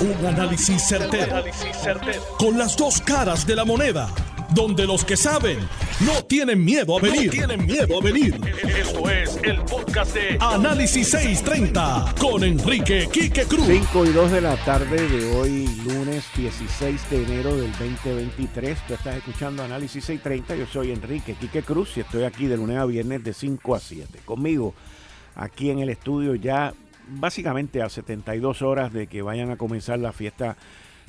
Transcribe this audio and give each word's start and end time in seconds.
Un 0.00 0.24
análisis 0.24 0.82
certero, 0.88 1.44
Con 2.38 2.56
las 2.56 2.74
dos 2.74 3.02
caras 3.02 3.46
de 3.46 3.54
la 3.54 3.66
moneda. 3.66 4.08
Donde 4.54 4.86
los 4.86 5.04
que 5.04 5.14
saben 5.14 5.58
no 6.00 6.24
tienen 6.24 6.64
miedo 6.64 6.96
a 6.96 7.02
venir. 7.02 7.30
tienen 7.30 7.66
miedo 7.66 7.98
a 7.98 8.02
venir. 8.02 8.40
Esto 8.78 9.10
es 9.10 9.38
el 9.42 9.60
podcast 9.60 10.14
de 10.14 10.38
Análisis 10.40 11.06
630 11.10 12.14
con 12.18 12.42
Enrique 12.42 13.10
Quique 13.12 13.44
Cruz. 13.44 13.66
5 13.66 14.06
y 14.06 14.12
2 14.12 14.32
de 14.32 14.40
la 14.40 14.56
tarde 14.64 15.06
de 15.06 15.36
hoy, 15.36 15.68
lunes 15.86 16.24
16 16.34 17.10
de 17.10 17.22
enero 17.22 17.56
del 17.56 17.70
2023. 17.72 18.78
Tú 18.88 18.94
estás 18.94 19.16
escuchando 19.16 19.62
Análisis 19.62 20.02
630. 20.02 20.56
Yo 20.56 20.66
soy 20.66 20.92
Enrique 20.92 21.34
Quique 21.34 21.62
Cruz 21.62 21.98
y 21.98 22.00
estoy 22.00 22.24
aquí 22.24 22.46
de 22.46 22.56
lunes 22.56 22.78
a 22.78 22.86
viernes 22.86 23.22
de 23.22 23.34
5 23.34 23.74
a 23.74 23.78
7. 23.78 24.20
Conmigo, 24.24 24.72
aquí 25.36 25.68
en 25.68 25.80
el 25.80 25.90
estudio 25.90 26.34
ya 26.36 26.72
básicamente 27.10 27.82
a 27.82 27.88
72 27.88 28.62
horas 28.62 28.92
de 28.92 29.06
que 29.06 29.22
vayan 29.22 29.50
a 29.50 29.56
comenzar 29.56 29.98
la 29.98 30.12
fiesta 30.12 30.56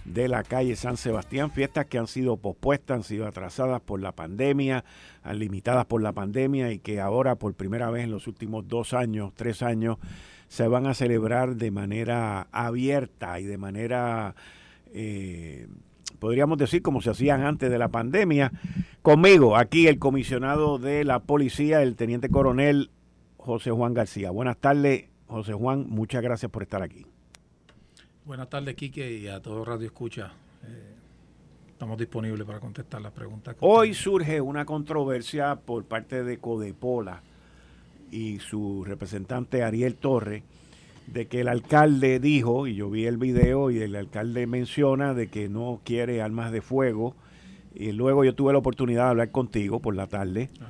de 0.06 0.28
la 0.28 0.44
calle 0.44 0.76
San 0.76 0.98
Sebastián, 0.98 1.52
fiestas 1.52 1.86
que 1.86 1.98
han 1.98 2.08
sido 2.08 2.38
pospuestas, 2.38 2.98
han 2.98 3.04
sido 3.04 3.28
atrasadas 3.28 3.82
por 3.82 4.02
la 4.02 4.14
pandemia, 4.14 4.84
limitadas 5.32 5.86
por 5.86 6.02
la 6.02 6.12
pandemia 6.12 6.72
y 6.72 6.80
que 6.80 7.00
ahora 7.00 7.36
por 7.36 7.54
primera 7.54 7.92
vez 7.92 8.06
en 8.06 8.12
los 8.12 8.28
últimos 8.28 8.68
dos 8.68 8.94
años, 8.94 9.32
tres 9.36 9.62
años, 9.62 9.98
se 10.48 10.68
van 10.68 10.88
a 10.88 10.94
celebrar 10.94 11.56
de 11.56 11.72
manera 11.72 12.48
abierta 12.52 13.40
y 13.40 13.46
de 13.46 13.58
manera, 13.58 14.36
eh, 14.94 15.68
podríamos 16.20 16.58
decir, 16.58 16.82
como 16.82 17.02
se 17.02 17.12
hacían 17.12 17.44
antes 17.44 17.70
de 17.70 17.78
la 17.78 17.90
pandemia. 17.90 18.52
Conmigo, 19.02 19.56
aquí 19.56 19.88
el 19.88 20.00
comisionado 20.00 20.78
de 20.78 21.06
la 21.06 21.20
policía, 21.20 21.84
el 21.84 21.96
teniente 21.96 22.30
coronel 22.30 22.90
José 23.38 23.72
Juan 23.72 23.94
García. 23.94 24.32
Buenas 24.32 24.58
tardes, 24.58 25.06
José 25.32 25.54
Juan, 25.54 25.86
muchas 25.88 26.22
gracias 26.22 26.52
por 26.52 26.62
estar 26.62 26.84
aquí. 26.84 27.06
Buenas 28.26 28.50
tardes, 28.50 28.76
Quique, 28.76 29.18
y 29.18 29.30
a 29.30 29.42
todo 29.42 29.64
Radio 29.64 29.86
Escucha. 29.86 30.34
Eh, 30.68 30.94
estamos 31.70 31.98
disponibles 31.98 32.46
para 32.46 32.60
contestar 32.60 33.02
las 33.02 33.14
preguntas. 33.14 33.56
Hoy 33.62 33.94
surge 33.94 34.42
una 34.42 34.66
controversia 34.66 35.56
por 35.56 35.86
parte 35.86 36.26
de 36.26 36.38
Codepola 36.38 37.24
y 38.12 38.40
su 38.40 38.84
representante 38.84 39.64
Ariel 39.64 39.96
Torre 39.96 40.44
de 41.08 41.28
que 41.28 41.40
el 41.40 41.48
alcalde 41.48 42.20
dijo, 42.20 42.68
y 42.68 42.76
yo 42.76 42.90
vi 42.90 43.06
el 43.06 43.16
video, 43.16 43.72
y 43.72 43.80
el 43.80 43.96
alcalde 43.96 44.46
menciona 44.48 45.14
de 45.14 45.30
que 45.30 45.48
no 45.48 45.80
quiere 45.86 46.22
armas 46.22 46.52
de 46.52 46.62
fuego. 46.62 47.16
Y 47.74 47.94
luego 47.94 48.26
yo 48.26 48.36
tuve 48.36 48.52
la 48.52 48.60
oportunidad 48.60 49.06
de 49.06 49.10
hablar 49.12 49.32
contigo 49.32 49.80
por 49.80 49.96
la 49.96 50.08
tarde. 50.08 50.50
Ah 50.60 50.68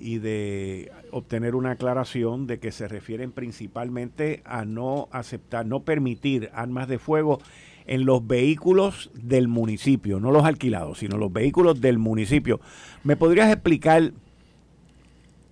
y 0.00 0.18
de 0.18 0.90
obtener 1.12 1.54
una 1.54 1.72
aclaración 1.72 2.46
de 2.46 2.58
que 2.58 2.72
se 2.72 2.88
refieren 2.88 3.32
principalmente 3.32 4.42
a 4.44 4.64
no 4.64 5.08
aceptar, 5.12 5.66
no 5.66 5.80
permitir 5.80 6.50
armas 6.54 6.88
de 6.88 6.98
fuego 6.98 7.38
en 7.86 8.06
los 8.06 8.26
vehículos 8.26 9.10
del 9.14 9.48
municipio, 9.48 10.20
no 10.20 10.30
los 10.30 10.44
alquilados, 10.44 10.98
sino 10.98 11.18
los 11.18 11.32
vehículos 11.32 11.80
del 11.80 11.98
municipio. 11.98 12.60
¿Me 13.04 13.16
podrías 13.16 13.52
explicar 13.52 14.12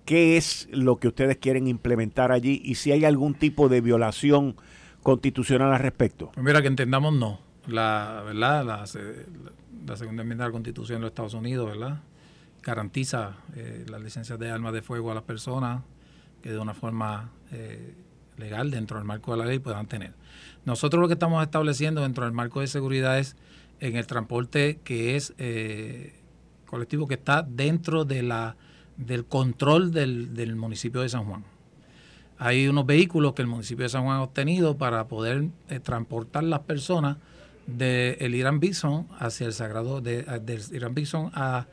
qué 0.05 0.37
es 0.37 0.67
lo 0.71 0.97
que 0.97 1.09
ustedes 1.09 1.37
quieren 1.37 1.67
implementar 1.67 2.31
allí 2.31 2.61
y 2.63 2.75
si 2.75 2.91
hay 2.91 3.05
algún 3.05 3.35
tipo 3.35 3.69
de 3.69 3.81
violación 3.81 4.55
constitucional 5.03 5.73
al 5.73 5.79
respecto? 5.79 6.31
Pues 6.33 6.43
mira, 6.43 6.61
que 6.61 6.67
entendamos 6.67 7.13
no. 7.13 7.39
La, 7.67 8.23
¿verdad? 8.25 8.65
La, 8.65 8.85
la 9.85 9.97
segunda 9.97 10.23
enmienda 10.23 10.45
de 10.45 10.49
la 10.49 10.53
Constitución 10.53 10.99
de 10.99 11.01
los 11.01 11.11
Estados 11.11 11.33
Unidos, 11.35 11.67
¿verdad? 11.69 12.01
Garantiza 12.63 13.37
eh, 13.55 13.85
las 13.89 14.01
licencias 14.01 14.39
de 14.39 14.49
armas 14.49 14.73
de 14.73 14.81
fuego 14.81 15.11
a 15.11 15.15
las 15.15 15.23
personas 15.23 15.81
que 16.41 16.51
de 16.51 16.59
una 16.59 16.73
forma 16.73 17.31
eh, 17.51 17.95
legal 18.37 18.71
dentro 18.71 18.97
del 18.97 19.05
marco 19.05 19.31
de 19.31 19.37
la 19.37 19.45
ley 19.45 19.59
puedan 19.59 19.87
tener. 19.87 20.13
Nosotros 20.65 21.01
lo 21.01 21.07
que 21.07 21.13
estamos 21.13 21.43
estableciendo 21.43 22.01
dentro 22.01 22.25
del 22.25 22.33
marco 22.33 22.61
de 22.61 22.67
seguridad 22.67 23.19
es 23.19 23.35
en 23.79 23.95
el 23.95 24.07
transporte 24.07 24.79
que 24.83 25.15
es 25.15 25.33
eh, 25.37 26.13
colectivo 26.65 27.07
que 27.07 27.15
está 27.15 27.43
dentro 27.43 28.05
de 28.05 28.23
la 28.23 28.55
del 28.97 29.25
control 29.25 29.93
del, 29.93 30.33
del, 30.33 30.57
municipio 30.57 30.99
de 31.01 31.07
San 31.07 31.23
Juan. 31.23 31.45
Hay 32.37 32.67
unos 32.67 32.85
vehículos 32.85 33.33
que 33.33 33.41
el 33.41 33.47
municipio 33.47 33.83
de 33.83 33.89
San 33.89 34.03
Juan 34.03 34.17
ha 34.17 34.23
obtenido 34.23 34.77
para 34.77 35.07
poder 35.07 35.47
transportar 35.83 36.43
las 36.43 36.59
personas 36.61 37.17
del 37.65 38.35
Irán 38.35 38.59
Bison 38.59 39.07
hacia 39.19 39.47
el 39.47 39.53
Sagrado, 39.53 40.01
de, 40.01 40.23
del 40.23 40.61
Irán 40.71 40.93
Bison 40.93 41.31
a 41.33 41.67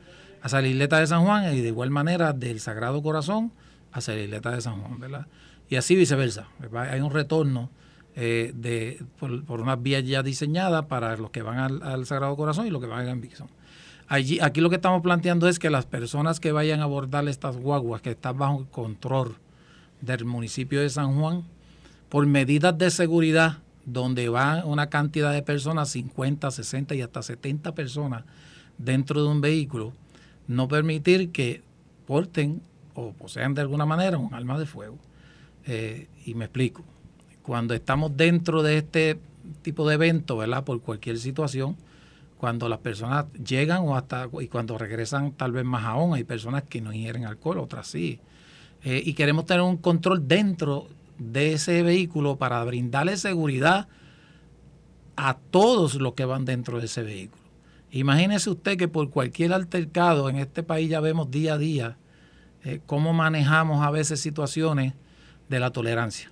hacia 0.47 0.61
la 0.61 0.67
isleta 0.67 0.99
de 0.99 1.07
San 1.07 1.25
Juan 1.25 1.53
y 1.53 1.61
de 1.61 1.67
igual 1.67 1.91
manera 1.91 2.31
del 2.31 2.59
Sagrado 2.59 3.01
Corazón 3.01 3.51
hacia 3.91 4.15
la 4.15 4.21
isleta 4.21 4.51
de 4.51 4.61
San 4.61 4.81
Juan, 4.81 4.99
¿verdad? 4.99 5.27
Y 5.69 5.75
así 5.75 5.95
viceversa. 5.95 6.47
Hay 6.73 7.01
un 7.01 7.11
retorno 7.11 7.69
eh, 8.15 8.53
de, 8.55 9.03
por, 9.19 9.59
unas 9.59 9.81
vías 9.81 10.05
ya 10.05 10.23
diseñadas 10.23 10.85
para 10.85 11.17
los 11.17 11.31
que 11.31 11.41
van 11.41 11.83
al, 11.83 12.05
Sagrado 12.05 12.35
Corazón 12.37 12.65
y 12.65 12.69
los 12.69 12.81
que 12.81 12.87
van 12.87 13.07
a 13.07 13.13
Bixon. 13.15 13.49
Allí, 14.07 14.39
aquí 14.39 14.61
lo 14.61 14.69
que 14.69 14.77
estamos 14.77 15.01
planteando 15.01 15.49
es 15.49 15.59
que 15.59 15.69
las 15.69 15.85
personas 15.85 16.39
que 16.39 16.53
vayan 16.53 16.79
a 16.79 16.83
abordar 16.83 17.27
estas 17.27 17.57
guaguas 17.57 18.01
que 18.01 18.11
están 18.11 18.37
bajo 18.37 18.65
control 18.71 19.35
del 19.99 20.23
municipio 20.23 20.79
de 20.79 20.89
San 20.89 21.19
Juan, 21.19 21.43
por 22.07 22.25
medidas 22.25 22.77
de 22.77 22.89
seguridad, 22.89 23.57
donde 23.85 24.29
van 24.29 24.65
una 24.65 24.89
cantidad 24.89 25.33
de 25.33 25.41
personas, 25.41 25.89
50, 25.89 26.49
60 26.51 26.95
y 26.95 27.01
hasta 27.01 27.21
70 27.21 27.75
personas 27.75 28.23
dentro 28.77 29.21
de 29.21 29.27
un 29.27 29.41
vehículo, 29.41 29.91
no 30.47 30.67
permitir 30.67 31.31
que 31.31 31.61
porten 32.05 32.61
o 32.93 33.11
posean 33.11 33.53
de 33.53 33.61
alguna 33.61 33.85
manera 33.85 34.17
un 34.17 34.33
arma 34.33 34.57
de 34.57 34.65
fuego. 34.65 34.97
Eh, 35.65 36.07
y 36.25 36.33
me 36.33 36.45
explico. 36.45 36.83
Cuando 37.43 37.73
estamos 37.73 38.15
dentro 38.15 38.63
de 38.63 38.77
este 38.77 39.19
tipo 39.61 39.87
de 39.87 39.95
evento, 39.95 40.37
¿verdad? 40.37 40.63
Por 40.63 40.81
cualquier 40.81 41.17
situación, 41.17 41.77
cuando 42.37 42.69
las 42.69 42.79
personas 42.79 43.25
llegan 43.33 43.79
o 43.83 43.95
hasta 43.95 44.29
y 44.41 44.47
cuando 44.47 44.77
regresan 44.77 45.31
tal 45.31 45.51
vez 45.51 45.65
más 45.65 45.85
aún, 45.85 46.13
hay 46.13 46.23
personas 46.23 46.63
que 46.63 46.81
no 46.81 46.93
ingieren 46.93 47.25
alcohol, 47.25 47.59
otras 47.59 47.87
sí. 47.87 48.19
Eh, 48.83 49.01
y 49.03 49.13
queremos 49.13 49.45
tener 49.45 49.61
un 49.63 49.77
control 49.77 50.27
dentro 50.27 50.87
de 51.17 51.53
ese 51.53 51.81
vehículo 51.83 52.37
para 52.37 52.63
brindarle 52.63 53.17
seguridad 53.17 53.87
a 55.15 55.35
todos 55.35 55.95
los 55.95 56.13
que 56.13 56.25
van 56.25 56.45
dentro 56.45 56.79
de 56.79 56.85
ese 56.85 57.01
vehículo. 57.01 57.36
Imagínese 57.91 58.49
usted 58.49 58.77
que 58.77 58.87
por 58.87 59.09
cualquier 59.09 59.53
altercado 59.53 60.29
en 60.29 60.37
este 60.37 60.63
país 60.63 60.89
ya 60.89 60.99
vemos 60.99 61.31
día 61.31 61.53
a 61.53 61.57
día 61.57 61.97
eh, 62.63 62.81
cómo 62.85 63.13
manejamos 63.13 63.85
a 63.85 63.91
veces 63.91 64.19
situaciones 64.19 64.93
de 65.47 65.59
la 65.59 65.71
tolerancia. 65.71 66.29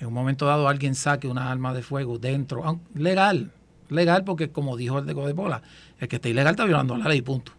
En 0.00 0.08
un 0.08 0.14
momento 0.14 0.46
dado 0.46 0.68
alguien 0.68 0.94
saque 0.94 1.28
una 1.28 1.50
arma 1.50 1.74
de 1.74 1.82
fuego 1.82 2.18
dentro, 2.18 2.80
legal, 2.94 3.52
legal 3.88 4.24
porque 4.24 4.50
como 4.50 4.76
dijo 4.76 4.98
el 4.98 5.06
de 5.06 5.14
Codepola, 5.14 5.62
el 5.98 6.08
que 6.08 6.16
está 6.16 6.28
ilegal 6.28 6.52
está 6.52 6.64
violando 6.64 6.96
la 6.96 7.08
ley, 7.08 7.22
punto. 7.22 7.52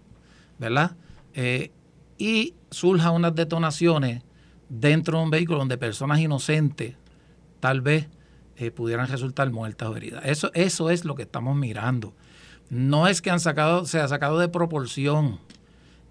¿Verdad? 0.58 0.92
Eh, 1.34 1.72
y 2.18 2.54
surjan 2.70 3.14
unas 3.14 3.34
detonaciones 3.34 4.24
dentro 4.68 5.18
de 5.18 5.24
un 5.24 5.30
vehículo 5.30 5.60
donde 5.60 5.78
personas 5.78 6.20
inocentes 6.20 6.96
tal 7.60 7.82
vez 7.82 8.08
eh, 8.58 8.72
pudieran 8.72 9.08
resultar 9.08 9.50
muertas 9.52 9.90
o 9.90 9.96
heridas. 9.96 10.24
Eso, 10.26 10.52
eso 10.54 10.90
es 10.90 11.06
lo 11.06 11.16
que 11.16 11.24
estamos 11.24 11.56
mirando. 11.56 12.14
No 12.70 13.08
es 13.08 13.22
que 13.22 13.32
han 13.32 13.40
sacado, 13.40 13.86
se 13.86 14.00
ha 14.00 14.08
sacado 14.08 14.38
de 14.40 14.48
proporción 14.48 15.40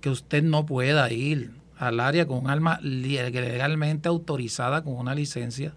que 0.00 0.10
usted 0.10 0.42
no 0.42 0.66
pueda 0.66 1.10
ir 1.12 1.52
al 1.78 2.00
área 2.00 2.26
con 2.26 2.38
un 2.38 2.50
arma 2.50 2.80
legalmente 2.82 4.08
autorizada 4.08 4.82
con 4.82 4.94
una 4.94 5.14
licencia. 5.14 5.74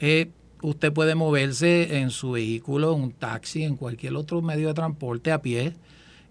Eh, 0.00 0.30
usted 0.62 0.92
puede 0.92 1.14
moverse 1.14 1.98
en 1.98 2.10
su 2.10 2.32
vehículo, 2.32 2.94
en 2.94 3.02
un 3.02 3.12
taxi, 3.12 3.62
en 3.62 3.76
cualquier 3.76 4.16
otro 4.16 4.42
medio 4.42 4.68
de 4.68 4.74
transporte 4.74 5.30
a 5.30 5.42
pie. 5.42 5.74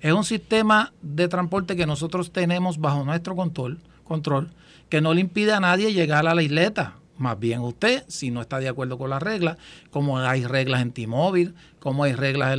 Es 0.02 0.14
un 0.14 0.24
sistema 0.24 0.94
de 1.02 1.28
transporte 1.28 1.76
que 1.76 1.86
nosotros 1.86 2.32
tenemos 2.32 2.80
bajo 2.80 3.04
nuestro 3.04 3.36
control, 3.36 3.80
control 4.04 4.50
que 4.90 5.02
no 5.02 5.14
le 5.14 5.22
impide 5.22 5.54
a 5.54 5.60
nadie 5.60 5.94
llegar 5.94 6.28
a 6.28 6.36
la 6.36 6.42
isleta. 6.42 6.96
Más 7.20 7.38
bien 7.38 7.60
usted, 7.60 8.06
si 8.08 8.32
no 8.32 8.40
está 8.40 8.60
de 8.60 8.70
acuerdo 8.70 8.98
con 8.98 9.10
las 9.10 9.22
reglas, 9.22 9.58
como 9.92 10.20
hay 10.20 10.46
reglas 10.46 10.82
en 10.82 10.94
T-Mobile, 10.94 11.52
como 11.80 12.06
hay 12.06 12.14
reglas 12.14 12.58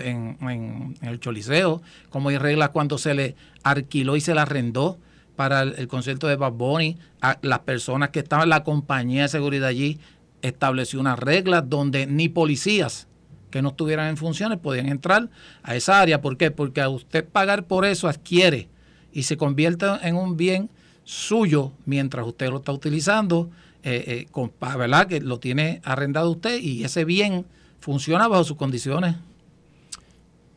en, 0.00 0.96
el 1.02 1.20
Choliseo, 1.20 1.82
como 2.08 2.30
hay 2.30 2.38
reglas 2.38 2.70
cuando 2.70 2.96
se 2.96 3.12
le 3.12 3.36
alquiló 3.62 4.16
y 4.16 4.22
se 4.22 4.34
le 4.34 4.40
arrendó 4.40 4.98
para 5.36 5.60
el, 5.60 5.88
concierto 5.88 6.26
de 6.26 6.36
Bad 6.36 6.52
Bunny, 6.52 6.96
a 7.20 7.38
las 7.42 7.58
personas 7.60 8.08
que 8.08 8.20
estaban 8.20 8.48
la 8.48 8.64
compañía 8.64 9.22
de 9.22 9.28
seguridad 9.28 9.68
allí 9.68 10.00
estableció 10.40 10.98
unas 10.98 11.18
reglas 11.18 11.68
donde 11.68 12.06
ni 12.06 12.30
policías 12.30 13.08
que 13.50 13.60
no 13.60 13.68
estuvieran 13.68 14.08
en 14.08 14.16
funciones 14.16 14.58
podían 14.58 14.88
entrar 14.88 15.28
a 15.62 15.76
esa 15.76 16.00
área. 16.00 16.22
¿Por 16.22 16.38
qué? 16.38 16.50
Porque 16.50 16.80
a 16.80 16.88
usted 16.88 17.28
pagar 17.28 17.66
por 17.66 17.84
eso 17.84 18.08
adquiere 18.08 18.70
y 19.12 19.24
se 19.24 19.36
convierte 19.36 19.84
en 20.02 20.16
un 20.16 20.38
bien 20.38 20.70
suyo 21.04 21.72
mientras 21.84 22.26
usted 22.26 22.48
lo 22.48 22.56
está 22.56 22.72
utilizando 22.72 23.50
eh, 23.82 24.26
eh 24.34 24.76
¿verdad? 24.76 25.06
Que 25.06 25.20
lo 25.20 25.38
tiene 25.38 25.80
arrendado 25.84 26.30
usted 26.30 26.58
y 26.60 26.84
ese 26.84 27.04
bien 27.04 27.44
funciona 27.80 28.28
bajo 28.28 28.44
sus 28.44 28.56
condiciones. 28.56 29.16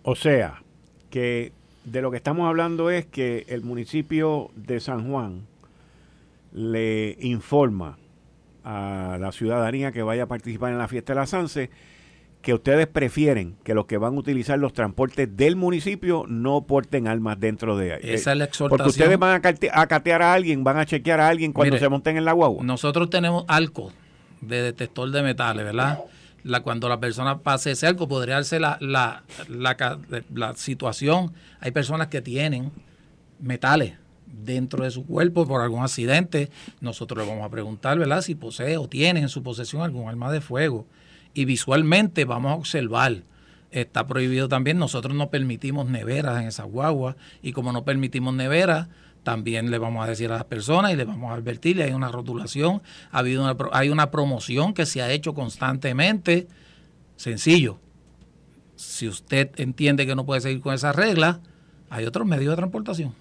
O 0.04 0.16
sea, 0.16 0.62
que 1.10 1.52
de 1.84 2.02
lo 2.02 2.12
que 2.12 2.18
estamos 2.18 2.48
hablando 2.48 2.90
es 2.90 3.06
que 3.06 3.46
el 3.50 3.62
municipio 3.62 4.52
de 4.56 4.80
San 4.80 5.10
Juan 5.10 5.48
le 6.54 7.18
informa 7.22 7.98
a 8.64 9.18
la 9.20 9.32
ciudadanía 9.32 9.92
que 9.92 10.02
vaya 10.02 10.24
a 10.24 10.28
participar 10.28 10.72
en 10.72 10.80
la 10.80 10.88
fiesta 10.88 11.14
de 11.14 11.20
la 11.20 11.28
Sanse 11.28 11.70
que 12.46 12.54
ustedes 12.54 12.86
prefieren 12.86 13.56
que 13.64 13.74
los 13.74 13.88
que 13.88 13.98
van 13.98 14.14
a 14.14 14.20
utilizar 14.20 14.60
los 14.60 14.72
transportes 14.72 15.36
del 15.36 15.56
municipio 15.56 16.26
no 16.28 16.68
porten 16.68 17.08
armas 17.08 17.40
dentro 17.40 17.76
de 17.76 17.94
ahí. 17.94 18.02
Esa 18.04 18.34
es 18.34 18.38
la 18.38 18.44
exhortación. 18.44 18.78
Porque 18.78 18.90
ustedes 18.92 19.18
van 19.18 19.34
a, 19.34 19.88
catear 19.88 20.22
a 20.22 20.32
alguien, 20.32 20.64
van 20.64 20.78
a 20.78 20.86
chequear 20.86 21.20
a 21.20 21.28
alguien 21.28 21.52
cuando 21.54 21.80
se 21.80 21.90
monten 21.90 22.18
en 22.18 22.24
la 22.24 22.34
guagua. 22.34 22.64
Nosotros 22.64 23.10
tenemos 23.10 23.46
arco 23.48 23.92
de 24.42 24.62
detector 24.62 25.10
de 25.10 25.24
metales, 25.24 25.66
¿verdad? 25.66 26.02
La, 26.44 26.60
cuando 26.60 26.88
la 26.88 27.00
persona 27.00 27.40
pase 27.40 27.72
ese 27.72 27.88
arco 27.88 28.08
podría 28.08 28.36
darse 28.36 28.60
la, 28.60 28.78
la, 28.80 29.24
la, 29.48 29.98
la 30.32 30.56
situación. 30.56 31.34
Hay 31.62 31.72
personas 31.72 32.10
que 32.10 32.22
tienen 32.22 32.72
metales 33.40 33.94
dentro 34.28 34.84
de 34.84 34.92
su 34.92 35.04
cuerpo 35.04 35.48
por 35.48 35.62
algún 35.62 35.82
accidente, 35.82 36.52
nosotros 36.80 37.26
le 37.26 37.28
vamos 37.28 37.44
a 37.44 37.50
preguntar, 37.50 37.98
¿verdad? 37.98 38.22
Si 38.22 38.36
posee 38.36 38.78
o 38.78 38.88
tiene 38.88 39.22
en 39.22 39.30
su 39.30 39.42
posesión 39.42 39.82
algún 39.82 40.08
arma 40.08 40.32
de 40.32 40.42
fuego. 40.42 40.86
Y 41.36 41.46
visualmente 41.46 42.26
vamos 42.26 42.52
a 42.52 42.56
observar. 42.56 43.22
Está 43.70 44.08
prohibido 44.08 44.48
también, 44.48 44.80
nosotros 44.80 45.14
no 45.14 45.30
permitimos 45.30 45.88
neveras 45.88 46.42
en 46.42 46.48
esa 46.48 46.64
guagua 46.64 47.18
y 47.44 47.52
como 47.52 47.72
no 47.74 47.84
permitimos 47.84 48.34
neveras, 48.34 48.88
también 49.24 49.70
le 49.70 49.78
vamos 49.80 50.06
a 50.06 50.10
decir 50.10 50.32
a 50.32 50.36
las 50.36 50.46
personas 50.46 50.94
y 50.94 50.96
le 50.96 51.04
vamos 51.04 51.32
a 51.32 51.34
advertir, 51.34 51.82
hay 51.82 51.92
una 51.92 52.08
rotulación, 52.08 52.82
ha 53.12 53.20
habido 53.20 53.44
una, 53.44 53.58
hay 53.74 53.90
una 53.90 54.12
promoción 54.12 54.74
que 54.74 54.86
se 54.86 55.02
ha 55.02 55.12
hecho 55.12 55.34
constantemente. 55.34 56.48
Sencillo. 57.18 57.80
Si 58.76 59.08
usted 59.08 59.52
entiende 59.58 60.06
que 60.06 60.16
no 60.16 60.26
puede 60.26 60.42
seguir 60.42 60.62
con 60.62 60.74
esa 60.74 60.94
regla, 60.94 61.42
hay 61.90 62.06
otros 62.06 62.26
medios 62.26 62.52
de 62.52 62.58
transportación. 62.58 63.14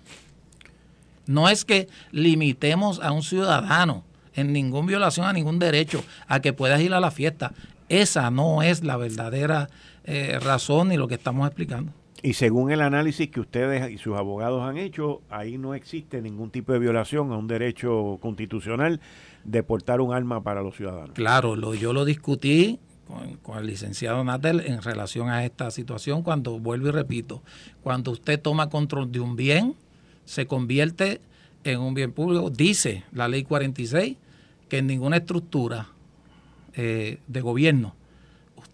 No 1.27 1.49
es 1.49 1.65
que 1.65 1.89
limitemos 2.13 3.01
a 3.01 3.13
un 3.13 3.23
ciudadano 3.23 4.05
en 4.35 4.53
ninguna 4.53 4.89
violación 4.89 5.27
a 5.27 5.33
ningún 5.33 5.59
derecho 5.59 6.05
a 6.27 6.41
que 6.41 6.53
puedas 6.53 6.81
ir 6.81 6.93
a 6.93 7.01
la 7.01 7.11
fiesta. 7.11 7.53
Esa 7.89 8.31
no 8.31 8.63
es 8.63 8.85
la 8.85 8.97
verdadera 8.97 9.69
eh, 10.05 10.39
razón 10.41 10.89
ni 10.89 10.97
lo 10.97 11.09
que 11.09 11.15
estamos 11.15 11.47
explicando. 11.47 11.93
Y 12.23 12.35
según 12.35 12.71
el 12.71 12.81
análisis 12.81 13.29
que 13.29 13.41
ustedes 13.41 13.91
y 13.93 13.99
sus 13.99 14.17
abogados 14.17 14.63
han 14.63 14.79
hecho, 14.79 15.21
ahí 15.29 15.59
no 15.59 15.75
existe 15.75 16.23
ningún 16.23 16.51
tipo 16.51 16.73
de 16.73 16.79
violación 16.79 17.31
a 17.33 17.37
un 17.37 17.47
derecho 17.47 18.19
constitucional 18.21 19.01
de 19.45 19.63
portar 19.63 20.01
un 20.01 20.15
arma 20.15 20.43
para 20.43 20.63
los 20.63 20.75
ciudadanos. 20.75 21.11
Claro, 21.13 21.55
lo, 21.55 21.75
yo 21.75 21.93
lo 21.93 22.07
discutí 22.07 22.79
con, 23.07 23.37
con, 23.37 23.59
el 23.59 23.67
licenciado 23.67 24.25
Natel 24.25 24.61
en 24.61 24.81
relación 24.81 25.29
a 25.29 25.45
esta 25.45 25.71
situación 25.71 26.23
cuando, 26.23 26.59
vuelvo 26.59 26.89
y 26.89 26.93
repito, 26.93 27.43
cuando 27.83 28.13
usted 28.13 28.41
toma 28.41 28.71
control 28.71 29.13
de 29.13 29.21
un 29.21 29.37
bien, 29.37 29.75
se 30.25 30.47
convierte 30.47 31.21
en 31.65 31.81
un 31.81 31.93
bien 31.93 32.13
público. 32.13 32.49
Dice 32.49 33.05
la 33.13 33.29
ley 33.29 33.43
46 33.43 34.17
que 34.71 34.79
en 34.79 34.87
ninguna 34.87 35.19
estructura 35.19 35.89
eh, 36.77 37.19
de 37.27 37.41
gobierno 37.41 37.95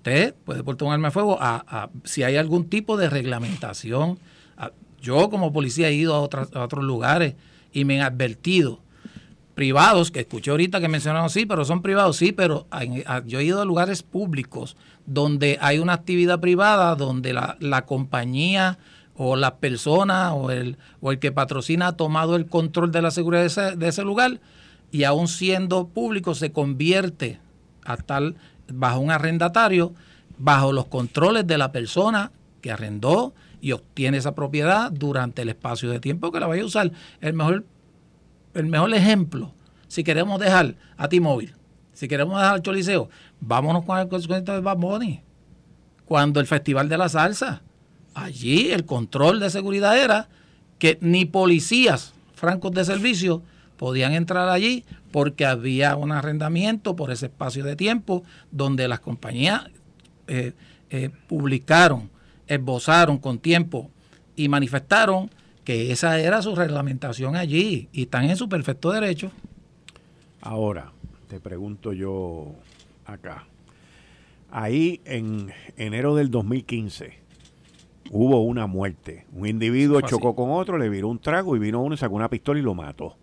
usted 0.01 0.35
puede 0.45 0.65
portar 0.65 0.89
un 0.89 0.95
arma 0.95 1.09
de 1.09 1.13
fuego 1.13 1.37
a, 1.41 1.91
si 2.05 2.23
hay 2.23 2.37
algún 2.37 2.69
tipo 2.71 2.97
de 2.97 3.11
reglamentación. 3.11 4.19
yo 5.03 5.29
como 5.29 5.53
policía 5.53 5.89
he 5.89 5.95
ido 5.95 6.15
a, 6.15 6.19
a 6.59 6.65
otros 6.65 6.85
lugares 6.85 7.35
y 7.73 7.85
me 7.85 8.01
han 8.01 8.07
advertido 8.07 8.81
privados, 9.55 10.11
que 10.11 10.21
escuché 10.21 10.51
ahorita 10.51 10.81
que 10.81 10.89
mencionaron 10.89 11.29
sí, 11.29 11.45
pero 11.45 11.67
son 11.67 11.83
privados, 11.83 12.17
sí, 12.17 12.33
pero 12.33 12.67
yo 13.27 13.41
he 13.41 13.45
ido 13.45 13.61
a 13.61 13.67
lugares 13.67 14.03
públicos 14.03 14.75
donde 15.05 15.59
hay 15.61 15.79
una 15.79 15.93
actividad 15.93 16.41
privada, 16.41 16.95
donde 16.95 17.35
la, 17.35 17.59
la 17.61 17.85
compañía 17.85 18.79
o 19.17 19.37
la 19.37 19.57
persona 19.57 20.33
o 20.33 20.51
el, 20.51 20.79
o 21.03 21.13
el 21.13 21.19
que 21.19 21.31
patrocina 21.31 21.89
ha 21.89 21.97
tomado 21.97 22.37
el 22.37 22.47
control 22.47 22.91
de 22.91 23.03
la 23.03 23.11
seguridad 23.11 23.43
de 23.43 23.49
ese, 23.49 23.77
de 23.77 23.89
ese 23.89 24.03
lugar 24.03 24.41
y 24.93 25.05
aún 25.05 25.29
siendo 25.29 25.89
público 25.89 26.35
se 26.35 26.53
convierte 26.53 27.39
a 27.93 27.97
tal 27.97 28.37
bajo 28.69 29.01
un 29.01 29.11
arrendatario, 29.11 29.95
bajo 30.39 30.73
los 30.73 30.87
controles 30.87 31.47
de 31.47 31.59
la 31.59 31.73
persona 31.73 32.33
que 32.61 32.71
arrendó 32.71 33.35
y 33.61 33.73
obtiene 33.73 34.19
esa 34.19 34.35
propiedad 34.35 34.91
durante 34.91 35.43
el 35.43 35.51
espacio 35.51 35.91
de 35.91 36.01
tiempo 36.01 36.33
que 36.33 36.41
la 36.41 36.47
vaya 36.47 36.63
a 36.63 36.67
usar. 36.67 36.93
El 37.21 37.35
mejor, 37.35 37.65
el 38.55 38.67
mejor 38.67 38.93
ejemplo, 38.95 39.53
si 39.89 40.05
queremos 40.05 40.41
dejar 40.41 40.77
a 40.97 41.09
T-Mobile, 41.09 41.55
si 41.93 42.09
queremos 42.09 42.39
dejar 42.39 42.55
al 42.55 42.63
Choliseo, 42.63 43.11
vámonos 43.41 43.85
con 43.85 43.99
el 43.99 44.09
de 44.09 44.61
Bad 44.61 44.77
Bunny. 44.77 45.21
Cuando 46.07 46.41
el 46.41 46.47
Festival 46.47 46.89
de 46.89 46.99
la 46.99 47.09
Salsa, 47.09 47.63
allí 48.15 48.71
el 48.71 48.85
control 48.85 49.39
de 49.39 49.51
seguridad 49.51 49.97
era 49.99 50.29
que 50.79 50.99
ni 51.01 51.25
policías 51.25 52.15
francos 52.35 52.73
de 52.73 52.85
servicio 52.85 53.43
podían 53.77 54.15
entrar 54.15 54.49
allí 54.49 54.85
porque 55.11 55.47
había 55.47 55.97
un 55.97 56.13
arrendamiento 56.13 56.97
por 56.97 57.11
ese 57.11 57.27
espacio 57.27 57.65
de 57.65 57.77
tiempo 57.77 58.23
donde 58.51 58.89
las 58.89 59.01
compañías 59.01 59.65
eh, 60.29 60.53
eh, 60.91 61.11
publicaron, 61.29 62.11
esbozaron 62.47 63.19
con 63.19 63.39
tiempo 63.39 63.91
y 64.37 64.49
manifestaron 64.49 65.31
que 65.65 65.93
esa 65.93 66.19
era 66.19 66.43
su 66.43 66.55
reglamentación 66.55 67.37
allí 67.37 67.89
y 67.93 68.03
están 68.03 68.31
en 68.31 68.37
su 68.37 68.49
perfecto 68.49 68.91
derecho. 68.91 69.31
Ahora, 70.41 70.93
te 71.29 71.41
pregunto 71.41 71.93
yo 71.93 72.55
acá. 73.05 73.47
Ahí 74.51 75.01
en 75.05 75.53
enero 75.77 76.17
del 76.17 76.31
2015, 76.31 77.19
hubo 78.11 78.43
una 78.43 78.67
muerte. 78.67 79.27
Un 79.33 79.47
individuo 79.47 80.01
chocó 80.01 80.35
con 80.35 80.51
otro, 80.51 80.79
le 80.79 80.89
viró 80.89 81.09
un 81.09 81.19
trago 81.19 81.55
y 81.55 81.59
vino 81.59 81.83
uno 81.83 81.95
y 81.95 81.99
sacó 81.99 82.17
una 82.17 82.29
pistola 82.29 82.59
y 82.59 82.63
lo 82.63 82.75
mató. 82.75 83.17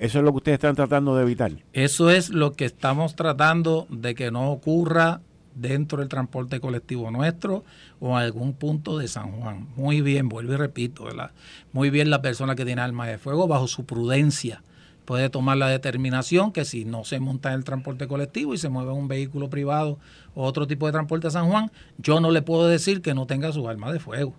¿Eso 0.00 0.18
es 0.18 0.24
lo 0.24 0.30
que 0.30 0.36
ustedes 0.38 0.56
están 0.56 0.74
tratando 0.74 1.14
de 1.14 1.22
evitar? 1.22 1.52
Eso 1.74 2.08
es 2.08 2.30
lo 2.30 2.54
que 2.54 2.64
estamos 2.64 3.14
tratando 3.16 3.86
de 3.90 4.14
que 4.14 4.30
no 4.30 4.50
ocurra 4.50 5.20
dentro 5.54 5.98
del 5.98 6.08
transporte 6.08 6.58
colectivo 6.58 7.10
nuestro 7.10 7.64
o 8.00 8.18
en 8.18 8.24
algún 8.24 8.54
punto 8.54 8.96
de 8.96 9.08
San 9.08 9.30
Juan. 9.32 9.68
Muy 9.76 10.00
bien, 10.00 10.30
vuelvo 10.30 10.54
y 10.54 10.56
repito, 10.56 11.04
¿verdad? 11.04 11.32
Muy 11.74 11.90
bien 11.90 12.08
la 12.08 12.22
persona 12.22 12.54
que 12.54 12.64
tiene 12.64 12.80
arma 12.80 13.06
de 13.06 13.18
fuego 13.18 13.46
bajo 13.46 13.68
su 13.68 13.84
prudencia 13.84 14.62
puede 15.04 15.28
tomar 15.28 15.58
la 15.58 15.68
determinación 15.68 16.52
que 16.52 16.64
si 16.64 16.86
no 16.86 17.04
se 17.04 17.20
monta 17.20 17.50
en 17.50 17.56
el 17.56 17.64
transporte 17.64 18.08
colectivo 18.08 18.54
y 18.54 18.58
se 18.58 18.70
mueve 18.70 18.92
en 18.92 18.96
un 18.96 19.08
vehículo 19.08 19.50
privado 19.50 19.98
o 20.34 20.44
otro 20.44 20.66
tipo 20.66 20.86
de 20.86 20.92
transporte 20.92 21.26
a 21.26 21.30
San 21.30 21.50
Juan, 21.50 21.70
yo 21.98 22.20
no 22.20 22.30
le 22.30 22.40
puedo 22.40 22.68
decir 22.68 23.02
que 23.02 23.12
no 23.12 23.26
tenga 23.26 23.52
su 23.52 23.68
arma 23.68 23.92
de 23.92 24.00
fuego. 24.00 24.34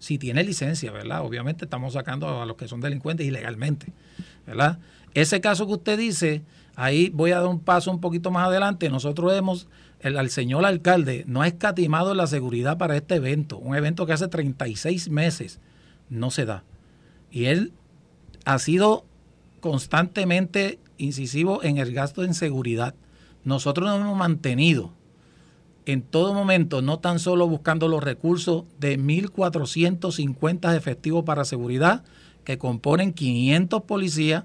Si 0.00 0.18
tiene 0.18 0.44
licencia, 0.44 0.92
¿verdad? 0.92 1.24
Obviamente 1.24 1.64
estamos 1.64 1.94
sacando 1.94 2.42
a 2.42 2.44
los 2.44 2.56
que 2.56 2.68
son 2.68 2.82
delincuentes 2.82 3.26
ilegalmente, 3.26 3.92
¿verdad? 4.46 4.78
Ese 5.14 5.40
caso 5.40 5.66
que 5.66 5.72
usted 5.72 5.98
dice, 5.98 6.42
ahí 6.76 7.10
voy 7.10 7.32
a 7.32 7.40
dar 7.40 7.48
un 7.48 7.60
paso 7.60 7.90
un 7.90 8.00
poquito 8.00 8.30
más 8.30 8.48
adelante. 8.48 8.88
Nosotros 8.88 9.32
hemos, 9.32 9.68
el, 10.00 10.30
señor 10.30 10.64
alcalde, 10.64 11.24
no 11.26 11.42
ha 11.42 11.48
escatimado 11.48 12.14
la 12.14 12.26
seguridad 12.26 12.78
para 12.78 12.96
este 12.96 13.16
evento, 13.16 13.58
un 13.58 13.76
evento 13.76 14.06
que 14.06 14.12
hace 14.12 14.28
36 14.28 15.10
meses 15.10 15.60
no 16.08 16.30
se 16.30 16.44
da. 16.44 16.64
Y 17.30 17.46
él 17.46 17.72
ha 18.44 18.58
sido 18.58 19.04
constantemente 19.60 20.78
incisivo 20.96 21.62
en 21.62 21.78
el 21.78 21.92
gasto 21.92 22.24
en 22.24 22.34
seguridad. 22.34 22.94
Nosotros 23.44 23.88
nos 23.88 24.00
hemos 24.00 24.16
mantenido 24.16 24.92
en 25.88 26.02
todo 26.02 26.34
momento, 26.34 26.82
no 26.82 26.98
tan 26.98 27.18
solo 27.18 27.48
buscando 27.48 27.88
los 27.88 28.04
recursos 28.04 28.64
de 28.78 28.98
1.450 28.98 30.76
efectivos 30.76 31.24
para 31.24 31.46
seguridad, 31.46 32.04
que 32.44 32.58
componen 32.58 33.14
500 33.14 33.82
policías, 33.84 34.44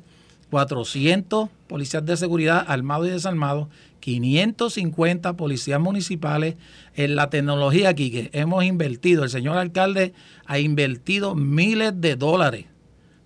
400 0.53 1.50
policías 1.67 2.05
de 2.05 2.15
seguridad 2.15 2.63
armados 2.67 3.07
y 3.07 3.10
desarmados, 3.10 3.69
550 4.01 5.33
policías 5.33 5.79
municipales. 5.79 6.57
En 6.93 7.15
la 7.15 7.31
tecnología 7.31 7.89
aquí 7.89 8.12
que 8.12 8.29
hemos 8.33 8.63
invertido, 8.63 9.24
el 9.24 9.31
señor 9.31 9.57
alcalde 9.57 10.13
ha 10.45 10.60
invertido 10.60 11.33
miles 11.33 12.00
de 12.00 12.15
dólares 12.15 12.65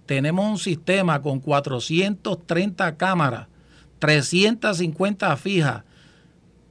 tenemos 0.08 0.50
un 0.50 0.58
sistema 0.58 1.22
con 1.22 1.42
430 1.42 2.96
cámaras, 2.96 3.48
350 4.00 5.36
fijas, 5.36 5.84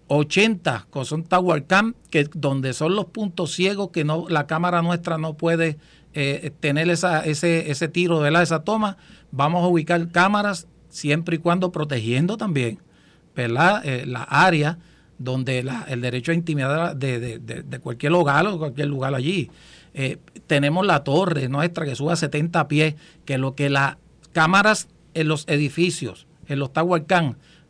80 0.08 0.86
que 0.92 1.04
son 1.04 1.24
Tower 1.24 1.64
que 2.10 2.28
donde 2.34 2.72
son 2.72 2.94
los 2.94 3.06
puntos 3.06 3.52
ciegos 3.52 3.90
que 3.90 4.04
no 4.04 4.26
la 4.28 4.46
cámara 4.46 4.82
nuestra 4.82 5.18
no 5.18 5.34
puede 5.34 5.78
eh, 6.14 6.50
tener 6.60 6.88
esa, 6.90 7.24
ese, 7.24 7.70
ese 7.70 7.88
tiro 7.88 8.20
de 8.20 8.30
la 8.30 8.42
esa 8.42 8.64
toma. 8.64 8.96
Vamos 9.32 9.64
a 9.64 9.68
ubicar 9.68 10.08
cámaras 10.10 10.66
siempre 10.88 11.36
y 11.36 11.38
cuando 11.38 11.72
protegiendo 11.72 12.36
también 12.36 12.78
¿verdad? 13.36 13.82
Eh, 13.84 14.06
la 14.06 14.22
área 14.22 14.78
donde 15.18 15.64
el 15.88 16.00
derecho 16.00 16.32
a 16.32 16.34
intimidad 16.34 16.96
de, 16.96 17.38
de, 17.38 17.78
cualquier 17.78 18.12
hogar 18.12 18.46
o 18.46 18.58
cualquier 18.58 18.88
lugar 18.88 19.14
allí. 19.14 19.50
Eh, 19.94 20.18
tenemos 20.46 20.84
la 20.84 21.04
torre 21.04 21.48
nuestra 21.48 21.84
que 21.84 21.94
sube 21.94 22.12
a 22.12 22.16
70 22.16 22.68
pies, 22.68 22.96
que 23.24 23.38
lo 23.38 23.54
que 23.54 23.70
las 23.70 23.96
cámaras 24.32 24.88
en 25.14 25.28
los 25.28 25.46
edificios, 25.48 26.26
en 26.48 26.58
los 26.58 26.72
Tower 26.72 27.06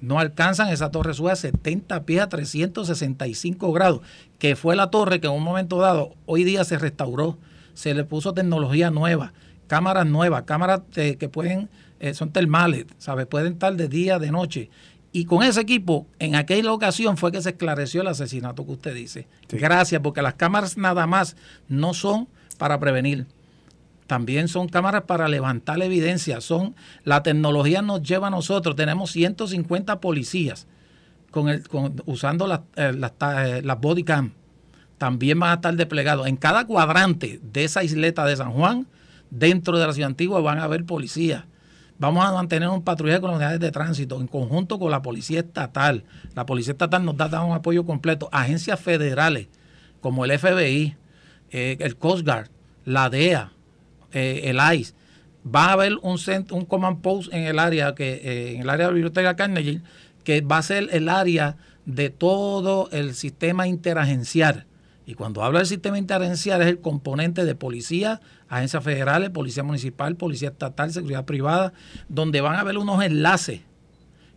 no 0.00 0.18
alcanzan, 0.18 0.68
esa 0.68 0.90
torre 0.90 1.14
sube 1.14 1.32
a 1.32 1.36
70 1.36 2.04
pies 2.04 2.22
a 2.22 2.28
365 2.28 3.72
grados, 3.72 4.00
que 4.38 4.56
fue 4.56 4.76
la 4.76 4.90
torre 4.90 5.20
que 5.20 5.26
en 5.26 5.32
un 5.32 5.42
momento 5.42 5.78
dado, 5.78 6.14
hoy 6.26 6.44
día 6.44 6.64
se 6.64 6.78
restauró, 6.78 7.38
se 7.74 7.94
le 7.94 8.04
puso 8.04 8.34
tecnología 8.34 8.90
nueva, 8.90 9.32
cámaras 9.66 10.06
nuevas, 10.06 10.42
cámaras 10.42 10.82
que 10.92 11.28
pueden, 11.28 11.68
eh, 12.00 12.14
son 12.14 12.30
termales, 12.30 12.86
¿sabes? 12.98 13.26
Pueden 13.26 13.54
estar 13.54 13.74
de 13.74 13.88
día, 13.88 14.18
de 14.18 14.30
noche 14.30 14.70
Y 15.12 15.24
con 15.24 15.42
ese 15.42 15.62
equipo, 15.62 16.06
en 16.18 16.34
aquella 16.34 16.72
ocasión 16.72 17.16
fue 17.16 17.32
que 17.32 17.40
se 17.40 17.50
esclareció 17.50 18.02
el 18.02 18.08
asesinato 18.08 18.66
que 18.66 18.72
usted 18.72 18.94
dice. 18.94 19.26
Gracias, 19.48 20.02
porque 20.02 20.20
las 20.20 20.34
cámaras 20.34 20.76
nada 20.76 21.06
más 21.06 21.36
no 21.68 21.94
son 21.94 22.28
para 22.58 22.78
prevenir. 22.78 23.26
También 24.06 24.48
son 24.48 24.68
cámaras 24.68 25.02
para 25.02 25.28
levantar 25.28 25.82
evidencia. 25.82 26.40
Son, 26.40 26.74
la 27.04 27.22
tecnología 27.22 27.82
nos 27.82 28.02
lleva 28.02 28.28
a 28.28 28.30
nosotros. 28.30 28.76
Tenemos 28.76 29.10
150 29.10 30.00
policías 30.00 30.66
con 31.30 31.48
el, 31.48 31.64
usando 32.06 32.46
las, 32.46 32.60
eh, 32.76 32.92
eh, 32.94 33.62
las 33.64 33.80
body 33.80 34.04
cam. 34.04 34.32
También 34.98 35.38
van 35.38 35.50
a 35.50 35.54
estar 35.54 35.74
desplegados. 35.74 36.26
En 36.26 36.36
cada 36.36 36.66
cuadrante 36.66 37.40
de 37.42 37.64
esa 37.64 37.84
isleta 37.84 38.24
de 38.24 38.36
San 38.36 38.52
Juan, 38.52 38.86
dentro 39.30 39.78
de 39.78 39.86
la 39.86 39.92
ciudad 39.92 40.08
antigua, 40.08 40.40
van 40.40 40.58
a 40.58 40.64
haber 40.64 40.84
policías 40.84 41.44
Vamos 41.98 42.26
a 42.26 42.32
mantener 42.32 42.68
un 42.68 42.82
patrullaje 42.82 43.20
con 43.20 43.30
las 43.30 43.38
unidades 43.38 43.60
de 43.60 43.70
tránsito 43.70 44.20
en 44.20 44.26
conjunto 44.26 44.78
con 44.78 44.90
la 44.90 45.00
Policía 45.00 45.40
Estatal. 45.40 46.04
La 46.34 46.44
Policía 46.44 46.72
Estatal 46.72 47.02
nos 47.04 47.16
da, 47.16 47.42
un 47.42 47.54
apoyo 47.54 47.86
completo. 47.86 48.28
Agencias 48.32 48.78
federales 48.78 49.48
como 50.02 50.26
el 50.26 50.38
FBI, 50.38 50.94
eh, 51.50 51.76
el 51.80 51.96
Coast 51.96 52.26
Guard, 52.26 52.50
la 52.84 53.08
DEA, 53.08 53.52
eh, 54.16 54.50
el 54.50 54.58
ICE. 54.74 54.94
Va 55.46 55.66
a 55.66 55.72
haber 55.72 55.94
un, 56.02 56.18
un 56.50 56.64
command 56.64 57.00
post 57.00 57.32
en 57.32 57.44
el 57.44 57.58
área 57.58 57.94
que 57.94 58.14
eh, 58.14 58.54
en 58.54 58.62
el 58.62 58.70
área 58.70 58.86
de 58.86 58.92
la 58.92 58.94
biblioteca 58.94 59.36
Carnegie 59.36 59.80
que 60.24 60.40
va 60.40 60.58
a 60.58 60.62
ser 60.62 60.88
el 60.90 61.08
área 61.08 61.56
de 61.84 62.10
todo 62.10 62.88
el 62.90 63.14
sistema 63.14 63.68
interagencial 63.68 64.66
y 65.06 65.14
cuando 65.14 65.44
habla 65.44 65.60
del 65.60 65.68
sistema 65.68 65.98
interagencial 65.98 66.60
es 66.62 66.66
el 66.66 66.80
componente 66.80 67.44
de 67.44 67.54
policía, 67.54 68.20
agencias 68.48 68.82
federales, 68.82 69.30
policía 69.30 69.62
municipal, 69.62 70.16
policía 70.16 70.48
estatal, 70.48 70.92
seguridad 70.92 71.24
privada, 71.24 71.72
donde 72.08 72.40
van 72.40 72.56
a 72.56 72.60
haber 72.60 72.76
unos 72.76 73.02
enlaces 73.04 73.60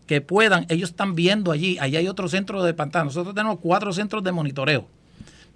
que 0.06 0.22
puedan, 0.22 0.68
ellos 0.70 0.92
están 0.92 1.16
viendo 1.16 1.52
allí, 1.52 1.78
allí 1.80 1.98
hay 1.98 2.08
otro 2.08 2.28
centro 2.30 2.64
de 2.64 2.76
pantalla. 2.76 3.06
Nosotros 3.06 3.34
tenemos 3.34 3.58
cuatro 3.60 3.94
centros 3.94 4.24
de 4.24 4.32
monitoreo. 4.32 4.88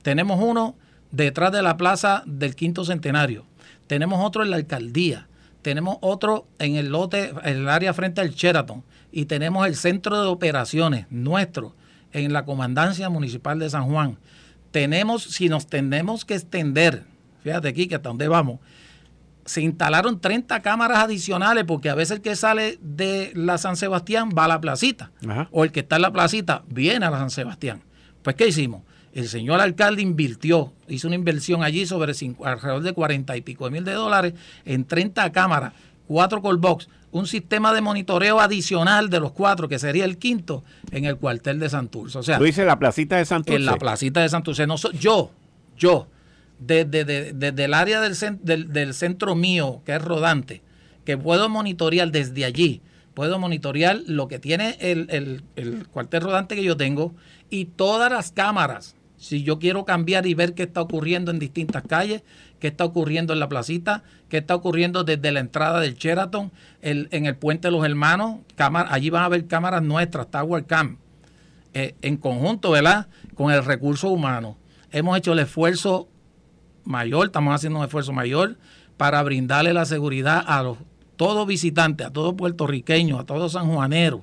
Tenemos 0.01 0.39
uno 0.42 0.75
detrás 1.12 1.51
de 1.51 1.62
la 1.62 1.77
plaza 1.77 2.24
del 2.25 2.56
quinto 2.56 2.84
centenario. 2.84 3.46
Tenemos 3.94 4.26
otro 4.26 4.44
en 4.44 4.52
la 4.52 4.58
alcaldía. 4.58 5.28
Tenemos 5.62 5.98
otro 6.02 6.48
en 6.60 6.76
el 6.76 6.90
lote, 6.90 7.34
en 7.44 7.58
el 7.58 7.70
área 7.70 7.94
frente 7.94 8.22
al 8.22 8.32
Sheraton. 8.32 8.84
Y 9.12 9.26
tenemos 9.26 9.68
el 9.68 9.76
centro 9.76 10.22
de 10.22 10.28
operaciones 10.28 11.06
nuestro 11.10 11.76
en 12.12 12.34
la 12.34 12.46
comandancia 12.46 13.10
municipal 13.10 13.60
de 13.60 13.70
San 13.70 13.86
Juan 13.86 14.18
tenemos, 14.74 15.24
si 15.24 15.50
nos 15.50 15.68
tenemos 15.68 16.26
que 16.26 16.34
extender, 16.34 17.04
fíjate 17.44 17.68
aquí 17.68 17.88
que 17.88 17.96
hasta 17.96 18.10
dónde 18.10 18.28
vamos, 18.28 18.60
se 19.46 19.62
instalaron 19.62 20.20
30 20.20 20.62
cámaras 20.64 20.98
adicionales 20.98 21.64
porque 21.66 21.92
a 21.92 21.96
veces 21.96 22.18
el 22.18 22.22
que 22.24 22.36
sale 22.36 22.80
de 22.82 23.32
la 23.36 23.60
San 23.60 23.78
Sebastián 23.78 24.32
va 24.36 24.46
a 24.46 24.48
la 24.48 24.60
placita 24.60 25.12
o 25.52 25.64
el 25.64 25.72
que 25.72 25.82
está 25.82 25.98
en 25.98 26.02
la 26.02 26.12
placita 26.12 26.64
viene 26.68 27.06
a 27.06 27.12
la 27.12 27.20
San 27.20 27.30
Sebastián. 27.30 27.84
Pues 28.24 28.36
¿qué 28.36 28.48
hicimos? 28.48 28.82
El 29.13 29.27
señor 29.27 29.62
alcalde 29.62 30.01
invirtió, 30.01 30.74
hizo 30.88 31.08
una 31.08 31.15
inversión 31.15 31.63
allí 31.63 31.86
sobre 31.86 32.13
alrededor 32.43 32.82
de 32.82 32.93
40 32.93 33.38
y 33.38 33.41
pico 33.41 33.65
de 33.65 33.72
mil 33.72 33.84
de 33.84 33.93
dólares 33.93 34.34
en 34.65 34.86
30 34.86 35.32
cámaras, 35.32 35.74
4 36.08 36.41
call 36.41 36.58
box, 36.58 36.88
un 37.12 37.27
sistema 37.27 37.74
de 37.74 37.82
monitoreo 37.82 38.39
adicional 38.39 39.12
de 39.12 39.20
los 39.20 39.32
cuatro, 39.32 39.70
que 39.70 39.77
sería 39.77 40.03
el 40.03 40.17
quinto, 40.17 40.63
en 40.91 41.05
el 41.05 41.17
cuartel 41.17 41.60
de 41.60 41.70
Santurce. 41.70 42.17
O 42.17 42.24
sea, 42.24 42.39
tú 42.39 42.43
dices 42.43 42.65
la 42.65 42.79
placita 42.79 43.17
de 43.17 43.25
Santurce. 43.25 43.60
En 43.60 43.65
la 43.65 43.75
placita 43.77 44.22
de 44.22 44.29
Santurce. 44.29 44.65
No, 44.65 44.77
yo, 45.00 45.32
yo, 45.77 46.08
desde, 46.60 47.63
el 47.63 47.74
área 47.75 48.01
del, 48.01 48.15
del, 48.74 48.93
centro 48.96 49.36
mío, 49.36 49.84
que 49.86 49.93
es 49.93 50.01
rodante, 50.01 50.63
que 51.05 51.15
puedo 51.15 51.50
monitorear 51.50 52.12
desde 52.12 52.46
allí, 52.46 52.82
puedo 53.13 53.38
monitorear 53.38 54.00
lo 54.08 54.27
que 54.27 54.39
tiene 54.39 54.75
el, 54.79 55.43
el 55.55 55.88
cuartel 55.89 56.22
rodante 56.22 56.55
que 56.55 56.63
yo 56.63 56.75
tengo 56.77 57.13
y 57.51 57.65
todas 57.65 58.12
las 58.12 58.32
cámaras. 58.32 58.96
Si 59.24 59.42
yo 59.42 59.58
quiero 59.58 59.86
cambiar 59.86 60.25
y 60.25 60.34
ver 60.34 60.53
qué 60.53 60.63
está 60.63 60.82
ocurriendo 60.82 61.32
en 61.32 61.39
distintas 61.39 61.84
calles, 61.84 62.24
qué 62.60 62.68
está 62.68 62.84
ocurriendo 62.84 63.32
en 63.32 63.39
la 63.39 63.48
placita, 63.48 64.03
qué 64.27 64.39
está 64.39 64.53
ocurriendo 64.53 65.06
desde 65.06 65.32
la 65.32 65.39
entrada 65.39 65.80
del 65.80 65.94
Sheraton, 65.94 66.51
en 66.82 67.25
el 67.25 67.36
puente 67.38 67.70
de 67.70 67.72
los 67.72 67.86
hermanos, 67.86 68.42
allí 68.58 69.10
van 69.10 69.22
a 69.22 69.25
haber 69.27 69.48
cámaras 69.48 69.82
nuestras, 69.82 70.30
Tower 70.30 70.65
Cam, 70.65 70.98
eh, 71.74 71.96
en 72.01 72.18
conjunto, 72.18 72.72
¿verdad? 72.72 73.08
Con 73.34 73.50
el 73.50 73.63
recurso 73.63 74.10
humano. 74.10 74.58
Hemos 74.92 75.18
hecho 75.18 75.32
el 75.32 75.39
esfuerzo 75.39 76.10
mayor, 76.84 77.27
estamos 77.27 77.56
haciendo 77.56 77.80
un 77.80 77.86
esfuerzo 77.86 78.12
mayor 78.12 78.58
para 78.98 79.24
brindarle 79.24 79.74
la 79.74 79.86
seguridad 79.86 80.44
a 80.46 80.63
los, 80.63 80.80
todos 81.15 81.48
visitantes, 81.48 82.08
a 82.08 82.12
todos 82.12 82.34
puertorriqueños, 82.34 83.22
a 83.22 83.24
todos 83.25 83.53
sanjuaneros, 83.53 84.20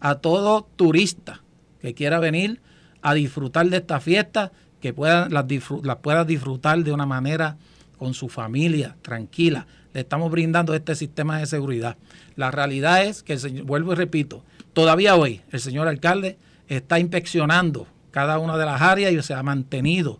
a 0.00 0.14
todo 0.14 0.66
turista 0.76 1.42
que 1.82 1.92
quiera 1.92 2.20
venir 2.20 2.62
a 3.02 3.14
disfrutar 3.14 3.68
de 3.68 3.78
esta 3.78 4.00
fiesta, 4.00 4.52
que 4.80 4.92
puedan, 4.92 5.32
las, 5.32 5.44
las 5.82 5.96
pueda 5.96 6.24
disfrutar 6.24 6.82
de 6.82 6.92
una 6.92 7.06
manera 7.06 7.56
con 7.98 8.14
su 8.14 8.28
familia, 8.28 8.96
tranquila. 9.02 9.66
Le 9.92 10.00
estamos 10.00 10.30
brindando 10.30 10.74
este 10.74 10.94
sistema 10.94 11.38
de 11.38 11.46
seguridad. 11.46 11.96
La 12.36 12.50
realidad 12.50 13.04
es 13.04 13.22
que, 13.22 13.34
el 13.34 13.40
señor, 13.40 13.64
vuelvo 13.66 13.92
y 13.92 13.96
repito, 13.96 14.42
todavía 14.72 15.16
hoy 15.16 15.42
el 15.50 15.60
señor 15.60 15.88
alcalde 15.88 16.38
está 16.68 16.98
inspeccionando 16.98 17.86
cada 18.10 18.38
una 18.38 18.56
de 18.56 18.64
las 18.64 18.80
áreas 18.80 19.12
y 19.12 19.22
se 19.22 19.34
ha 19.34 19.42
mantenido. 19.42 20.18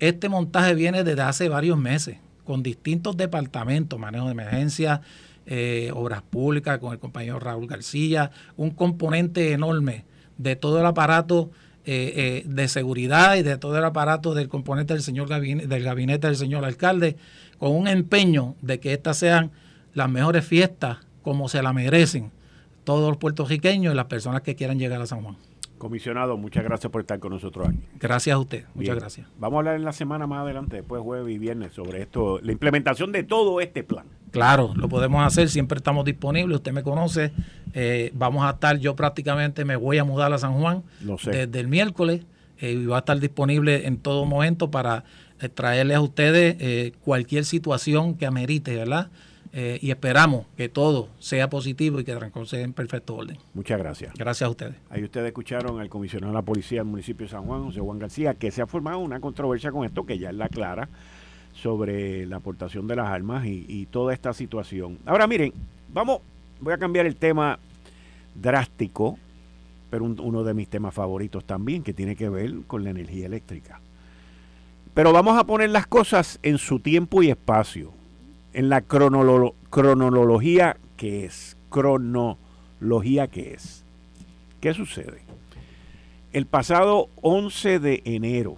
Este 0.00 0.28
montaje 0.28 0.74
viene 0.74 1.04
desde 1.04 1.22
hace 1.22 1.48
varios 1.48 1.78
meses, 1.78 2.16
con 2.44 2.62
distintos 2.62 3.16
departamentos, 3.16 3.98
manejo 3.98 4.26
de 4.26 4.32
emergencia, 4.32 5.02
eh, 5.46 5.90
obras 5.94 6.22
públicas, 6.22 6.78
con 6.78 6.92
el 6.92 6.98
compañero 6.98 7.38
Raúl 7.38 7.66
García, 7.66 8.30
un 8.56 8.70
componente 8.70 9.52
enorme 9.52 10.04
de 10.38 10.56
todo 10.56 10.80
el 10.80 10.86
aparato 10.86 11.50
eh, 11.86 12.12
eh, 12.14 12.42
de 12.46 12.68
seguridad 12.68 13.36
y 13.36 13.42
de 13.42 13.56
todo 13.56 13.78
el 13.78 13.84
aparato 13.84 14.34
del 14.34 14.48
componente 14.48 14.94
del 14.94 15.02
señor 15.02 15.28
gabinete, 15.28 15.66
del 15.66 15.82
gabinete 15.82 16.26
del 16.26 16.36
señor 16.36 16.64
alcalde, 16.64 17.16
con 17.58 17.72
un 17.72 17.88
empeño 17.88 18.54
de 18.60 18.80
que 18.80 18.92
estas 18.92 19.18
sean 19.18 19.50
las 19.94 20.10
mejores 20.10 20.44
fiestas 20.44 20.98
como 21.22 21.48
se 21.48 21.62
la 21.62 21.72
merecen 21.72 22.30
todos 22.84 23.08
los 23.08 23.18
puertorriqueños 23.18 23.92
y 23.92 23.96
las 23.96 24.06
personas 24.06 24.42
que 24.42 24.56
quieran 24.56 24.78
llegar 24.78 25.00
a 25.00 25.06
San 25.06 25.22
Juan. 25.22 25.36
Comisionado, 25.80 26.36
muchas 26.36 26.62
gracias 26.62 26.92
por 26.92 27.00
estar 27.00 27.18
con 27.18 27.32
nosotros 27.32 27.66
aquí. 27.66 27.78
Gracias 27.98 28.34
a 28.34 28.38
usted, 28.38 28.66
muchas 28.74 28.96
gracias. 28.96 29.26
Vamos 29.38 29.56
a 29.56 29.58
hablar 29.60 29.76
en 29.76 29.84
la 29.84 29.94
semana 29.94 30.26
más 30.26 30.42
adelante, 30.42 30.76
después 30.76 31.00
jueves 31.00 31.34
y 31.34 31.38
viernes, 31.38 31.72
sobre 31.72 32.02
esto, 32.02 32.38
la 32.42 32.52
implementación 32.52 33.12
de 33.12 33.22
todo 33.22 33.62
este 33.62 33.82
plan. 33.82 34.04
Claro, 34.30 34.74
lo 34.76 34.90
podemos 34.90 35.26
hacer, 35.26 35.48
siempre 35.48 35.78
estamos 35.78 36.04
disponibles, 36.04 36.56
usted 36.56 36.72
me 36.72 36.82
conoce, 36.82 37.32
eh, 37.72 38.10
vamos 38.12 38.44
a 38.44 38.50
estar, 38.50 38.78
yo 38.78 38.94
prácticamente 38.94 39.64
me 39.64 39.74
voy 39.76 39.96
a 39.96 40.04
mudar 40.04 40.30
a 40.34 40.38
San 40.38 40.52
Juan 40.60 40.82
desde 41.00 41.58
el 41.58 41.68
miércoles 41.68 42.26
eh, 42.58 42.72
y 42.72 42.84
va 42.84 42.96
a 42.96 42.98
estar 42.98 43.18
disponible 43.18 43.86
en 43.86 43.96
todo 43.96 44.26
momento 44.26 44.70
para 44.70 45.04
eh, 45.40 45.48
traerles 45.48 45.96
a 45.96 46.02
ustedes 46.02 46.92
cualquier 46.98 47.46
situación 47.46 48.16
que 48.18 48.26
amerite, 48.26 48.76
¿verdad? 48.76 49.08
Eh, 49.52 49.80
y 49.82 49.90
esperamos 49.90 50.46
que 50.56 50.68
todo 50.68 51.08
sea 51.18 51.50
positivo 51.50 51.98
y 51.98 52.04
que 52.04 52.16
sea 52.44 52.60
en 52.60 52.72
perfecto 52.72 53.16
orden. 53.16 53.36
Muchas 53.52 53.78
gracias. 53.80 54.14
Gracias 54.14 54.46
a 54.46 54.50
ustedes. 54.50 54.76
Ahí 54.90 55.02
ustedes 55.02 55.26
escucharon 55.26 55.80
al 55.80 55.88
comisionado 55.88 56.32
de 56.32 56.38
la 56.38 56.42
policía 56.42 56.80
del 56.80 56.86
municipio 56.86 57.26
de 57.26 57.32
San 57.32 57.44
Juan, 57.44 57.64
José 57.64 57.80
Juan 57.80 57.98
García, 57.98 58.34
que 58.34 58.52
se 58.52 58.62
ha 58.62 58.66
formado 58.66 59.00
una 59.00 59.18
controversia 59.20 59.72
con 59.72 59.84
esto, 59.84 60.06
que 60.06 60.18
ya 60.18 60.30
es 60.30 60.36
la 60.36 60.48
clara, 60.48 60.88
sobre 61.52 62.26
la 62.26 62.36
aportación 62.36 62.86
de 62.86 62.94
las 62.94 63.08
armas 63.08 63.44
y, 63.44 63.86
toda 63.86 64.14
esta 64.14 64.32
situación. 64.32 64.98
Ahora 65.04 65.26
miren, 65.26 65.52
vamos, 65.92 66.20
voy 66.60 66.72
a 66.72 66.78
cambiar 66.78 67.06
el 67.06 67.16
tema 67.16 67.58
drástico, 68.36 69.18
pero 69.90 70.04
uno 70.04 70.44
de 70.44 70.54
mis 70.54 70.68
temas 70.68 70.94
favoritos 70.94 71.44
también, 71.44 71.82
que 71.82 71.92
tiene 71.92 72.14
que 72.14 72.28
ver 72.28 72.54
con 72.68 72.84
la 72.84 72.90
energía 72.90 73.26
eléctrica. 73.26 73.80
Pero 74.94 75.12
vamos 75.12 75.36
a 75.36 75.44
poner 75.44 75.70
las 75.70 75.88
cosas 75.88 76.38
en 76.44 76.58
su 76.58 76.78
tiempo 76.78 77.20
y 77.24 77.30
espacio 77.30 77.92
en 78.52 78.68
la 78.68 78.82
cronología 78.82 80.76
que 80.96 81.24
es. 81.24 81.56
Cronología 81.70 83.28
que 83.28 83.54
es. 83.54 83.84
¿Qué 84.60 84.74
sucede? 84.74 85.22
El 86.32 86.46
pasado 86.46 87.08
11 87.22 87.78
de 87.80 88.02
enero, 88.04 88.56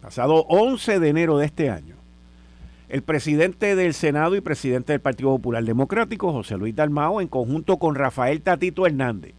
pasado 0.00 0.44
11 0.48 1.00
de 1.00 1.08
enero 1.08 1.38
de 1.38 1.46
este 1.46 1.70
año, 1.70 1.96
el 2.88 3.02
presidente 3.02 3.74
del 3.76 3.94
Senado 3.94 4.36
y 4.36 4.40
presidente 4.40 4.92
del 4.92 5.00
Partido 5.00 5.30
Popular 5.30 5.64
Democrático, 5.64 6.32
José 6.32 6.56
Luis 6.56 6.76
Dalmao, 6.76 7.20
en 7.20 7.28
conjunto 7.28 7.78
con 7.78 7.94
Rafael 7.94 8.40
Tatito 8.40 8.86
Hernández, 8.86 9.34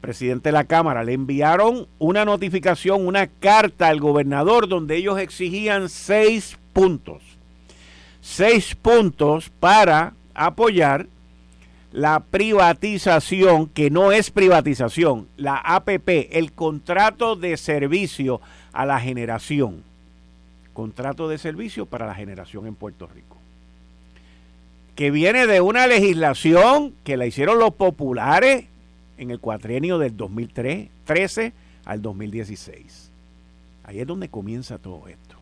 presidente 0.00 0.48
de 0.48 0.54
la 0.54 0.64
Cámara, 0.64 1.04
le 1.04 1.12
enviaron 1.12 1.86
una 1.98 2.24
notificación, 2.24 3.06
una 3.06 3.26
carta 3.26 3.88
al 3.88 4.00
gobernador 4.00 4.68
donde 4.68 4.96
ellos 4.96 5.18
exigían 5.18 5.88
seis 5.88 6.58
puntos 6.72 7.22
seis 8.24 8.74
puntos 8.74 9.50
para 9.60 10.14
apoyar 10.32 11.06
la 11.92 12.20
privatización, 12.20 13.66
que 13.68 13.90
no 13.90 14.12
es 14.12 14.30
privatización, 14.30 15.28
la 15.36 15.58
APP, 15.58 16.08
el 16.32 16.52
contrato 16.52 17.36
de 17.36 17.58
servicio 17.58 18.40
a 18.72 18.86
la 18.86 18.98
generación. 18.98 19.84
Contrato 20.72 21.28
de 21.28 21.36
servicio 21.36 21.84
para 21.84 22.06
la 22.06 22.14
generación 22.14 22.66
en 22.66 22.74
Puerto 22.74 23.06
Rico. 23.06 23.36
Que 24.96 25.10
viene 25.10 25.46
de 25.46 25.60
una 25.60 25.86
legislación 25.86 26.94
que 27.04 27.18
la 27.18 27.26
hicieron 27.26 27.58
los 27.58 27.74
populares 27.74 28.64
en 29.18 29.30
el 29.30 29.38
cuatrienio 29.38 29.98
del 29.98 30.16
2013 30.16 31.52
al 31.84 32.00
2016. 32.00 33.10
Ahí 33.84 34.00
es 34.00 34.06
donde 34.06 34.30
comienza 34.30 34.78
todo 34.78 35.06
esto. 35.08 35.33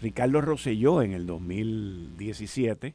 Ricardo 0.00 0.40
Rosselló 0.40 1.02
en 1.02 1.12
el 1.12 1.26
2017, 1.26 2.94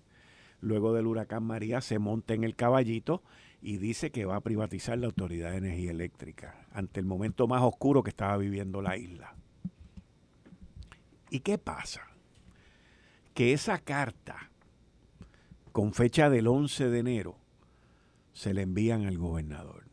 luego 0.62 0.94
del 0.94 1.08
huracán 1.08 1.44
María, 1.44 1.82
se 1.82 1.98
monta 1.98 2.34
en 2.34 2.44
el 2.44 2.56
caballito 2.56 3.24
y 3.62 3.78
dice 3.78 4.12
que 4.12 4.26
va 4.26 4.36
a 4.36 4.42
privatizar 4.42 4.98
la 4.98 5.08
Autoridad 5.08 5.52
de 5.52 5.58
Energía 5.58 5.92
Eléctrica 5.92 6.68
ante 6.72 7.00
el 7.00 7.06
momento 7.06 7.48
más 7.48 7.64
oscuro 7.64 8.04
que 8.04 8.12
estaba 8.12 8.38
viviendo 8.38 8.82
la 8.82 8.98
isla. 8.98 9.36
¿Y 11.30 11.40
qué 11.40 11.58
pasa? 11.58 12.02
Que 13.34 13.54
esa 13.54 13.80
carta, 13.80 14.52
con 15.72 15.94
fecha 15.94 16.30
del 16.30 16.48
11 16.48 16.90
de 16.90 17.00
enero, 17.00 17.38
se 18.34 18.54
le 18.54 18.62
envían 18.62 19.06
al 19.06 19.18
gobernador. 19.18 19.86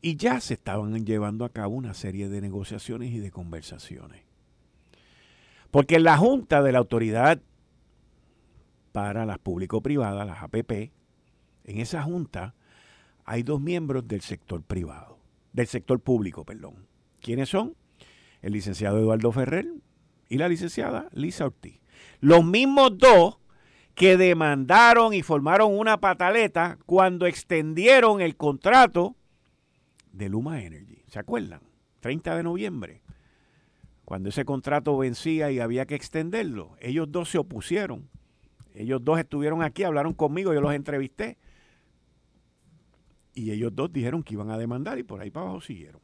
Y 0.00 0.16
ya 0.16 0.40
se 0.40 0.54
estaban 0.54 1.04
llevando 1.04 1.44
a 1.44 1.50
cabo 1.50 1.74
una 1.74 1.92
serie 1.92 2.28
de 2.28 2.40
negociaciones 2.40 3.10
y 3.12 3.18
de 3.18 3.30
conversaciones. 3.30 4.29
Porque 5.70 5.96
en 5.96 6.04
la 6.04 6.16
Junta 6.16 6.62
de 6.62 6.72
la 6.72 6.78
Autoridad 6.78 7.40
para 8.92 9.24
las 9.24 9.38
Público-Privadas, 9.38 10.26
las 10.26 10.42
APP, 10.42 10.92
en 11.64 11.78
esa 11.78 12.02
Junta 12.02 12.54
hay 13.24 13.42
dos 13.42 13.60
miembros 13.60 14.08
del 14.08 14.22
sector 14.22 14.62
privado, 14.62 15.18
del 15.52 15.68
sector 15.68 16.00
público, 16.00 16.44
perdón. 16.44 16.86
¿Quiénes 17.20 17.48
son? 17.48 17.76
El 18.42 18.52
licenciado 18.52 18.98
Eduardo 18.98 19.30
Ferrer 19.30 19.68
y 20.28 20.38
la 20.38 20.48
licenciada 20.48 21.08
Lisa 21.12 21.46
Ortiz. 21.46 21.80
Los 22.20 22.44
mismos 22.44 22.96
dos 22.98 23.38
que 23.94 24.16
demandaron 24.16 25.12
y 25.12 25.22
formaron 25.22 25.78
una 25.78 26.00
pataleta 26.00 26.78
cuando 26.86 27.26
extendieron 27.26 28.20
el 28.20 28.36
contrato 28.36 29.16
de 30.12 30.28
Luma 30.28 30.62
Energy. 30.62 31.02
¿Se 31.06 31.18
acuerdan? 31.18 31.60
30 32.00 32.36
de 32.36 32.42
noviembre. 32.42 33.02
Cuando 34.10 34.30
ese 34.30 34.44
contrato 34.44 34.98
vencía 34.98 35.52
y 35.52 35.60
había 35.60 35.86
que 35.86 35.94
extenderlo, 35.94 36.76
ellos 36.80 37.12
dos 37.12 37.30
se 37.30 37.38
opusieron. 37.38 38.10
Ellos 38.74 39.04
dos 39.04 39.20
estuvieron 39.20 39.62
aquí, 39.62 39.84
hablaron 39.84 40.14
conmigo, 40.14 40.52
yo 40.52 40.60
los 40.60 40.74
entrevisté. 40.74 41.38
Y 43.34 43.52
ellos 43.52 43.72
dos 43.72 43.92
dijeron 43.92 44.24
que 44.24 44.34
iban 44.34 44.50
a 44.50 44.58
demandar 44.58 44.98
y 44.98 45.04
por 45.04 45.20
ahí 45.20 45.30
para 45.30 45.46
abajo 45.46 45.60
siguieron. 45.60 46.00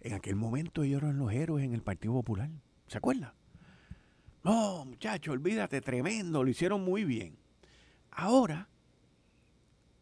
En 0.00 0.14
aquel 0.14 0.34
momento 0.34 0.82
ellos 0.82 1.00
eran 1.00 1.16
los 1.16 1.32
héroes 1.32 1.64
en 1.64 1.74
el 1.74 1.82
Partido 1.82 2.12
Popular. 2.14 2.50
¿Se 2.88 2.98
acuerdan? 2.98 3.32
No, 4.42 4.84
muchachos, 4.84 5.32
olvídate, 5.32 5.80
tremendo, 5.80 6.42
lo 6.42 6.50
hicieron 6.50 6.82
muy 6.84 7.04
bien. 7.04 7.36
Ahora 8.10 8.68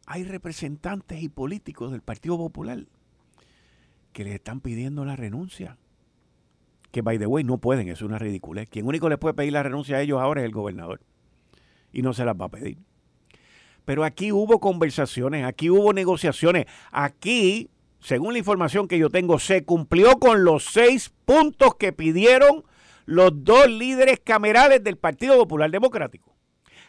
hay 0.06 0.24
representantes 0.24 1.22
y 1.22 1.28
políticos 1.28 1.92
del 1.92 2.00
Partido 2.00 2.38
Popular 2.38 2.86
que 4.14 4.24
les 4.24 4.34
están 4.36 4.62
pidiendo 4.62 5.04
la 5.04 5.16
renuncia. 5.16 5.76
Que, 6.92 7.02
by 7.02 7.18
the 7.18 7.26
way, 7.26 7.42
no 7.42 7.58
pueden, 7.58 7.88
es 7.88 8.02
una 8.02 8.18
ridiculez. 8.18 8.68
Quien 8.68 8.86
único 8.86 9.08
les 9.08 9.18
puede 9.18 9.34
pedir 9.34 9.54
la 9.54 9.62
renuncia 9.64 9.96
a 9.96 10.00
ellos 10.00 10.20
ahora 10.20 10.42
es 10.42 10.44
el 10.44 10.52
gobernador. 10.52 11.00
Y 11.92 12.02
no 12.02 12.12
se 12.12 12.24
las 12.24 12.36
va 12.36 12.44
a 12.44 12.50
pedir. 12.50 12.78
Pero 13.84 14.04
aquí 14.04 14.30
hubo 14.30 14.60
conversaciones, 14.60 15.44
aquí 15.44 15.70
hubo 15.70 15.92
negociaciones. 15.92 16.66
Aquí, 16.92 17.70
según 17.98 18.34
la 18.34 18.38
información 18.38 18.86
que 18.86 18.98
yo 18.98 19.10
tengo, 19.10 19.38
se 19.38 19.64
cumplió 19.64 20.18
con 20.18 20.44
los 20.44 20.64
seis 20.64 21.12
puntos 21.24 21.74
que 21.74 21.92
pidieron 21.92 22.64
los 23.06 23.32
dos 23.42 23.68
líderes 23.68 24.20
camerales 24.20 24.84
del 24.84 24.96
Partido 24.96 25.36
Popular 25.36 25.70
Democrático. 25.70 26.36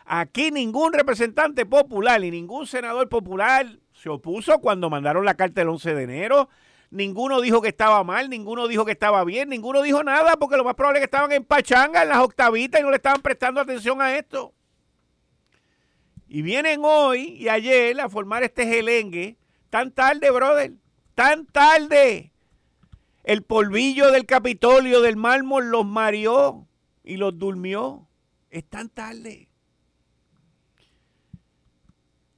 Aquí 0.05 0.51
ningún 0.51 0.93
representante 0.93 1.65
popular 1.65 2.21
ni 2.21 2.29
ningún 2.29 2.67
senador 2.67 3.07
popular 3.07 3.79
se 3.93 4.09
opuso 4.09 4.59
cuando 4.59 4.89
mandaron 4.89 5.23
la 5.25 5.35
carta 5.35 5.61
el 5.61 5.69
11 5.69 5.95
de 5.95 6.03
enero. 6.03 6.49
Ninguno 6.93 7.41
dijo 7.41 7.59
que 7.59 7.69
estaba 7.69 8.03
mal, 8.03 8.29
ninguno 8.29 8.67
dijo 8.67 8.85
que 8.85 8.91
estaba 8.91 9.23
bien, 9.23 9.49
ninguno 9.49 9.81
dijo 9.81 10.03
nada 10.03 10.37
porque 10.37 10.57
lo 10.57 10.63
más 10.63 10.75
probable 10.75 10.99
es 10.99 11.01
que 11.01 11.05
estaban 11.05 11.31
en 11.31 11.43
pachanga, 11.43 12.03
en 12.03 12.09
las 12.09 12.19
octavitas 12.19 12.79
y 12.79 12.83
no 12.83 12.91
le 12.91 12.97
estaban 12.97 13.23
prestando 13.23 13.59
atención 13.59 13.99
a 13.99 14.15
esto. 14.15 14.53
Y 16.27 16.43
vienen 16.43 16.81
hoy 16.83 17.35
y 17.39 17.49
ayer 17.49 17.99
a 17.99 18.09
formar 18.09 18.43
este 18.43 18.67
gelengue 18.67 19.39
tan 19.71 19.91
tarde, 19.91 20.29
brother, 20.29 20.73
tan 21.15 21.47
tarde. 21.47 22.31
El 23.23 23.41
polvillo 23.41 24.11
del 24.11 24.27
Capitolio, 24.27 25.01
del 25.01 25.15
mármol, 25.15 25.71
los 25.71 25.87
mareó 25.87 26.67
y 27.03 27.17
los 27.17 27.39
durmió. 27.39 28.07
Es 28.51 28.65
tan 28.69 28.89
tarde. 28.89 29.49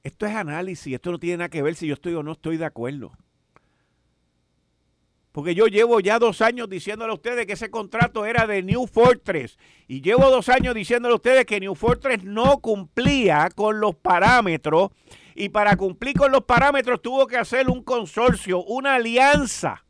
Esto 0.02 0.24
es 0.24 0.34
análisis, 0.34 0.94
esto 0.94 1.12
no 1.12 1.18
tiene 1.18 1.36
nada 1.36 1.50
que 1.50 1.60
ver 1.60 1.74
si 1.74 1.86
yo 1.86 1.92
estoy 1.92 2.14
o 2.14 2.22
no 2.22 2.32
estoy 2.32 2.56
de 2.56 2.64
acuerdo. 2.64 3.12
Porque 5.36 5.54
yo 5.54 5.66
llevo 5.66 6.00
ya 6.00 6.18
dos 6.18 6.40
años 6.40 6.66
diciéndole 6.66 7.12
a 7.12 7.14
ustedes 7.14 7.44
que 7.44 7.52
ese 7.52 7.68
contrato 7.68 8.24
era 8.24 8.46
de 8.46 8.62
New 8.62 8.86
Fortress. 8.86 9.58
Y 9.86 10.00
llevo 10.00 10.30
dos 10.30 10.48
años 10.48 10.74
diciéndole 10.74 11.12
a 11.12 11.16
ustedes 11.16 11.44
que 11.44 11.60
New 11.60 11.74
Fortress 11.74 12.24
no 12.24 12.58
cumplía 12.60 13.50
con 13.54 13.78
los 13.78 13.94
parámetros. 13.96 14.92
Y 15.34 15.50
para 15.50 15.76
cumplir 15.76 16.16
con 16.16 16.32
los 16.32 16.44
parámetros 16.44 17.02
tuvo 17.02 17.26
que 17.26 17.36
hacer 17.36 17.68
un 17.68 17.82
consorcio, 17.82 18.64
una 18.64 18.94
alianza 18.94 19.84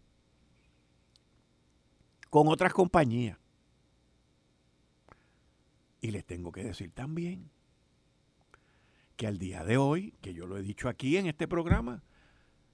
con 2.29 2.49
otras 2.49 2.73
compañías. 2.73 3.39
Y 6.01 6.11
les 6.11 6.25
tengo 6.25 6.51
que 6.51 6.65
decir 6.65 6.91
también 6.91 7.53
que 9.15 9.29
al 9.29 9.39
día 9.39 9.63
de 9.63 9.77
hoy, 9.77 10.13
que 10.23 10.35
yo 10.35 10.49
lo 10.49 10.59
he 10.59 10.63
dicho 10.63 10.89
aquí 10.89 11.17
en 11.17 11.27
este 11.27 11.47
programa, 11.47 12.03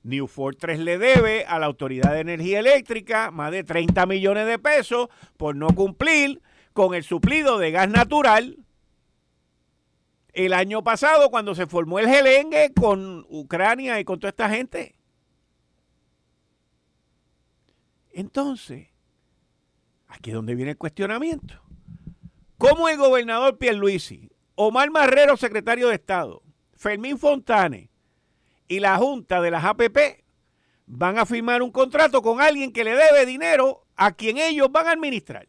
New 0.05 0.27
Fortress 0.27 0.79
le 0.79 0.99
debe 0.99 1.45
a 1.45 1.59
la 1.59 1.67
Autoridad 1.67 2.13
de 2.13 2.21
Energía 2.21 2.59
Eléctrica 2.59 3.31
más 3.31 3.53
de 3.53 3.65
30 3.65 4.07
millones 4.07 4.47
de 4.47 4.59
pesos 4.59 5.09
por 5.37 5.55
no 5.55 5.69
cumplir 5.69 6.43
con 6.73 6.95
el 6.95 7.05
suplido 7.05 7.59
de 7.59 7.71
gas 7.71 7.89
natural 7.89 8.59
el 10.33 10.53
año 10.55 10.83
pasado 10.83 11.31
cuando 11.31 11.55
se 11.55 11.67
formó 11.67 11.99
el 11.99 12.09
gelengue 12.09 12.73
con 12.75 13.27
Ucrania 13.29 14.01
y 14.01 14.05
con 14.05 14.19
toda 14.19 14.31
esta 14.31 14.49
gente. 14.49 14.97
Entonces, 18.11 18.89
aquí 20.09 20.31
es 20.31 20.35
donde 20.35 20.55
viene 20.55 20.73
el 20.73 20.79
cuestionamiento. 20.79 21.61
¿Cómo 22.59 22.89
el 22.89 22.97
gobernador 22.97 23.59
Pierluisi 23.59 24.31
Omar 24.55 24.91
Marrero, 24.91 25.37
secretario 25.37 25.89
de 25.89 25.95
Estado, 25.95 26.43
Fermín 26.75 27.19
Fontane 27.19 27.92
y 28.69 28.81
la 28.81 28.97
Junta 28.97 29.41
de 29.41 29.51
las 29.51 29.65
APP 29.65 30.23
van 30.87 31.19
a 31.19 31.27
firmar 31.27 31.63
un 31.63 31.71
contrato 31.71 32.23
con 32.23 32.41
alguien 32.41 32.73
que 32.73 32.85
le 32.85 32.95
debe 32.95 33.27
dinero 33.27 33.87
a 33.97 34.13
quien 34.13 34.39
ellos 34.39 34.71
van 34.71 34.87
a 34.89 34.93
administrar. 34.93 35.49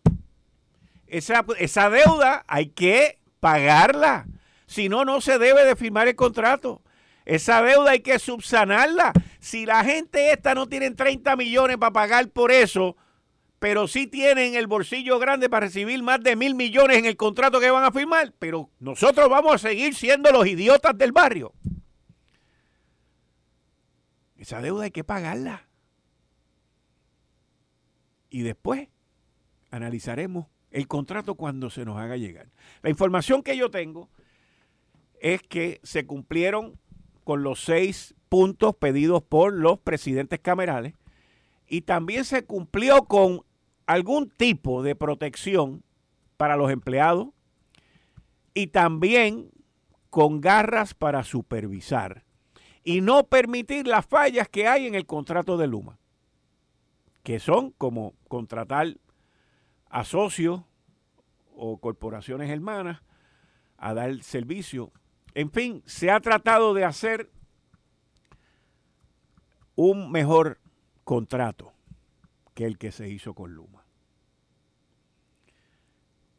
Esa, 1.08 1.89
deuda 1.89 2.43
hay 2.47 2.67
que 2.67 3.19
pagarla. 3.39 4.26
Si 4.65 4.89
no, 4.89 5.06
no 5.06 5.21
se 5.21 5.38
debe 5.38 5.63
de 5.65 5.76
firmar 5.76 6.08
el 6.08 6.15
contrato. 6.15 6.82
Esa 7.26 7.62
deuda 7.62 7.91
hay 7.91 7.99
que 7.99 8.19
subsanarla. 8.19 9.13
Si 9.39 9.65
la 9.65 9.84
gente 9.84 10.32
esta 10.32 10.56
no 10.56 10.67
tiene 10.67 10.91
30 10.91 11.36
millones 11.36 11.78
para 11.78 11.93
pagar 11.93 12.30
por 12.30 12.52
eso, 12.52 12.97
pero 13.60 13.88
sí 13.88 14.08
tienen 14.08 14.56
el 14.56 14.67
bolsillo 14.67 15.19
grande 15.19 15.49
para 15.49 15.67
recibir 15.67 16.02
más 16.02 16.21
de 16.21 16.36
mil 16.36 16.56
millones 16.56 16.97
en 16.97 17.06
el 17.06 17.15
contrato 17.15 17.60
que 17.60 17.71
van 17.71 17.84
a 17.84 17.91
firmar, 17.91 18.34
pero 18.39 18.69
nosotros 18.80 19.30
vamos 19.30 19.56
a 19.56 19.58
seguir 19.69 19.95
siendo 19.95 20.32
los 20.32 20.47
idiotas 20.47 20.97
del 20.97 21.12
barrio. 21.12 21.54
Esa 24.43 24.60
deuda 24.60 24.84
hay 24.84 24.91
que 24.91 25.06
pagarla. 25.06 25.69
Y 28.29 28.41
después 28.41 28.89
analizaremos 29.71 30.47
el 30.69 30.89
contrato 30.89 31.36
cuando 31.36 31.69
se 31.69 31.86
nos 31.86 31.97
haga 31.97 32.17
llegar. 32.17 32.49
La 32.82 32.89
información 32.89 33.41
que 33.41 33.56
yo 33.56 33.71
tengo 33.71 34.10
es 35.21 35.41
que 35.43 35.79
se 35.84 36.06
cumplieron 36.06 36.77
con 37.23 37.43
los 37.43 37.63
seis 37.63 38.15
puntos 38.27 38.75
pedidos 38.75 39.23
por 39.23 39.53
los 39.53 39.79
presidentes 39.79 40.41
camerales 40.41 40.93
y 41.65 41.84
también 41.84 42.25
se 42.25 42.43
cumplió 42.43 43.06
con 43.06 43.43
algún 43.86 44.29
tipo 44.29 44.84
de 44.84 44.93
protección 44.93 45.86
para 46.36 46.58
los 46.58 46.69
empleados 46.69 47.29
y 48.53 48.67
también 48.67 49.51
con 50.10 50.41
garras 50.41 50.93
para 50.93 51.23
supervisar 51.23 52.23
y 52.84 53.02
no 53.02 53.26
permitir 53.26 53.88
las 53.88 54.06
fallas 54.06 54.50
que 54.50 54.67
hay 54.67 54.88
en 54.88 54.96
el 54.96 55.06
contrato 55.06 55.58
de 55.58 55.67
Luma, 55.67 55.98
que 57.24 57.39
son 57.39 57.72
como 57.72 58.13
contratar 58.28 58.98
a 59.89 60.04
socios 60.04 60.62
o 61.56 61.78
corporaciones 61.78 62.50
hermanas 62.50 63.02
a 63.78 63.93
dar 63.93 64.22
servicio. 64.24 64.91
En 65.34 65.52
fin, 65.52 65.82
se 65.86 66.12
ha 66.12 66.19
tratado 66.19 66.74
de 66.74 66.84
hacer 66.84 67.30
un 69.76 70.12
mejor 70.12 70.60
contrato 71.04 71.74
que 72.54 72.65
el 72.65 72.78
que 72.78 72.91
se 72.91 73.10
hizo 73.10 73.34
con 73.34 73.54
Luma. 73.54 73.86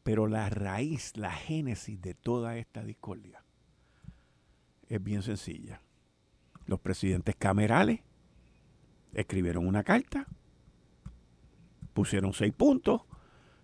Pero 0.02 0.26
la 0.26 0.50
raíz, 0.50 1.16
la 1.16 1.32
génesis 1.32 2.00
de 2.00 2.14
toda 2.14 2.58
esta 2.58 2.84
discordia 2.84 3.42
es 4.88 5.02
bien 5.02 5.22
sencilla. 5.22 5.80
Los 6.66 6.80
presidentes 6.80 7.36
camerales 7.36 8.00
escribieron 9.12 9.66
una 9.66 9.84
carta, 9.84 10.26
pusieron 11.92 12.32
seis 12.32 12.52
puntos 12.52 13.02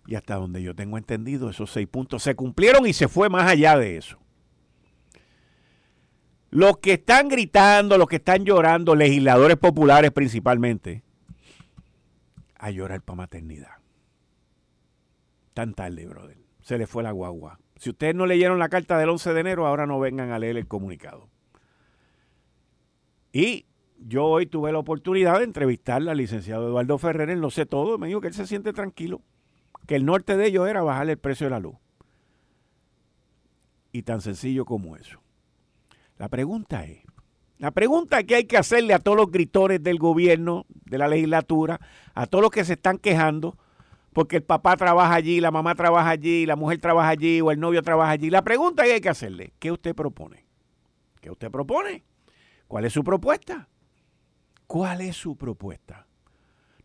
y 0.06 0.14
hasta 0.14 0.36
donde 0.36 0.62
yo 0.62 0.74
tengo 0.74 0.98
entendido 0.98 1.50
esos 1.50 1.70
seis 1.70 1.88
puntos 1.88 2.22
se 2.22 2.34
cumplieron 2.34 2.86
y 2.86 2.92
se 2.92 3.08
fue 3.08 3.28
más 3.28 3.50
allá 3.50 3.76
de 3.76 3.96
eso. 3.96 4.18
Los 6.50 6.78
que 6.78 6.94
están 6.94 7.28
gritando, 7.28 7.96
los 7.96 8.08
que 8.08 8.16
están 8.16 8.44
llorando, 8.44 8.96
legisladores 8.96 9.56
populares 9.56 10.10
principalmente, 10.10 11.04
a 12.56 12.70
llorar 12.70 13.02
para 13.02 13.16
maternidad. 13.16 13.70
Tan 15.54 15.74
tarde, 15.74 16.06
brother. 16.06 16.38
Se 16.60 16.76
le 16.76 16.86
fue 16.86 17.02
la 17.02 17.12
guagua. 17.12 17.58
Si 17.76 17.90
ustedes 17.90 18.14
no 18.14 18.26
leyeron 18.26 18.58
la 18.58 18.68
carta 18.68 18.98
del 18.98 19.08
11 19.08 19.32
de 19.32 19.40
enero, 19.40 19.66
ahora 19.66 19.86
no 19.86 19.98
vengan 19.98 20.32
a 20.32 20.38
leer 20.38 20.56
el 20.56 20.66
comunicado. 20.66 21.29
Y 23.32 23.66
yo 23.98 24.24
hoy 24.24 24.46
tuve 24.46 24.72
la 24.72 24.78
oportunidad 24.78 25.38
de 25.38 25.44
entrevistar 25.44 26.06
al 26.08 26.16
licenciado 26.16 26.68
Eduardo 26.68 26.98
Ferrer, 26.98 27.30
él 27.30 27.40
no 27.40 27.50
sé 27.50 27.66
todo, 27.66 27.98
me 27.98 28.08
dijo 28.08 28.20
que 28.20 28.28
él 28.28 28.34
se 28.34 28.46
siente 28.46 28.72
tranquilo, 28.72 29.22
que 29.86 29.96
el 29.96 30.04
norte 30.04 30.36
de 30.36 30.46
ellos 30.46 30.68
era 30.68 30.82
bajarle 30.82 31.12
el 31.12 31.18
precio 31.18 31.46
de 31.46 31.50
la 31.50 31.60
luz. 31.60 31.76
Y 33.92 34.02
tan 34.02 34.20
sencillo 34.20 34.64
como 34.64 34.96
eso. 34.96 35.20
La 36.16 36.28
pregunta 36.28 36.84
es, 36.84 37.02
la 37.58 37.72
pregunta 37.72 38.22
que 38.22 38.36
hay 38.36 38.44
que 38.44 38.56
hacerle 38.56 38.94
a 38.94 38.98
todos 38.98 39.16
los 39.16 39.30
gritores 39.30 39.82
del 39.82 39.98
gobierno, 39.98 40.64
de 40.68 40.98
la 40.98 41.08
legislatura, 41.08 41.80
a 42.14 42.26
todos 42.26 42.42
los 42.42 42.50
que 42.50 42.64
se 42.64 42.74
están 42.74 42.98
quejando, 42.98 43.58
porque 44.12 44.36
el 44.36 44.42
papá 44.42 44.76
trabaja 44.76 45.14
allí, 45.14 45.40
la 45.40 45.50
mamá 45.50 45.74
trabaja 45.74 46.10
allí, 46.10 46.46
la 46.46 46.56
mujer 46.56 46.78
trabaja 46.78 47.10
allí 47.10 47.40
o 47.40 47.50
el 47.50 47.60
novio 47.60 47.82
trabaja 47.82 48.12
allí. 48.12 48.30
La 48.30 48.42
pregunta 48.42 48.84
que 48.84 48.94
hay 48.94 49.00
que 49.00 49.08
hacerle, 49.08 49.52
¿qué 49.58 49.70
usted 49.70 49.94
propone? 49.94 50.46
¿Qué 51.20 51.30
usted 51.30 51.50
propone? 51.50 52.04
¿Cuál 52.70 52.84
es 52.84 52.92
su 52.92 53.02
propuesta? 53.02 53.68
¿Cuál 54.68 55.00
es 55.00 55.16
su 55.16 55.36
propuesta? 55.36 56.06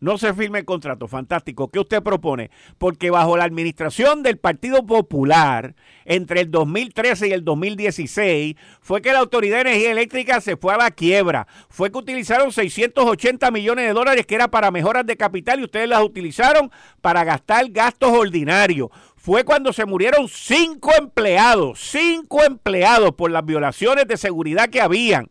No 0.00 0.18
se 0.18 0.34
firme 0.34 0.58
el 0.58 0.64
contrato, 0.64 1.06
fantástico. 1.06 1.70
¿Qué 1.70 1.78
usted 1.78 2.02
propone? 2.02 2.50
Porque 2.76 3.10
bajo 3.10 3.36
la 3.36 3.44
administración 3.44 4.24
del 4.24 4.36
Partido 4.36 4.84
Popular, 4.84 5.76
entre 6.04 6.40
el 6.40 6.50
2013 6.50 7.28
y 7.28 7.32
el 7.32 7.44
2016, 7.44 8.56
fue 8.80 9.00
que 9.00 9.12
la 9.12 9.20
Autoridad 9.20 9.58
de 9.58 9.70
Energía 9.70 9.92
Eléctrica 9.92 10.40
se 10.40 10.56
fue 10.56 10.74
a 10.74 10.76
la 10.76 10.90
quiebra. 10.90 11.46
Fue 11.68 11.92
que 11.92 11.98
utilizaron 11.98 12.50
680 12.50 13.48
millones 13.52 13.86
de 13.86 13.92
dólares 13.92 14.26
que 14.26 14.34
era 14.34 14.48
para 14.48 14.72
mejoras 14.72 15.06
de 15.06 15.16
capital 15.16 15.60
y 15.60 15.64
ustedes 15.66 15.88
las 15.88 16.02
utilizaron 16.02 16.72
para 17.00 17.22
gastar 17.22 17.70
gastos 17.70 18.10
ordinarios. 18.10 18.88
Fue 19.14 19.44
cuando 19.44 19.72
se 19.72 19.86
murieron 19.86 20.26
cinco 20.28 20.90
empleados, 20.98 21.78
cinco 21.78 22.42
empleados 22.42 23.12
por 23.12 23.30
las 23.30 23.46
violaciones 23.46 24.08
de 24.08 24.16
seguridad 24.16 24.68
que 24.68 24.80
habían 24.80 25.30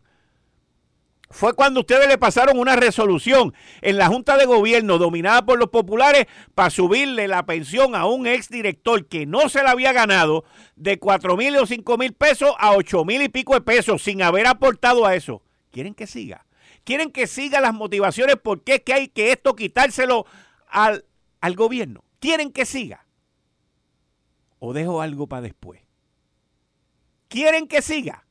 fue 1.28 1.54
cuando 1.54 1.80
ustedes 1.80 2.08
le 2.08 2.18
pasaron 2.18 2.58
una 2.58 2.76
resolución 2.76 3.52
en 3.82 3.98
la 3.98 4.06
Junta 4.06 4.36
de 4.36 4.46
Gobierno 4.46 4.98
dominada 4.98 5.44
por 5.44 5.58
los 5.58 5.70
populares 5.70 6.26
para 6.54 6.70
subirle 6.70 7.26
la 7.26 7.44
pensión 7.46 7.94
a 7.96 8.06
un 8.06 8.26
exdirector 8.26 9.06
que 9.06 9.26
no 9.26 9.48
se 9.48 9.62
la 9.62 9.72
había 9.72 9.92
ganado 9.92 10.44
de 10.76 10.98
cuatro 10.98 11.36
mil 11.36 11.56
o 11.56 11.66
cinco 11.66 11.98
mil 11.98 12.12
pesos 12.12 12.54
a 12.58 12.72
ocho 12.74 13.04
mil 13.04 13.22
y 13.22 13.28
pico 13.28 13.54
de 13.54 13.60
pesos 13.60 14.02
sin 14.02 14.22
haber 14.22 14.46
aportado 14.46 15.04
a 15.04 15.14
eso. 15.16 15.42
¿Quieren 15.72 15.94
que 15.94 16.06
siga? 16.06 16.46
¿Quieren 16.84 17.10
que 17.10 17.26
siga 17.26 17.60
las 17.60 17.74
motivaciones 17.74 18.36
por 18.36 18.62
qué 18.62 18.76
es 18.76 18.80
que 18.82 18.94
hay 18.94 19.08
que 19.08 19.32
esto 19.32 19.56
quitárselo 19.56 20.26
al, 20.68 21.04
al 21.40 21.56
gobierno? 21.56 22.04
¿Quieren 22.20 22.52
que 22.52 22.64
siga? 22.64 23.04
¿O 24.60 24.72
dejo 24.72 25.00
algo 25.00 25.26
para 25.26 25.42
después? 25.42 25.80
¿Quieren 27.28 27.66
que 27.66 27.82
siga? 27.82 28.25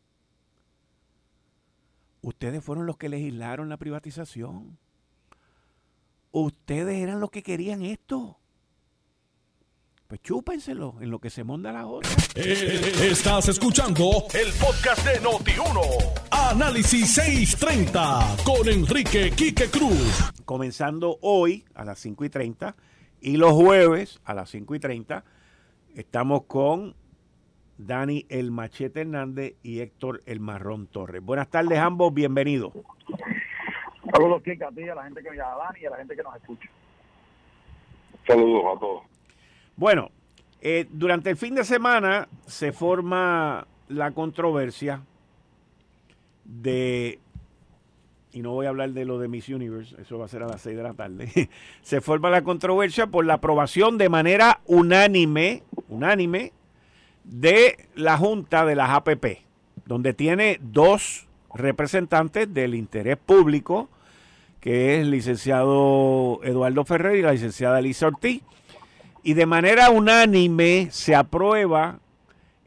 Ustedes 2.25 2.63
fueron 2.63 2.87
los 2.87 2.97
que 2.97 3.07
legislaron 3.07 3.69
la 3.69 3.77
privatización. 3.77 4.79
Ustedes 6.31 6.95
eran 6.95 7.19
los 7.19 7.29
que 7.29 7.43
querían 7.43 7.83
esto. 7.83 8.39
Pues 10.07 10.23
chúpenselo 10.23 10.95
en 11.01 11.11
lo 11.11 11.19
que 11.19 11.29
se 11.29 11.43
monda 11.43 11.71
la 11.71 11.85
otra. 11.85 12.09
Eh, 12.33 12.93
estás 13.11 13.49
escuchando 13.49 14.25
el 14.33 14.51
podcast 14.53 15.05
de 15.05 15.21
Noti1. 15.21 16.23
Análisis 16.31 17.13
630 17.13 18.37
con 18.43 18.69
Enrique 18.69 19.29
Quique 19.29 19.69
Cruz. 19.69 20.33
Comenzando 20.45 21.19
hoy 21.21 21.63
a 21.75 21.85
las 21.85 21.99
5 21.99 22.25
y 22.25 22.29
30 22.29 22.75
y 23.21 23.37
los 23.37 23.51
jueves 23.51 24.19
a 24.23 24.33
las 24.33 24.49
5 24.49 24.73
y 24.73 24.79
30 24.79 25.23
estamos 25.93 26.45
con 26.47 26.95
Dani 27.77 28.25
El 28.29 28.51
Machete 28.51 29.01
Hernández 29.01 29.55
y 29.63 29.81
Héctor 29.81 30.21
El 30.25 30.39
Marrón 30.39 30.87
Torres. 30.87 31.23
Buenas 31.23 31.49
tardes 31.49 31.77
ambos, 31.79 32.13
bienvenidos. 32.13 32.73
Saludos, 34.11 34.43
Kika, 34.43 34.69
a 34.69 34.71
ti, 34.71 34.87
a 34.87 34.95
la 34.95 35.03
gente 35.03 35.21
que 35.21 35.31
me 35.31 35.37
llama 35.37 35.65
Dani 35.65 35.79
y 35.81 35.85
a 35.85 35.89
la 35.89 35.97
gente 35.97 36.15
que 36.15 36.23
nos 36.23 36.35
escucha. 36.35 36.69
Saludos 38.25 38.63
a 38.75 38.79
todos. 38.79 39.03
Bueno, 39.75 40.09
eh, 40.61 40.87
durante 40.89 41.29
el 41.29 41.37
fin 41.37 41.53
de 41.53 41.63
semana 41.63 42.27
se 42.45 42.71
forma 42.71 43.67
la 43.89 44.11
controversia 44.11 45.01
de, 46.45 47.19
y 48.31 48.41
no 48.41 48.53
voy 48.53 48.65
a 48.65 48.69
hablar 48.69 48.91
de 48.91 49.05
lo 49.05 49.19
de 49.19 49.27
Miss 49.27 49.49
Universe, 49.49 49.95
eso 50.01 50.17
va 50.17 50.25
a 50.25 50.27
ser 50.27 50.43
a 50.43 50.47
las 50.47 50.61
6 50.61 50.77
de 50.77 50.83
la 50.83 50.93
tarde, 50.93 51.49
se 51.81 52.01
forma 52.01 52.29
la 52.29 52.43
controversia 52.43 53.07
por 53.07 53.25
la 53.25 53.35
aprobación 53.35 53.97
de 53.97 54.09
manera 54.09 54.61
unánime, 54.65 55.63
unánime, 55.89 56.53
de 57.25 57.87
la 57.95 58.17
Junta 58.17 58.65
de 58.65 58.75
las 58.75 58.91
APP, 58.91 59.43
donde 59.85 60.13
tiene 60.13 60.59
dos 60.61 61.27
representantes 61.53 62.53
del 62.53 62.75
interés 62.75 63.17
público, 63.17 63.89
que 64.59 64.95
es 64.95 65.01
el 65.01 65.11
licenciado 65.11 66.39
Eduardo 66.43 66.85
Ferrer 66.85 67.17
y 67.17 67.21
la 67.21 67.33
licenciada 67.33 67.79
Elisa 67.79 68.07
Ortiz. 68.07 68.41
Y 69.23 69.33
de 69.33 69.45
manera 69.45 69.89
unánime 69.89 70.89
se 70.91 71.15
aprueba 71.15 71.99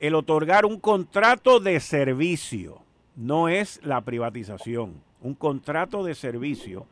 el 0.00 0.14
otorgar 0.14 0.64
un 0.64 0.78
contrato 0.78 1.60
de 1.60 1.80
servicio, 1.80 2.82
no 3.16 3.48
es 3.48 3.80
la 3.82 4.00
privatización, 4.00 5.02
un 5.20 5.34
contrato 5.34 6.04
de 6.04 6.14
servicio 6.14 6.86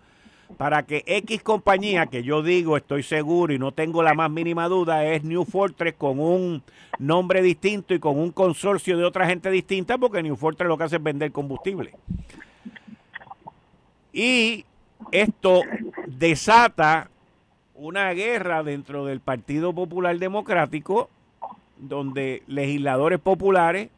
para 0.56 0.84
que 0.84 1.02
X 1.06 1.42
compañía, 1.42 2.06
que 2.06 2.22
yo 2.22 2.42
digo, 2.42 2.76
estoy 2.76 3.02
seguro 3.02 3.52
y 3.52 3.58
no 3.58 3.72
tengo 3.72 4.02
la 4.02 4.14
más 4.14 4.30
mínima 4.30 4.68
duda, 4.68 5.04
es 5.04 5.24
New 5.24 5.44
Fortress 5.44 5.94
con 5.94 6.18
un 6.18 6.62
nombre 6.98 7.42
distinto 7.42 7.94
y 7.94 7.98
con 7.98 8.18
un 8.18 8.30
consorcio 8.30 8.96
de 8.96 9.04
otra 9.04 9.26
gente 9.26 9.50
distinta, 9.50 9.98
porque 9.98 10.22
New 10.22 10.36
Fortress 10.36 10.68
lo 10.68 10.78
que 10.78 10.84
hace 10.84 10.96
es 10.96 11.02
vender 11.02 11.32
combustible. 11.32 11.94
Y 14.12 14.64
esto 15.12 15.62
desata 16.06 17.10
una 17.74 18.10
guerra 18.12 18.62
dentro 18.62 19.04
del 19.04 19.20
Partido 19.20 19.74
Popular 19.74 20.18
Democrático, 20.18 21.10
donde 21.76 22.42
legisladores 22.46 23.18
populares 23.18 23.90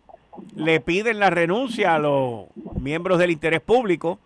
le 0.56 0.80
piden 0.80 1.20
la 1.20 1.30
renuncia 1.30 1.94
a 1.94 1.98
los 1.98 2.46
miembros 2.80 3.18
del 3.18 3.30
interés 3.30 3.60
público 3.60 4.18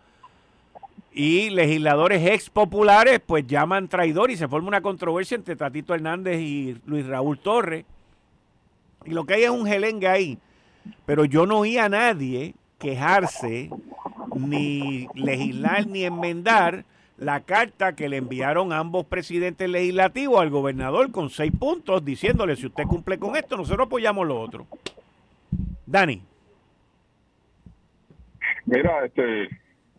y 1.14 1.50
legisladores 1.50 2.26
ex 2.26 2.48
populares 2.48 3.20
pues 3.24 3.46
llaman 3.46 3.88
traidor 3.88 4.30
y 4.30 4.36
se 4.36 4.48
forma 4.48 4.68
una 4.68 4.80
controversia 4.80 5.34
entre 5.34 5.56
Tatito 5.56 5.94
Hernández 5.94 6.40
y 6.40 6.76
Luis 6.86 7.06
Raúl 7.06 7.38
Torres. 7.38 7.84
Y 9.04 9.10
lo 9.10 9.24
que 9.24 9.34
hay 9.34 9.42
es 9.44 9.50
un 9.50 9.66
gelengue 9.66 10.08
ahí. 10.08 10.38
Pero 11.04 11.24
yo 11.24 11.46
no 11.46 11.60
oí 11.60 11.78
a 11.78 11.88
nadie 11.88 12.54
quejarse, 12.78 13.70
ni 14.34 15.06
legislar, 15.14 15.86
ni 15.86 16.04
enmendar 16.04 16.84
la 17.16 17.40
carta 17.40 17.94
que 17.94 18.08
le 18.08 18.16
enviaron 18.16 18.72
ambos 18.72 19.06
presidentes 19.06 19.68
legislativos 19.68 20.40
al 20.40 20.50
gobernador 20.50 21.12
con 21.12 21.30
seis 21.30 21.52
puntos 21.56 22.04
diciéndole 22.04 22.56
si 22.56 22.66
usted 22.66 22.84
cumple 22.84 23.18
con 23.18 23.36
esto, 23.36 23.56
nosotros 23.56 23.86
apoyamos 23.86 24.26
lo 24.26 24.40
otro. 24.40 24.66
Dani. 25.86 26.22
Mira, 28.66 29.04
este, 29.04 29.48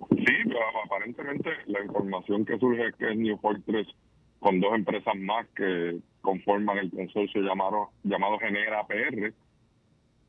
Sí, 0.09 0.33
pero 0.45 0.59
aparentemente 0.85 1.49
la 1.67 1.83
información 1.83 2.45
que 2.45 2.57
surge 2.57 2.87
es 2.87 2.95
que 2.95 3.11
es 3.11 3.17
New 3.17 3.37
Fortress 3.37 3.87
con 4.39 4.59
dos 4.59 4.75
empresas 4.75 5.15
más 5.15 5.47
que 5.55 5.99
conforman 6.21 6.77
el 6.77 6.91
consorcio 6.91 7.41
llamado, 7.41 7.89
llamado 8.03 8.37
Genera 8.39 8.85
PR. 8.85 9.33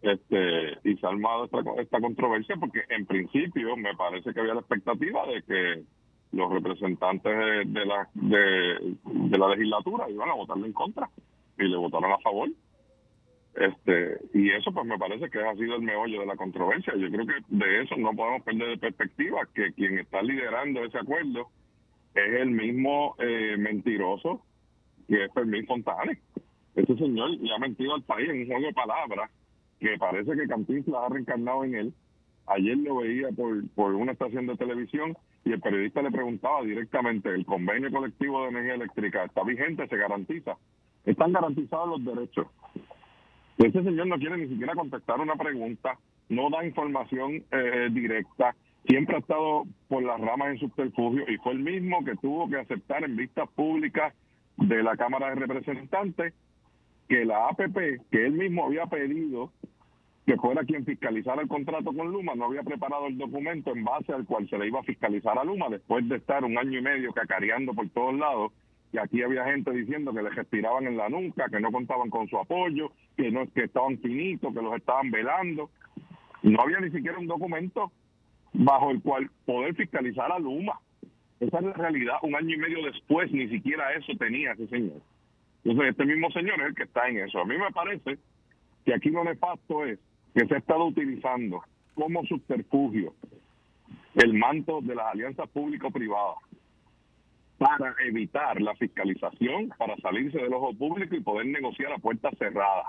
Este, 0.02 0.78
y 0.84 0.96
se 0.96 1.06
ha 1.06 1.08
armado 1.08 1.46
esta, 1.46 1.62
esta 1.78 2.00
controversia 2.00 2.56
porque 2.56 2.80
en 2.90 3.06
principio 3.06 3.74
me 3.76 3.94
parece 3.94 4.34
que 4.34 4.40
había 4.40 4.52
la 4.52 4.60
expectativa 4.60 5.26
de 5.26 5.42
que 5.42 5.82
los 6.32 6.52
representantes 6.52 7.32
de, 7.72 7.86
la 7.86 8.08
de, 8.12 8.96
de 9.04 9.38
la 9.38 9.48
legislatura 9.48 10.10
iban 10.10 10.28
a 10.28 10.34
votarle 10.34 10.66
en 10.66 10.72
contra 10.74 11.08
y 11.58 11.64
le 11.64 11.76
votaron 11.76 12.12
a 12.12 12.18
favor. 12.18 12.50
Este, 13.56 14.18
y 14.34 14.50
eso 14.50 14.72
pues 14.72 14.84
me 14.84 14.98
parece 14.98 15.30
que 15.30 15.40
ha 15.40 15.54
sido 15.54 15.76
el 15.76 15.82
meollo 15.82 16.20
de 16.20 16.26
la 16.26 16.36
controversia. 16.36 16.94
Yo 16.96 17.10
creo 17.10 17.26
que 17.26 17.34
de 17.48 17.82
eso 17.82 17.96
no 17.96 18.12
podemos 18.12 18.42
perder 18.42 18.70
de 18.70 18.78
perspectiva 18.78 19.48
que 19.54 19.72
quien 19.72 19.98
está 19.98 20.22
liderando 20.22 20.84
ese 20.84 20.98
acuerdo 20.98 21.48
es 22.14 22.40
el 22.40 22.50
mismo 22.50 23.14
eh, 23.18 23.56
mentiroso 23.58 24.42
que 25.06 25.24
es 25.24 25.32
Fermín 25.32 25.66
Fontane. 25.66 26.18
Ese 26.74 26.96
señor 26.96 27.30
le 27.30 27.54
ha 27.54 27.58
mentido 27.58 27.94
al 27.94 28.02
país 28.02 28.28
en 28.28 28.40
un 28.40 28.46
juego 28.46 28.66
de 28.66 28.72
palabras 28.72 29.30
que 29.78 29.96
parece 29.98 30.32
que 30.32 30.48
Cantinflas 30.48 31.02
ha 31.04 31.08
reencarnado 31.08 31.64
en 31.64 31.74
él 31.74 31.94
Ayer 32.46 32.76
lo 32.76 32.96
veía 32.96 33.28
por, 33.30 33.66
por 33.70 33.94
una 33.94 34.12
estación 34.12 34.46
de 34.46 34.56
televisión 34.56 35.16
y 35.44 35.52
el 35.52 35.60
periodista 35.60 36.02
le 36.02 36.10
preguntaba 36.10 36.62
directamente, 36.62 37.30
¿el 37.30 37.46
convenio 37.46 37.90
colectivo 37.90 38.42
de 38.42 38.48
energía 38.48 38.74
eléctrica 38.74 39.24
está 39.24 39.42
vigente? 39.44 39.88
¿Se 39.88 39.96
garantiza? 39.96 40.56
Están 41.04 41.32
garantizados 41.32 41.88
los 41.88 42.04
derechos. 42.04 42.46
Ese 43.58 43.82
señor 43.82 44.06
no 44.06 44.18
quiere 44.18 44.36
ni 44.36 44.48
siquiera 44.48 44.74
contestar 44.74 45.20
una 45.20 45.36
pregunta, 45.36 45.98
no 46.28 46.50
da 46.50 46.64
información 46.64 47.44
eh, 47.50 47.88
directa, 47.92 48.54
siempre 48.86 49.16
ha 49.16 49.20
estado 49.20 49.64
por 49.88 50.02
las 50.02 50.20
ramas 50.20 50.48
en 50.48 50.58
subterfugio 50.58 51.24
y 51.28 51.36
fue 51.38 51.52
el 51.52 51.60
mismo 51.60 52.04
que 52.04 52.16
tuvo 52.16 52.48
que 52.48 52.58
aceptar 52.58 53.04
en 53.04 53.16
vistas 53.16 53.48
públicas 53.54 54.12
de 54.56 54.82
la 54.82 54.96
Cámara 54.96 55.30
de 55.30 55.36
Representantes 55.36 56.34
que 57.08 57.24
la 57.24 57.48
APP, 57.48 57.76
que 58.10 58.26
él 58.26 58.32
mismo 58.32 58.64
había 58.64 58.86
pedido 58.86 59.52
que 60.26 60.36
fuera 60.36 60.64
quien 60.64 60.86
fiscalizara 60.86 61.42
el 61.42 61.48
contrato 61.48 61.92
con 61.92 62.10
Luma, 62.10 62.34
no 62.34 62.46
había 62.46 62.62
preparado 62.62 63.06
el 63.06 63.18
documento 63.18 63.72
en 63.74 63.84
base 63.84 64.12
al 64.12 64.24
cual 64.24 64.48
se 64.48 64.58
le 64.58 64.68
iba 64.68 64.80
a 64.80 64.84
fiscalizar 64.84 65.38
a 65.38 65.44
Luma 65.44 65.68
después 65.68 66.08
de 66.08 66.16
estar 66.16 66.44
un 66.44 66.56
año 66.56 66.78
y 66.78 66.82
medio 66.82 67.12
cacareando 67.12 67.74
por 67.74 67.88
todos 67.90 68.14
lados. 68.14 68.52
Y 68.94 68.98
aquí 68.98 69.22
había 69.22 69.44
gente 69.46 69.72
diciendo 69.72 70.14
que 70.14 70.22
le 70.22 70.30
respiraban 70.30 70.86
en 70.86 70.96
la 70.96 71.08
nuca, 71.08 71.48
que 71.50 71.58
no 71.58 71.72
contaban 71.72 72.10
con 72.10 72.28
su 72.28 72.38
apoyo, 72.38 72.92
que 73.16 73.28
no 73.28 73.44
que 73.52 73.64
estaban 73.64 73.98
finitos, 73.98 74.54
que 74.54 74.62
los 74.62 74.76
estaban 74.76 75.10
velando. 75.10 75.68
No 76.44 76.60
había 76.60 76.78
ni 76.78 76.92
siquiera 76.92 77.18
un 77.18 77.26
documento 77.26 77.90
bajo 78.52 78.92
el 78.92 79.02
cual 79.02 79.28
poder 79.46 79.74
fiscalizar 79.74 80.30
a 80.30 80.38
Luma. 80.38 80.78
Esa 81.40 81.58
es 81.58 81.64
la 81.64 81.72
realidad. 81.72 82.18
Un 82.22 82.36
año 82.36 82.54
y 82.54 82.58
medio 82.58 82.84
después 82.84 83.32
ni 83.32 83.48
siquiera 83.48 83.92
eso 83.94 84.12
tenía 84.16 84.52
ese 84.52 84.68
señor. 84.68 85.02
Entonces 85.64 85.90
este 85.90 86.04
mismo 86.04 86.30
señor 86.30 86.60
es 86.60 86.66
el 86.68 86.74
que 86.76 86.84
está 86.84 87.08
en 87.08 87.18
eso. 87.18 87.40
A 87.40 87.44
mí 87.44 87.58
me 87.58 87.72
parece 87.72 88.16
que 88.84 88.94
aquí 88.94 89.10
lo 89.10 89.24
nefasto 89.24 89.86
es 89.86 89.98
que 90.36 90.46
se 90.46 90.54
ha 90.54 90.58
estado 90.58 90.84
utilizando 90.84 91.64
como 91.94 92.24
subterfugio 92.26 93.12
el 94.14 94.34
manto 94.34 94.80
de 94.82 94.94
las 94.94 95.06
alianzas 95.06 95.48
público-privadas 95.48 96.36
para 97.58 97.94
evitar 98.06 98.60
la 98.60 98.74
fiscalización, 98.74 99.68
para 99.78 99.96
salirse 99.96 100.38
del 100.38 100.52
ojo 100.52 100.74
público 100.74 101.14
y 101.14 101.20
poder 101.20 101.46
negociar 101.46 101.92
a 101.92 101.98
puertas 101.98 102.36
cerradas. 102.38 102.86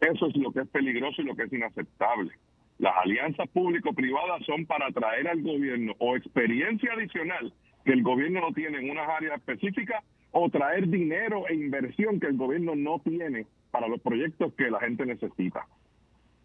Eso 0.00 0.26
es 0.26 0.36
lo 0.36 0.52
que 0.52 0.60
es 0.60 0.68
peligroso 0.68 1.22
y 1.22 1.24
lo 1.24 1.34
que 1.34 1.44
es 1.44 1.52
inaceptable. 1.52 2.32
Las 2.78 2.94
alianzas 2.96 3.48
público-privadas 3.48 4.44
son 4.44 4.66
para 4.66 4.90
traer 4.90 5.28
al 5.28 5.42
gobierno 5.42 5.94
o 5.98 6.16
experiencia 6.16 6.92
adicional 6.92 7.52
que 7.84 7.92
el 7.92 8.02
gobierno 8.02 8.40
no 8.40 8.52
tiene 8.52 8.78
en 8.78 8.90
unas 8.90 9.08
áreas 9.08 9.36
específicas 9.38 10.04
o 10.32 10.50
traer 10.50 10.88
dinero 10.88 11.46
e 11.48 11.54
inversión 11.54 12.18
que 12.18 12.26
el 12.26 12.36
gobierno 12.36 12.74
no 12.74 12.98
tiene 12.98 13.46
para 13.70 13.88
los 13.88 14.00
proyectos 14.00 14.52
que 14.54 14.70
la 14.70 14.80
gente 14.80 15.06
necesita 15.06 15.66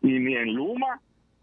y 0.01 0.19
ni 0.19 0.35
en 0.35 0.53
Luma 0.53 1.01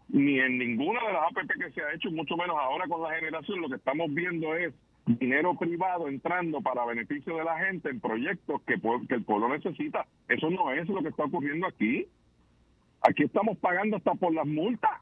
ni 0.09 0.39
en 0.39 0.57
ninguna 0.57 1.05
de 1.05 1.13
las 1.13 1.23
APP 1.31 1.51
que 1.59 1.71
se 1.71 1.81
ha 1.81 1.93
hecho, 1.93 2.09
mucho 2.11 2.37
menos 2.37 2.55
ahora 2.57 2.87
con 2.87 3.01
la 3.01 3.13
generación, 3.15 3.61
lo 3.61 3.67
que 3.67 3.75
estamos 3.75 4.13
viendo 4.13 4.55
es 4.55 4.73
dinero 5.07 5.55
privado 5.55 6.07
entrando 6.07 6.61
para 6.61 6.85
beneficio 6.85 7.37
de 7.37 7.43
la 7.43 7.57
gente 7.59 7.89
en 7.89 7.99
proyectos 7.99 8.61
que, 8.63 8.73
el 8.73 9.23
pueblo 9.23 9.49
necesita. 9.49 10.05
Eso 10.27 10.49
no 10.49 10.71
es 10.71 10.87
lo 10.89 11.01
que 11.01 11.09
está 11.09 11.23
ocurriendo 11.23 11.65
aquí. 11.65 12.05
Aquí 13.01 13.23
estamos 13.23 13.57
pagando 13.57 13.97
hasta 13.97 14.13
por 14.15 14.33
las 14.33 14.45
multas. 14.45 15.01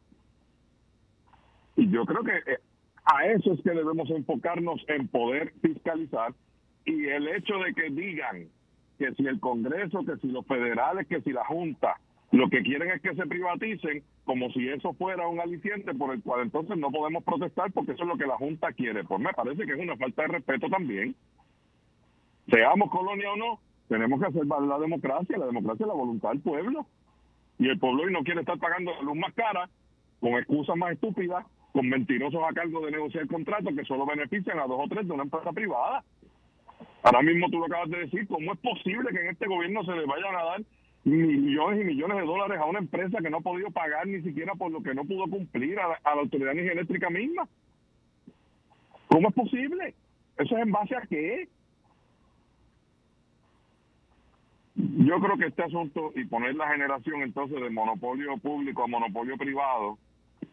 Y 1.75 1.89
yo 1.89 2.05
creo 2.05 2.23
que 2.23 2.37
eh, 2.51 2.59
a 3.03 3.25
eso 3.27 3.53
es 3.53 3.61
que 3.61 3.71
debemos 3.71 4.09
enfocarnos 4.09 4.83
en 4.87 5.07
poder 5.07 5.53
fiscalizar 5.61 6.33
y 6.85 7.07
el 7.07 7.27
hecho 7.27 7.57
de 7.57 7.73
que 7.73 7.89
digan 7.89 8.47
que 8.99 9.11
si 9.15 9.25
el 9.25 9.39
Congreso, 9.39 10.05
que 10.05 10.17
si 10.17 10.27
los 10.27 10.45
federales, 10.45 11.07
que 11.07 11.21
si 11.21 11.31
la 11.31 11.43
Junta 11.45 11.99
lo 12.35 12.49
que 12.49 12.63
quieren 12.63 12.91
es 12.91 13.01
que 13.01 13.15
se 13.15 13.25
privaticen 13.27 14.03
como 14.25 14.49
si 14.51 14.67
eso 14.67 14.93
fuera 14.93 15.27
un 15.27 15.39
aliciente 15.39 15.93
por 15.93 16.13
el 16.13 16.21
cual 16.21 16.41
entonces 16.41 16.77
no 16.77 16.91
podemos 16.91 17.23
protestar 17.23 17.71
porque 17.71 17.93
eso 17.93 18.03
es 18.03 18.09
lo 18.09 18.17
que 18.17 18.25
la 18.25 18.35
Junta 18.35 18.73
quiere. 18.73 19.05
Pues 19.05 19.21
me 19.21 19.31
parece 19.33 19.65
que 19.65 19.71
es 19.71 19.79
una 19.79 19.95
falta 19.95 20.23
de 20.23 20.27
respeto 20.27 20.67
también. 20.69 21.15
Seamos 22.49 22.89
colonia 22.91 23.31
o 23.31 23.37
no, 23.37 23.59
tenemos 23.87 24.19
que 24.19 24.27
hacer 24.27 24.45
valer 24.45 24.67
la 24.67 24.79
democracia. 24.79 25.37
La 25.37 25.45
democracia 25.45 25.85
es 25.85 25.87
la 25.87 25.93
voluntad 25.93 26.29
del 26.29 26.41
pueblo. 26.41 26.85
Y 27.57 27.69
el 27.69 27.79
pueblo 27.79 28.03
hoy 28.03 28.11
no 28.11 28.23
quiere 28.23 28.41
estar 28.41 28.59
pagando 28.59 28.91
la 28.91 29.01
luz 29.01 29.15
más 29.15 29.33
cara, 29.33 29.69
con 30.19 30.33
excusas 30.33 30.75
más 30.75 30.91
estúpidas, 30.91 31.45
con 31.71 31.87
mentirosos 31.87 32.41
a 32.43 32.53
cargo 32.53 32.85
de 32.85 32.91
negociar 32.91 33.27
contratos 33.27 33.73
que 33.73 33.85
solo 33.85 34.05
benefician 34.05 34.59
a 34.59 34.67
dos 34.67 34.81
o 34.83 34.89
tres 34.89 35.07
de 35.07 35.13
una 35.13 35.23
empresa 35.23 35.53
privada. 35.53 36.03
Ahora 37.01 37.21
mismo 37.21 37.49
tú 37.49 37.59
lo 37.59 37.65
acabas 37.65 37.89
de 37.89 37.99
decir, 37.99 38.27
¿cómo 38.27 38.51
es 38.51 38.59
posible 38.59 39.09
que 39.11 39.21
en 39.21 39.27
este 39.29 39.47
gobierno 39.47 39.85
se 39.85 39.91
le 39.93 40.05
vayan 40.05 40.35
a 40.35 40.43
dar 40.43 40.61
millones 41.05 41.81
y 41.81 41.83
millones 41.85 42.17
de 42.17 42.25
dólares 42.25 42.59
a 42.59 42.65
una 42.65 42.79
empresa 42.79 43.19
que 43.21 43.29
no 43.29 43.37
ha 43.37 43.41
podido 43.41 43.69
pagar 43.69 44.07
ni 44.07 44.21
siquiera 44.21 44.55
por 44.55 44.71
lo 44.71 44.81
que 44.81 44.95
no 44.95 45.05
pudo 45.05 45.27
cumplir 45.29 45.79
a 45.79 45.89
la, 45.89 45.99
Autoridad 46.03 46.57
Energética 46.57 47.09
misma. 47.09 47.47
¿Cómo 49.07 49.29
es 49.29 49.35
posible? 49.35 49.93
¿Eso 50.37 50.57
es 50.57 50.63
en 50.63 50.71
base 50.71 50.95
a 50.95 51.01
qué? 51.01 51.47
Yo 54.75 55.19
creo 55.19 55.37
que 55.37 55.45
este 55.45 55.63
asunto 55.63 56.11
y 56.15 56.25
poner 56.25 56.55
la 56.55 56.67
generación 56.69 57.21
entonces 57.21 57.61
de 57.61 57.69
monopolio 57.69 58.37
público 58.37 58.83
a 58.83 58.87
monopolio 58.87 59.37
privado, 59.37 59.97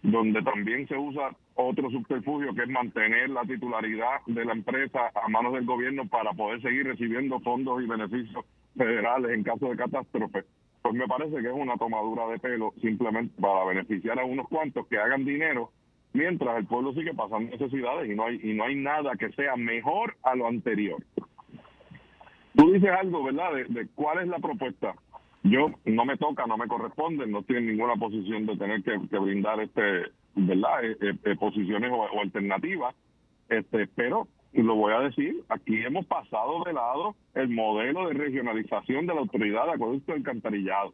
donde 0.03 0.43
también 0.43 0.87
se 0.87 0.97
usa 0.97 1.35
otro 1.55 1.91
subterfugio 1.91 2.55
que 2.55 2.63
es 2.63 2.69
mantener 2.69 3.31
la 3.31 3.43
titularidad 3.43 4.21
de 4.27 4.45
la 4.45 4.53
empresa 4.53 5.11
a 5.15 5.29
manos 5.29 5.55
del 5.55 5.65
gobierno 5.65 6.07
para 6.07 6.33
poder 6.33 6.61
seguir 6.61 6.87
recibiendo 6.87 7.41
fondos 7.41 7.83
y 7.83 7.87
beneficios 7.87 8.45
federales 8.77 9.33
en 9.33 9.43
caso 9.43 9.69
de 9.69 9.77
catástrofe, 9.77 10.45
pues 10.83 10.95
me 10.95 11.07
parece 11.07 11.37
que 11.37 11.49
es 11.49 11.55
una 11.55 11.77
tomadura 11.77 12.27
de 12.29 12.39
pelo 12.39 12.73
simplemente 12.81 13.41
para 13.41 13.65
beneficiar 13.65 14.19
a 14.19 14.25
unos 14.25 14.49
cuantos 14.49 14.87
que 14.89 14.99
hagan 14.99 15.25
dinero 15.25 15.71
mientras 16.13 16.59
el 16.59 16.67
pueblo 16.67 16.93
sigue 16.93 17.15
pasando 17.15 17.51
necesidades 17.51 18.11
y 18.11 18.15
no 18.15 18.27
hay 18.27 18.41
y 18.43 18.55
no 18.55 18.65
hay 18.65 18.75
nada 18.75 19.13
que 19.17 19.31
sea 19.33 19.57
mejor 19.57 20.17
a 20.23 20.35
lo 20.35 20.47
anterior. 20.47 21.03
Tú 22.55 22.71
dices 22.73 22.91
algo, 22.91 23.25
¿verdad? 23.25 23.53
De, 23.69 23.89
cuál 23.95 24.21
es 24.21 24.29
la 24.29 24.39
propuesta. 24.39 24.95
Yo 25.43 25.71
no 25.87 26.05
me 26.05 26.17
toca, 26.19 26.47
no 26.47 26.57
me 26.57 26.69
corresponde, 26.69 27.27
no 27.27 27.41
estoy 27.41 27.57
en 27.57 27.67
ninguna 27.67 27.97
posición 27.97 28.47
de 28.47 28.57
tener 28.57 28.83
que, 28.83 29.19
brindar 29.19 29.59
este, 29.61 30.13
¿verdad? 30.35 30.85
Eh, 30.85 30.97
eh, 31.01 31.15
eh, 31.25 31.37
posiciones 31.37 31.91
o, 31.91 31.97
o 31.97 32.21
alternativas, 32.21 32.95
este, 33.49 33.89
pero 33.97 34.29
y 34.53 34.63
lo 34.63 34.75
voy 34.75 34.93
a 34.93 35.01
decir, 35.01 35.43
aquí 35.49 35.83
hemos 35.83 36.05
pasado 36.07 36.63
de 36.65 36.75
lado 36.75 37.17
el 37.35 37.49
modelo 37.49 38.09
de 38.09 38.15
regionalización 38.15 39.07
de 39.07 39.15
la 39.15 39.21
autoridad 39.21 39.65
de 39.65 39.73
acueducto 39.73 40.13
alcantarillado. 40.13 40.93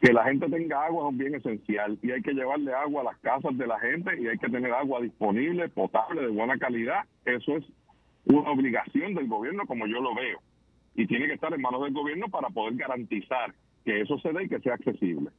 Que 0.00 0.12
la 0.12 0.24
gente 0.24 0.48
tenga 0.48 0.84
agua 0.84 1.04
es 1.04 1.10
un 1.10 1.18
bien 1.18 1.36
esencial 1.36 1.96
y 2.02 2.10
hay 2.10 2.20
que 2.22 2.32
llevarle 2.32 2.74
agua 2.74 3.02
a 3.02 3.04
las 3.04 3.18
casas 3.18 3.56
de 3.56 3.68
la 3.68 3.78
gente 3.78 4.20
y 4.20 4.26
hay 4.26 4.36
que 4.36 4.48
tener 4.48 4.72
agua 4.72 5.00
disponible, 5.00 5.68
potable, 5.68 6.22
de 6.22 6.28
buena 6.28 6.58
calidad. 6.58 7.04
Eso 7.24 7.56
es 7.56 7.64
una 8.24 8.50
obligación 8.50 9.14
del 9.14 9.28
gobierno 9.28 9.64
como 9.66 9.86
yo 9.86 10.00
lo 10.00 10.12
veo. 10.12 10.40
Y 10.96 11.06
tiene 11.06 11.28
que 11.28 11.34
estar 11.34 11.54
en 11.54 11.62
manos 11.62 11.84
del 11.84 11.92
gobierno 11.92 12.26
para 12.28 12.48
poder 12.50 12.74
garantizar 12.74 13.54
que 13.84 14.00
eso 14.00 14.18
se 14.18 14.32
dé 14.32 14.44
y 14.44 14.48
que 14.48 14.58
sea 14.58 14.74
accesible. 14.74 15.30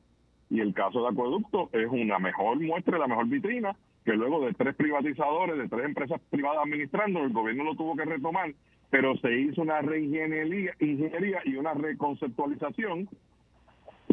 Y 0.49 0.62
el 0.62 0.73
caso 0.73 1.02
de 1.02 1.10
acueducto 1.10 1.69
es 1.73 1.88
una 1.89 2.19
mejor 2.19 2.58
muestra, 2.62 2.97
la 2.97 3.08
mejor 3.08 3.28
vitrina 3.28 3.76
que 4.04 4.13
luego 4.13 4.46
de 4.46 4.54
tres 4.54 4.76
privatizadores, 4.76 5.58
de 5.58 5.68
tres 5.70 5.86
empresas 5.86 6.22
privadas 6.30 6.63
administrando, 6.66 7.24
el 7.24 7.34
gobierno 7.34 7.63
lo 7.63 7.76
tuvo 7.76 7.96
que 7.96 8.06
retomar, 8.06 8.54
pero 8.89 9.16
se 9.18 9.34
hizo 9.39 9.62
una 9.62 9.82
reingeniería 9.82 10.74
ingeniería 10.80 11.42
y 11.46 11.56
una 11.56 11.74
reconceptualización. 11.74 13.10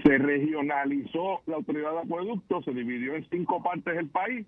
Se 0.02 0.16
regionalizó 0.18 1.42
la 1.46 1.56
autoridad 1.56 1.92
de 1.92 1.98
acueductos, 2.00 2.64
se 2.64 2.72
dividió 2.72 3.14
en 3.14 3.28
cinco 3.28 3.62
partes 3.62 3.96
el 3.98 4.08
país 4.08 4.46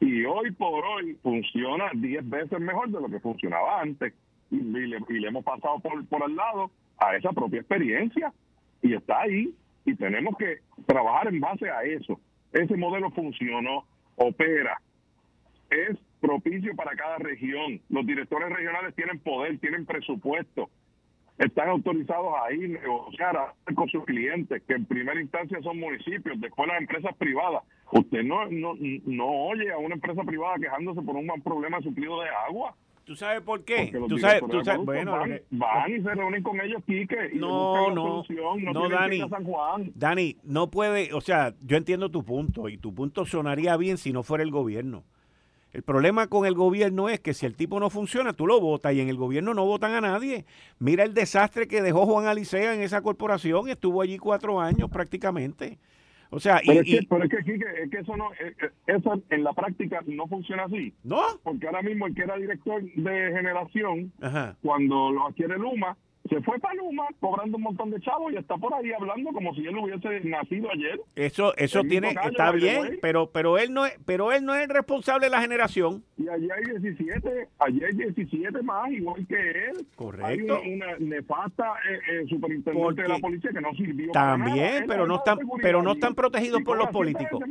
y 0.00 0.24
hoy 0.24 0.50
por 0.52 0.84
hoy 0.84 1.16
funciona 1.22 1.90
diez 1.94 2.28
veces 2.28 2.58
mejor 2.58 2.88
de 2.90 3.00
lo 3.00 3.08
que 3.08 3.20
funcionaba 3.20 3.80
antes. 3.80 4.14
Y, 4.50 4.56
le, 4.56 4.98
y 5.08 5.20
le, 5.20 5.28
hemos 5.28 5.44
pasado 5.44 5.78
por, 5.78 6.04
por 6.06 6.24
al 6.24 6.34
lado 6.34 6.70
a 6.98 7.14
esa 7.14 7.30
propia 7.32 7.60
experiencia 7.60 8.32
y 8.82 8.94
está 8.94 9.20
ahí 9.20 9.54
y 9.84 9.94
tenemos 9.94 10.36
que 10.36 10.58
trabajar 10.86 11.28
en 11.28 11.40
base 11.40 11.70
a 11.70 11.82
eso. 11.84 12.18
Ese 12.52 12.76
modelo 12.76 13.10
funcionó, 13.10 13.84
opera, 14.20 14.80
es 15.70 15.96
propicio 16.20 16.76
para 16.76 16.94
cada 16.94 17.18
región. 17.18 17.80
Los 17.88 18.06
directores 18.06 18.50
regionales 18.50 18.94
tienen 18.94 19.18
poder, 19.18 19.58
tienen 19.58 19.86
presupuesto, 19.86 20.68
están 21.38 21.70
autorizados 21.70 22.34
a 22.44 22.52
ir 22.52 22.76
a 22.76 22.80
negociar 22.82 23.54
con 23.74 23.88
sus 23.88 24.04
clientes, 24.04 24.62
que 24.68 24.74
en 24.74 24.84
primera 24.84 25.20
instancia 25.20 25.58
son 25.62 25.80
municipios, 25.80 26.38
después 26.38 26.68
las 26.68 26.80
empresas 26.80 27.16
privadas. 27.16 27.62
Usted 27.92 28.22
no, 28.22 28.46
no, 28.50 28.74
no 29.06 29.26
oye 29.26 29.72
a 29.72 29.78
una 29.78 29.94
empresa 29.94 30.22
privada 30.22 30.56
quejándose 30.60 31.00
por 31.00 31.16
un 31.16 31.26
mal 31.26 31.40
problema 31.40 31.80
suplido 31.80 32.20
de 32.20 32.28
agua. 32.46 32.74
¿Tú 33.10 33.16
sabes 33.16 33.40
por 33.40 33.64
qué? 33.64 33.90
¿Tú 34.08 34.18
sabes, 34.20 34.40
tú 34.48 34.64
sabes, 34.64 34.84
bueno, 34.84 35.18
van, 35.50 35.92
y 35.92 36.00
se 36.00 36.14
reúnen 36.14 36.44
con 36.44 36.60
ellos, 36.60 36.80
Quique, 36.86 37.30
y 37.32 37.38
no, 37.38 37.92
no, 37.92 38.22
no, 38.28 38.72
no 38.72 38.88
Dani, 38.88 39.28
San 39.28 39.42
Juan. 39.42 39.90
Dani, 39.96 40.36
no 40.44 40.70
puede, 40.70 41.12
o 41.12 41.20
sea, 41.20 41.52
yo 41.60 41.76
entiendo 41.76 42.12
tu 42.12 42.22
punto, 42.22 42.68
y 42.68 42.78
tu 42.78 42.94
punto 42.94 43.24
sonaría 43.24 43.76
bien 43.76 43.98
si 43.98 44.12
no 44.12 44.22
fuera 44.22 44.44
el 44.44 44.52
gobierno. 44.52 45.02
El 45.72 45.82
problema 45.82 46.28
con 46.28 46.46
el 46.46 46.54
gobierno 46.54 47.08
es 47.08 47.18
que 47.18 47.34
si 47.34 47.46
el 47.46 47.56
tipo 47.56 47.80
no 47.80 47.90
funciona, 47.90 48.32
tú 48.32 48.46
lo 48.46 48.60
votas 48.60 48.94
y 48.94 49.00
en 49.00 49.08
el 49.08 49.16
gobierno 49.16 49.54
no 49.54 49.64
votan 49.64 49.92
a 49.94 50.00
nadie. 50.00 50.44
Mira 50.78 51.02
el 51.02 51.12
desastre 51.12 51.66
que 51.66 51.82
dejó 51.82 52.06
Juan 52.06 52.28
Alicea 52.28 52.74
en 52.74 52.80
esa 52.80 53.02
corporación, 53.02 53.68
estuvo 53.68 54.02
allí 54.02 54.18
cuatro 54.18 54.60
años 54.60 54.88
prácticamente. 54.88 55.80
O 56.30 56.38
sea, 56.38 56.60
pero, 56.64 56.82
y, 56.84 56.94
es 56.94 57.00
que, 57.00 57.06
pero 57.08 57.24
es 57.24 57.30
que, 57.30 57.38
es 57.82 57.90
que 57.90 57.98
eso 57.98 58.16
no, 58.16 58.32
eh, 58.34 58.54
eh, 58.62 58.70
eso 58.86 59.20
en 59.30 59.44
la 59.44 59.52
práctica 59.52 60.00
no 60.06 60.26
funciona 60.28 60.64
así. 60.64 60.94
¿No? 61.02 61.20
Porque 61.42 61.66
ahora 61.66 61.82
mismo 61.82 62.06
el 62.06 62.14
que 62.14 62.22
era 62.22 62.36
director 62.36 62.82
de 62.82 63.32
generación, 63.32 64.12
cuando 64.62 65.10
lo 65.10 65.26
adquiere 65.26 65.58
Luma, 65.58 65.96
se 66.28 66.40
fue 66.42 66.58
para 66.58 66.74
Luma 66.74 67.04
cobrando 67.18 67.56
un 67.56 67.62
montón 67.62 67.90
de 67.90 68.00
chavos 68.00 68.32
y 68.32 68.36
está 68.36 68.56
por 68.56 68.72
ahí 68.74 68.92
hablando 68.92 69.32
como 69.32 69.54
si 69.54 69.66
él 69.66 69.76
hubiese 69.76 70.20
nacido 70.28 70.70
ayer. 70.70 71.00
Eso 71.16 71.56
eso 71.56 71.82
tiene 71.82 72.10
está 72.10 72.52
bien, 72.52 72.98
pero 73.00 73.30
pero 73.30 73.58
él 73.58 73.72
no 73.72 73.86
es 73.86 73.98
pero 74.04 74.32
él 74.32 74.44
no 74.44 74.54
es 74.54 74.62
el 74.62 74.68
responsable 74.68 75.26
de 75.26 75.30
la 75.30 75.40
generación. 75.40 76.04
Y 76.18 76.28
allí 76.28 76.48
hay 76.50 76.80
17, 76.80 77.48
allí 77.58 77.84
hay 77.84 77.94
17 77.94 78.62
más 78.62 78.90
igual 78.90 79.26
que 79.26 79.50
él. 79.50 79.86
Correcto. 79.96 80.60
Hay 80.62 80.74
una, 80.74 80.98
nefasta 80.98 81.72
eh, 81.88 81.98
eh, 82.10 82.26
superintendente 82.28 83.02
de 83.02 83.08
la 83.08 83.18
policía 83.18 83.50
que 83.52 83.60
no 83.60 83.72
sirvió 83.74 84.12
También, 84.12 84.84
pero 84.86 85.06
no 85.06 85.16
están 85.16 85.38
pero 85.62 85.82
no 85.82 85.92
están 85.92 86.14
protegidos 86.14 86.62
por 86.62 86.76
los 86.76 86.90
políticos. 86.90 87.42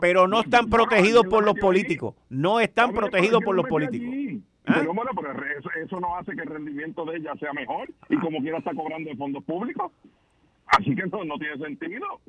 Pero 0.00 0.26
no 0.26 0.40
están 0.40 0.68
protegidos 0.70 1.26
por 1.26 1.44
los 1.44 1.54
políticos. 1.58 2.14
No 2.30 2.60
están 2.60 2.92
protegidos 2.92 3.42
por 3.44 3.54
los 3.54 3.66
políticos. 3.66 4.42
¿Eh? 4.66 4.72
Pero 4.74 4.94
bueno, 4.94 5.12
pero 5.14 5.32
eso, 5.84 6.00
no 6.00 6.16
hace 6.16 6.34
que 6.34 6.42
el 6.42 6.48
rendimiento 6.48 7.04
de 7.04 7.18
ella 7.18 7.34
sea 7.38 7.52
mejor 7.52 7.88
y 8.08 8.16
como 8.16 8.40
quiera 8.40 8.58
está 8.58 8.74
cobrando 8.74 9.08
de 9.08 9.16
fondos 9.16 9.44
públicos. 9.44 9.92
Así 10.66 10.94
que 10.96 11.02
eso 11.02 11.24
no 11.24 11.38
tiene 11.38 11.56
sentido. 11.58 12.20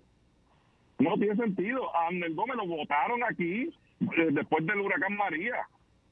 No 1.00 1.16
tiene 1.16 1.36
sentido. 1.36 1.96
A 1.96 2.08
Amnel 2.08 2.36
Gómez 2.36 2.58
lo 2.58 2.68
votaron 2.68 3.24
aquí 3.24 3.74
eh, 4.02 4.28
después 4.32 4.66
del 4.68 4.80
huracán 4.80 5.18
María. 5.18 5.68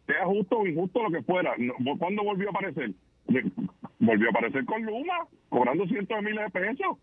Sea 0.08 0.26
justo 0.26 0.60
o 0.60 0.68
injusto 0.68 1.04
lo 1.04 1.12
que 1.12 1.22
fuera. 1.24 1.56
¿Cuándo 2.00 2.24
volvió 2.24 2.48
a 2.48 2.52
aparecer? 2.52 2.92
Volvió 4.00 4.28
a 4.28 4.32
aparecer 4.32 4.66
con 4.66 4.84
Luma, 4.84 5.28
cobrando 5.50 5.88
cientos 5.88 6.18
de 6.18 6.24
miles 6.24 6.46
de 6.46 6.60
pesos. 6.60 6.98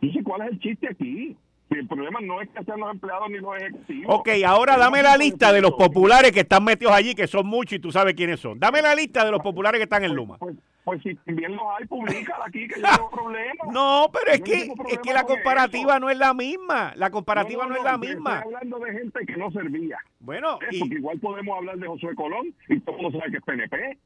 Dice, 0.00 0.22
¿cuál 0.24 0.42
es 0.42 0.48
el 0.52 0.60
chiste 0.60 0.88
aquí? 0.88 1.36
El 1.78 1.86
problema 1.86 2.20
no 2.20 2.40
es 2.40 2.48
que 2.48 2.64
sean 2.64 2.80
los 2.80 2.90
empleados 2.90 3.30
ni 3.30 3.38
los 3.38 3.56
ejecutivos. 3.56 4.14
Ok, 4.18 4.28
ahora 4.46 4.76
dame 4.76 5.02
la 5.02 5.16
lista 5.16 5.52
de 5.52 5.60
los 5.60 5.72
populares 5.72 6.32
que 6.32 6.40
están 6.40 6.64
metidos 6.64 6.92
allí, 6.92 7.14
que 7.14 7.26
son 7.26 7.46
muchos 7.46 7.74
y 7.74 7.78
tú 7.78 7.92
sabes 7.92 8.14
quiénes 8.14 8.40
son. 8.40 8.58
Dame 8.58 8.82
la 8.82 8.94
lista 8.94 9.24
de 9.24 9.30
los 9.30 9.40
populares 9.40 9.78
que 9.78 9.84
están 9.84 10.04
en 10.04 10.14
Luma. 10.14 10.36
Pues, 10.38 10.56
pues, 10.84 11.02
si 11.02 11.14
también 11.14 11.54
los 11.54 11.62
hay, 11.78 11.86
publica 11.86 12.36
aquí, 12.44 12.66
que 12.66 12.80
yo 12.80 12.86
no 12.86 12.88
tengo 12.96 13.10
problema. 13.10 13.64
No, 13.72 14.10
pero 14.12 14.32
es 14.32 14.40
que, 14.40 14.72
es 14.90 14.98
que 14.98 15.12
la 15.12 15.24
comparativa 15.24 16.00
no 16.00 16.10
es 16.10 16.18
la 16.18 16.34
misma. 16.34 16.92
La 16.96 17.10
comparativa 17.10 17.66
no, 17.66 17.76
es 17.76 17.84
la 17.84 17.98
misma. 17.98 18.38
Estoy 18.38 18.54
hablando 18.54 18.78
de 18.80 18.92
gente 18.92 19.26
que 19.26 19.36
no 19.36 19.50
servía. 19.50 19.98
Bueno, 20.18 20.58
y... 20.70 20.80
Porque 20.80 20.94
igual 20.94 21.18
podemos 21.20 21.58
hablar 21.58 21.76
de 21.78 21.86
Josué 21.86 22.14
Colón 22.14 22.54
y 22.68 22.80
todo 22.80 22.96
el 22.96 23.02
mundo 23.02 23.18
sabe 23.18 23.30
que 23.30 23.36
es 23.38 23.44
PNP 23.44 23.98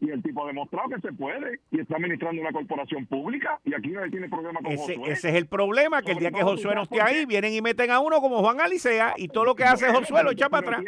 y 0.00 0.10
el 0.10 0.22
tipo 0.22 0.44
ha 0.44 0.48
demostrado 0.48 0.88
que 0.90 1.00
se 1.00 1.12
puede 1.12 1.60
y 1.70 1.80
está 1.80 1.96
administrando 1.96 2.40
una 2.40 2.52
corporación 2.52 3.06
pública 3.06 3.58
y 3.64 3.74
aquí 3.74 3.88
no 3.88 4.02
tiene 4.10 4.28
problema 4.28 4.60
con 4.60 4.72
ese, 4.72 4.96
Josué. 4.96 5.12
Ese 5.12 5.28
es 5.30 5.34
el 5.34 5.46
problema, 5.46 6.02
que 6.02 6.12
el 6.12 6.18
día 6.18 6.30
que 6.30 6.42
Josué 6.42 6.74
no 6.74 6.82
esté 6.82 7.00
ahí, 7.00 7.24
vienen 7.24 7.54
y 7.54 7.62
meten 7.62 7.90
a 7.90 8.00
uno 8.00 8.20
como 8.20 8.40
Juan 8.40 8.60
Alicea 8.60 9.14
y 9.16 9.28
todo 9.28 9.44
lo 9.44 9.54
que 9.54 9.64
hace 9.64 9.88
Josué 9.88 10.22
lo 10.22 10.32
echa 10.32 10.48
para 10.48 10.78
atrás. 10.78 10.84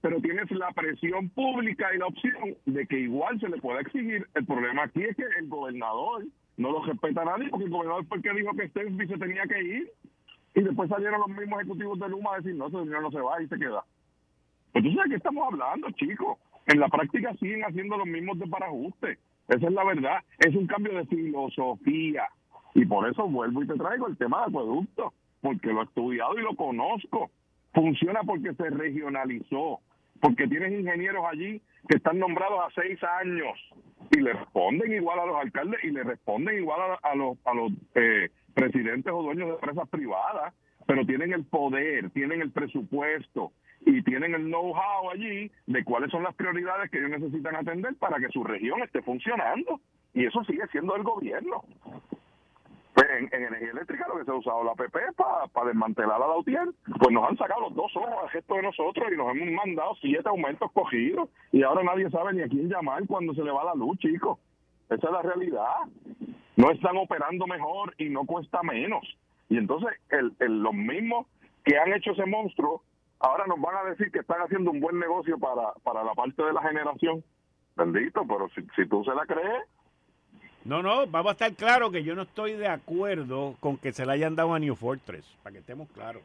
pero 0.00 0.20
tienes 0.20 0.50
la 0.50 0.72
presión 0.72 1.28
pública 1.30 1.94
y 1.94 1.98
la 1.98 2.06
opción 2.06 2.56
de 2.66 2.86
que 2.86 2.98
igual 2.98 3.38
se 3.38 3.48
le 3.48 3.58
pueda 3.58 3.80
exigir. 3.80 4.26
El 4.34 4.44
problema 4.44 4.84
aquí 4.84 5.04
es 5.04 5.16
que 5.16 5.24
el 5.38 5.48
gobernador 5.48 6.24
no 6.56 6.72
lo 6.72 6.84
respeta 6.84 7.22
a 7.22 7.24
nadie 7.24 7.48
porque 7.48 7.66
el 7.66 7.70
gobernador 7.70 8.04
fue 8.06 8.16
el 8.16 8.22
que 8.24 8.32
dijo 8.32 8.50
que 8.56 8.68
Stevie 8.68 9.06
se 9.06 9.18
tenía 9.18 9.44
que 9.44 9.62
ir 9.62 9.92
y 10.54 10.60
después 10.62 10.88
salieron 10.88 11.20
los 11.20 11.28
mismos 11.28 11.60
ejecutivos 11.60 11.98
de 11.98 12.08
Luma 12.08 12.34
a 12.34 12.36
decir 12.38 12.54
no, 12.56 12.66
ese 12.66 12.78
señor 12.78 13.02
no 13.02 13.10
se 13.10 13.20
va 13.20 13.40
y 13.40 13.46
se 13.46 13.58
queda. 13.58 13.84
Pues 14.72 14.84
tú 14.84 14.90
sabes 14.92 15.04
de 15.04 15.10
qué 15.10 15.16
estamos 15.16 15.46
hablando, 15.46 15.90
chicos 15.92 16.38
en 16.66 16.80
la 16.80 16.88
práctica 16.88 17.34
siguen 17.34 17.62
haciendo 17.62 17.96
los 17.96 18.06
mismos 18.06 18.38
desbarajustes. 18.38 19.18
Esa 19.48 19.66
es 19.66 19.72
la 19.72 19.84
verdad. 19.84 20.18
Es 20.38 20.54
un 20.54 20.66
cambio 20.66 20.94
de 20.94 21.06
filosofía. 21.06 22.28
Y 22.74 22.86
por 22.86 23.08
eso 23.08 23.28
vuelvo 23.28 23.62
y 23.62 23.66
te 23.66 23.74
traigo 23.74 24.08
el 24.08 24.16
tema 24.16 24.40
de 24.40 24.44
acueducto, 24.46 25.12
porque 25.40 25.72
lo 25.72 25.82
he 25.82 25.84
estudiado 25.84 26.38
y 26.38 26.42
lo 26.42 26.54
conozco. 26.56 27.30
Funciona 27.74 28.20
porque 28.22 28.54
se 28.54 28.70
regionalizó, 28.70 29.80
porque 30.20 30.46
tienes 30.46 30.72
ingenieros 30.72 31.24
allí 31.30 31.60
que 31.88 31.96
están 31.96 32.18
nombrados 32.18 32.60
a 32.60 32.80
seis 32.80 32.98
años 33.20 33.58
y 34.10 34.20
le 34.20 34.32
responden 34.32 34.92
igual 34.92 35.18
a 35.18 35.26
los 35.26 35.36
alcaldes 35.36 35.82
y 35.84 35.90
le 35.90 36.04
responden 36.04 36.58
igual 36.58 36.98
a, 37.02 37.14
los, 37.14 37.36
a 37.44 37.54
los 37.54 37.72
eh, 37.94 38.30
presidentes 38.54 39.12
o 39.12 39.22
dueños 39.22 39.48
de 39.48 39.54
empresas 39.54 39.88
privadas, 39.88 40.54
pero 40.86 41.04
tienen 41.06 41.32
el 41.32 41.44
poder, 41.44 42.10
tienen 42.10 42.40
el 42.40 42.50
presupuesto, 42.50 43.52
y 43.84 44.02
tienen 44.02 44.34
el 44.34 44.44
know-how 44.46 45.10
allí 45.10 45.50
de 45.66 45.84
cuáles 45.84 46.10
son 46.10 46.22
las 46.22 46.34
prioridades 46.34 46.90
que 46.90 46.98
ellos 46.98 47.10
necesitan 47.10 47.56
atender 47.56 47.94
para 47.96 48.18
que 48.18 48.28
su 48.28 48.44
región 48.44 48.82
esté 48.82 49.02
funcionando. 49.02 49.80
Y 50.14 50.26
eso 50.26 50.44
sigue 50.44 50.66
siendo 50.70 50.94
el 50.94 51.02
gobierno. 51.02 51.64
Pues 52.94 53.08
en, 53.10 53.28
energía 53.32 53.70
eléctrica 53.70 54.06
lo 54.08 54.18
que 54.18 54.24
se 54.24 54.30
ha 54.30 54.34
usado 54.34 54.64
la 54.64 54.74
PP 54.74 54.98
para 55.16 55.66
desmantelar 55.66 56.22
a 56.22 56.28
la 56.28 56.36
UTIER, 56.36 56.68
pues 56.98 57.10
nos 57.10 57.28
han 57.28 57.38
sacado 57.38 57.62
los 57.62 57.74
dos 57.74 57.96
ojos 57.96 58.12
al 58.22 58.28
gesto 58.28 58.54
de 58.54 58.62
nosotros 58.62 59.08
y 59.10 59.16
nos 59.16 59.34
hemos 59.34 59.50
mandado 59.64 59.94
siete 60.00 60.28
aumentos 60.28 60.70
cogidos 60.72 61.30
y 61.52 61.62
ahora 61.62 61.82
nadie 61.82 62.10
sabe 62.10 62.34
ni 62.34 62.42
a 62.42 62.48
quién 62.48 62.68
llamar 62.68 63.06
cuando 63.06 63.32
se 63.34 63.42
le 63.42 63.50
va 63.50 63.64
la 63.64 63.74
luz, 63.74 63.98
chicos. 63.98 64.38
Esa 64.90 65.06
es 65.06 65.12
la 65.12 65.22
realidad. 65.22 65.74
No 66.56 66.70
están 66.70 66.98
operando 66.98 67.46
mejor 67.46 67.94
y 67.96 68.10
no 68.10 68.26
cuesta 68.26 68.62
menos. 68.62 69.02
Y 69.48 69.56
entonces 69.56 69.90
el, 70.10 70.34
el, 70.40 70.62
los 70.62 70.74
mismos 70.74 71.26
que 71.64 71.78
han 71.78 71.94
hecho 71.94 72.12
ese 72.12 72.26
monstruo 72.26 72.82
ahora 73.22 73.46
nos 73.46 73.60
van 73.60 73.76
a 73.76 73.90
decir 73.90 74.10
que 74.10 74.18
están 74.18 74.40
haciendo 74.42 74.70
un 74.70 74.80
buen 74.80 74.98
negocio 74.98 75.38
para, 75.38 75.72
para 75.82 76.04
la 76.04 76.12
parte 76.12 76.42
de 76.42 76.52
la 76.52 76.62
generación. 76.62 77.24
Bendito, 77.74 78.22
pero 78.28 78.48
si, 78.50 78.62
si 78.76 78.86
tú 78.86 79.02
se 79.04 79.14
la 79.14 79.24
crees. 79.24 79.64
No, 80.64 80.82
no, 80.82 81.06
vamos 81.06 81.30
a 81.30 81.32
estar 81.32 81.54
claro 81.54 81.90
que 81.90 82.04
yo 82.04 82.14
no 82.14 82.22
estoy 82.22 82.52
de 82.52 82.68
acuerdo 82.68 83.56
con 83.60 83.78
que 83.78 83.92
se 83.92 84.04
la 84.04 84.12
hayan 84.12 84.36
dado 84.36 84.54
a 84.54 84.58
New 84.58 84.74
Fortress, 84.76 85.24
para 85.42 85.54
que 85.54 85.60
estemos 85.60 85.88
claros. 85.90 86.22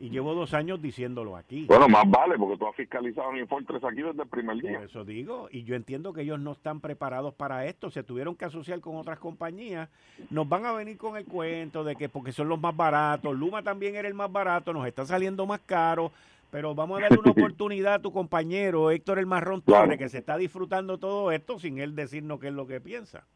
Y 0.00 0.08
llevo 0.08 0.34
dos 0.34 0.54
años 0.54 0.80
diciéndolo 0.80 1.36
aquí. 1.36 1.66
Bueno, 1.66 1.86
más 1.86 2.08
vale, 2.08 2.38
porque 2.38 2.56
tú 2.56 2.66
has 2.66 2.74
fiscalizado 2.74 3.30
New 3.32 3.46
Fortress 3.46 3.84
aquí 3.84 4.00
desde 4.00 4.22
el 4.22 4.28
primer 4.28 4.56
día. 4.56 4.78
Por 4.78 4.84
eso 4.84 5.04
digo, 5.04 5.48
y 5.52 5.62
yo 5.64 5.74
entiendo 5.74 6.14
que 6.14 6.22
ellos 6.22 6.40
no 6.40 6.52
están 6.52 6.80
preparados 6.80 7.34
para 7.34 7.66
esto, 7.66 7.90
se 7.90 8.02
tuvieron 8.02 8.34
que 8.34 8.46
asociar 8.46 8.80
con 8.80 8.96
otras 8.96 9.18
compañías, 9.18 9.90
nos 10.30 10.48
van 10.48 10.64
a 10.64 10.72
venir 10.72 10.96
con 10.96 11.18
el 11.18 11.26
cuento 11.26 11.84
de 11.84 11.96
que 11.96 12.08
porque 12.08 12.32
son 12.32 12.48
los 12.48 12.58
más 12.58 12.74
baratos, 12.74 13.36
Luma 13.36 13.62
también 13.62 13.94
era 13.94 14.08
el 14.08 14.14
más 14.14 14.32
barato, 14.32 14.72
nos 14.72 14.86
está 14.86 15.04
saliendo 15.04 15.44
más 15.44 15.60
caro, 15.66 16.10
pero 16.50 16.74
vamos 16.74 16.98
a 16.98 17.02
darle 17.02 17.18
una 17.18 17.30
oportunidad 17.32 17.94
a 17.94 17.98
tu 17.98 18.10
compañero 18.10 18.90
Héctor 18.90 19.18
El 19.18 19.26
Marrón 19.26 19.60
Torre, 19.60 19.98
que 19.98 20.08
se 20.08 20.16
está 20.16 20.38
disfrutando 20.38 20.96
todo 20.96 21.30
esto 21.30 21.58
sin 21.58 21.78
él 21.78 21.94
decirnos 21.94 22.40
qué 22.40 22.48
es 22.48 22.54
lo 22.54 22.66
que 22.66 22.80
piensa. 22.80 23.26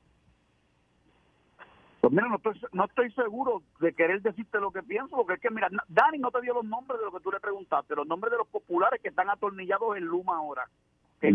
Pues 2.05 2.13
mira, 2.13 2.29
no 2.29 2.37
estoy, 2.37 2.61
no 2.73 2.85
estoy 2.85 3.11
seguro 3.13 3.63
de 3.81 3.95
querer 3.95 4.21
decirte 4.21 4.61
lo 4.61 4.71
que 4.71 4.83
pienso, 4.83 5.17
porque 5.17 5.35
es 5.35 5.41
que, 5.41 5.49
mira, 5.49 5.71
Dani 5.89 6.19
no 6.19 6.31
te 6.31 6.43
dio 6.43 6.53
los 6.53 6.65
nombres 6.67 7.01
de 7.01 7.07
lo 7.07 7.13
que 7.13 7.21
tú 7.21 7.33
le 7.33 7.41
preguntaste, 7.41 7.97
los 7.97 8.07
nombres 8.07 8.31
de 8.31 8.37
los 8.37 8.47
populares 8.49 9.01
que 9.01 9.09
están 9.09 9.31
atornillados 9.31 9.97
en 9.97 10.05
Luma 10.05 10.37
ahora. 10.37 10.69
Que 11.19 11.33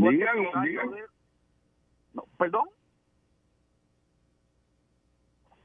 ¿Perdón? 2.38 2.70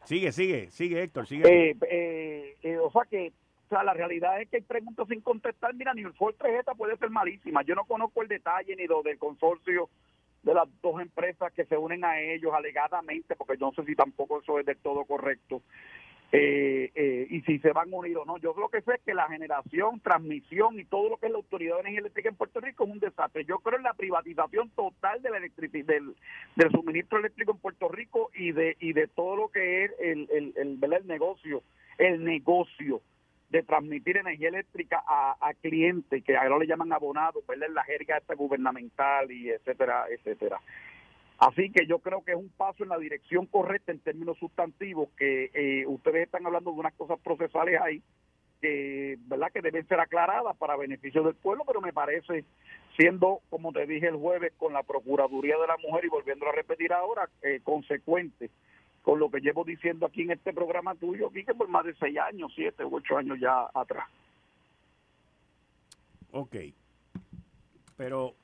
Sigue, 0.04 0.32
sigue, 0.32 0.70
sigue, 0.70 1.02
Héctor, 1.02 1.26
sigue. 1.26 1.48
Eh, 1.48 1.76
eh, 1.90 2.56
eh, 2.62 2.78
o 2.78 2.90
sea 2.90 3.02
que, 3.04 3.30
o 3.66 3.68
sea, 3.68 3.84
la 3.84 3.92
realidad 3.92 4.40
es 4.40 4.48
que 4.48 4.56
hay 4.56 4.62
preguntas 4.62 5.06
sin 5.08 5.20
contestar. 5.20 5.74
Mira, 5.74 5.92
ni 5.92 6.00
el 6.00 6.14
Fortress 6.14 6.60
esta 6.60 6.74
puede 6.74 6.96
ser 6.96 7.10
malísima. 7.10 7.60
Yo 7.60 7.74
no 7.74 7.84
conozco 7.84 8.22
el 8.22 8.28
detalle 8.28 8.74
ni 8.74 8.86
lo 8.86 9.02
del 9.02 9.18
consorcio 9.18 9.90
de 10.44 10.54
las 10.54 10.68
dos 10.82 11.00
empresas 11.00 11.52
que 11.52 11.64
se 11.64 11.76
unen 11.76 12.04
a 12.04 12.20
ellos 12.20 12.52
alegadamente, 12.54 13.34
porque 13.34 13.56
yo 13.58 13.66
no 13.66 13.72
sé 13.72 13.84
si 13.84 13.96
tampoco 13.96 14.40
eso 14.40 14.58
es 14.58 14.66
del 14.66 14.76
todo 14.76 15.04
correcto, 15.04 15.62
eh, 16.36 16.90
eh, 16.96 17.26
y 17.30 17.42
si 17.42 17.60
se 17.60 17.72
van 17.72 17.90
o 17.92 18.24
no. 18.24 18.38
Yo 18.38 18.54
lo 18.58 18.68
que 18.68 18.82
sé 18.82 18.94
es 18.94 19.00
que 19.02 19.14
la 19.14 19.28
generación, 19.28 20.00
transmisión 20.00 20.78
y 20.80 20.84
todo 20.84 21.10
lo 21.10 21.16
que 21.16 21.26
es 21.26 21.32
la 21.32 21.38
Autoridad 21.38 21.76
de 21.76 21.80
Energía 21.82 22.00
Eléctrica 22.00 22.28
en 22.28 22.34
Puerto 22.34 22.60
Rico 22.60 22.84
es 22.84 22.90
un 22.90 22.98
desastre. 22.98 23.44
Yo 23.44 23.58
creo 23.58 23.78
en 23.78 23.84
la 23.84 23.94
privatización 23.94 24.68
total 24.70 25.22
del, 25.22 26.14
del 26.56 26.70
suministro 26.72 27.20
eléctrico 27.20 27.52
en 27.52 27.58
Puerto 27.58 27.88
Rico 27.88 28.30
y 28.34 28.50
de 28.50 28.76
y 28.80 28.92
de 28.94 29.06
todo 29.06 29.36
lo 29.36 29.48
que 29.48 29.84
es 29.84 29.92
el, 30.00 30.28
el, 30.32 30.54
el, 30.56 30.92
el 30.92 31.06
negocio, 31.06 31.62
el 31.98 32.24
negocio 32.24 33.00
de 33.54 33.62
transmitir 33.62 34.16
energía 34.16 34.48
eléctrica 34.48 35.00
a, 35.06 35.36
a 35.40 35.54
clientes 35.54 36.24
que 36.24 36.36
ahora 36.36 36.58
le 36.58 36.66
llaman 36.66 36.92
abonados, 36.92 37.46
¿verdad? 37.46 37.68
En 37.68 37.74
la 37.74 37.84
jerga 37.84 38.16
esta 38.16 38.34
gubernamental 38.34 39.30
y 39.30 39.48
etcétera, 39.48 40.06
etcétera. 40.10 40.60
Así 41.38 41.70
que 41.70 41.86
yo 41.86 42.00
creo 42.00 42.24
que 42.24 42.32
es 42.32 42.36
un 42.36 42.48
paso 42.48 42.82
en 42.82 42.88
la 42.88 42.98
dirección 42.98 43.46
correcta 43.46 43.92
en 43.92 44.00
términos 44.00 44.36
sustantivos, 44.38 45.08
que 45.16 45.52
eh, 45.54 45.86
ustedes 45.86 46.24
están 46.24 46.44
hablando 46.44 46.72
de 46.72 46.80
unas 46.80 46.94
cosas 46.94 47.20
procesales 47.20 47.80
ahí, 47.80 48.02
que, 48.60 49.18
¿verdad? 49.28 49.52
que 49.52 49.62
deben 49.62 49.86
ser 49.86 50.00
aclaradas 50.00 50.56
para 50.56 50.74
beneficio 50.74 51.22
del 51.22 51.36
pueblo, 51.36 51.62
pero 51.64 51.80
me 51.80 51.92
parece, 51.92 52.44
siendo, 52.96 53.40
como 53.50 53.72
te 53.72 53.86
dije 53.86 54.08
el 54.08 54.16
jueves, 54.16 54.52
con 54.56 54.72
la 54.72 54.82
Procuraduría 54.82 55.56
de 55.58 55.68
la 55.68 55.76
Mujer 55.76 56.06
y 56.06 56.08
volviendo 56.08 56.48
a 56.48 56.52
repetir 56.52 56.92
ahora, 56.92 57.28
eh, 57.42 57.60
consecuente 57.62 58.50
con 59.04 59.20
lo 59.20 59.30
que 59.30 59.40
llevo 59.40 59.64
diciendo 59.64 60.06
aquí 60.06 60.22
en 60.22 60.32
este 60.32 60.52
programa 60.52 60.94
tuyo, 60.94 61.30
que 61.30 61.44
por 61.54 61.68
más 61.68 61.84
de 61.84 61.94
seis 61.94 62.18
años, 62.18 62.50
siete 62.56 62.84
u 62.84 62.96
ocho 62.96 63.18
años 63.18 63.38
ya 63.38 63.68
atrás. 63.74 64.08
Ok, 66.32 66.56
pero 67.96 68.34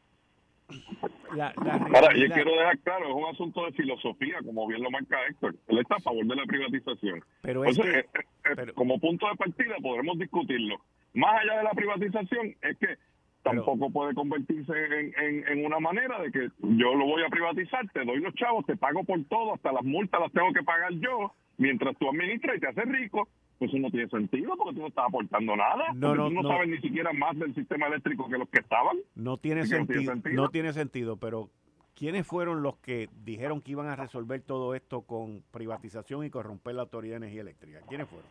Ahora, 1.32 2.14
yo 2.14 2.28
quiero 2.32 2.52
dejar 2.52 2.78
claro, 2.78 3.08
es 3.08 3.14
un 3.14 3.24
asunto 3.24 3.64
de 3.64 3.72
filosofía, 3.72 4.38
como 4.44 4.68
bien 4.68 4.82
lo 4.82 4.90
marca 4.90 5.16
Héctor. 5.28 5.56
Él 5.66 5.78
está 5.78 5.96
a 5.96 6.00
favor 6.00 6.24
de 6.24 6.36
la 6.36 6.44
privatización. 6.44 7.24
Pero 7.42 7.64
es 7.64 7.76
que, 7.76 7.98
eh, 7.98 8.06
eh, 8.44 8.72
como 8.74 9.00
punto 9.00 9.26
de 9.28 9.36
partida 9.36 9.74
podremos 9.82 10.16
discutirlo. 10.18 10.76
Más 11.14 11.40
allá 11.40 11.58
de 11.58 11.64
la 11.64 11.70
privatización, 11.72 12.54
es 12.62 12.78
que 12.78 12.98
tampoco 13.42 13.90
puede 13.90 14.14
convertirse 14.14 14.72
en, 14.72 15.48
en, 15.48 15.64
una 15.64 15.78
manera 15.78 16.20
de 16.20 16.30
que 16.30 16.50
yo 16.60 16.94
lo 16.94 17.06
voy 17.06 17.22
a 17.22 17.28
privatizar, 17.28 17.88
te 17.92 18.04
doy 18.04 18.20
los 18.20 18.34
chavos, 18.34 18.66
te 18.66 18.76
pago 18.76 19.04
por 19.04 19.22
todo, 19.24 19.54
hasta 19.54 19.72
las 19.72 19.84
multas 19.84 20.20
las 20.20 20.32
tengo 20.32 20.52
que 20.52 20.62
pagar 20.62 20.92
yo, 20.94 21.32
mientras 21.56 21.96
tú 21.96 22.08
administras 22.08 22.56
y 22.56 22.60
te 22.60 22.68
haces 22.68 22.84
rico, 22.86 23.28
pues 23.58 23.70
eso 23.70 23.78
no 23.78 23.90
tiene 23.90 24.08
sentido 24.08 24.56
porque 24.56 24.74
tú 24.74 24.80
no 24.80 24.88
estás 24.88 25.06
aportando 25.08 25.56
nada. 25.56 25.92
No, 25.94 26.14
no, 26.14 26.28
tú 26.28 26.34
no, 26.34 26.48
sabes 26.48 26.68
ni 26.68 26.78
siquiera 26.78 27.12
más 27.12 27.38
del 27.38 27.54
sistema 27.54 27.86
eléctrico 27.86 28.28
que 28.28 28.38
los 28.38 28.48
que 28.48 28.60
estaban. 28.60 28.96
No 29.14 29.36
tiene, 29.36 29.66
sentido, 29.66 30.14
no 30.32 30.48
tiene 30.48 30.72
sentido, 30.72 31.16
pero 31.16 31.50
¿quiénes 31.94 32.26
fueron 32.26 32.62
los 32.62 32.76
que 32.78 33.08
dijeron 33.22 33.60
que 33.60 33.72
iban 33.72 33.88
a 33.88 33.96
resolver 33.96 34.40
todo 34.42 34.74
esto 34.74 35.02
con 35.02 35.42
privatización 35.50 36.24
y 36.24 36.30
corromper 36.30 36.74
la 36.74 36.82
Autoridad 36.82 37.14
de 37.14 37.26
Energía 37.26 37.42
Eléctrica? 37.42 37.80
¿Quiénes 37.88 38.08
fueron? 38.08 38.28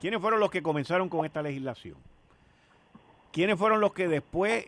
¿Quiénes 0.00 0.20
fueron 0.20 0.40
los 0.40 0.50
que 0.50 0.62
comenzaron 0.62 1.10
con 1.10 1.26
esta 1.26 1.42
legislación? 1.42 1.96
¿Quiénes 3.32 3.58
fueron 3.58 3.80
los 3.80 3.92
que 3.92 4.08
después 4.08 4.66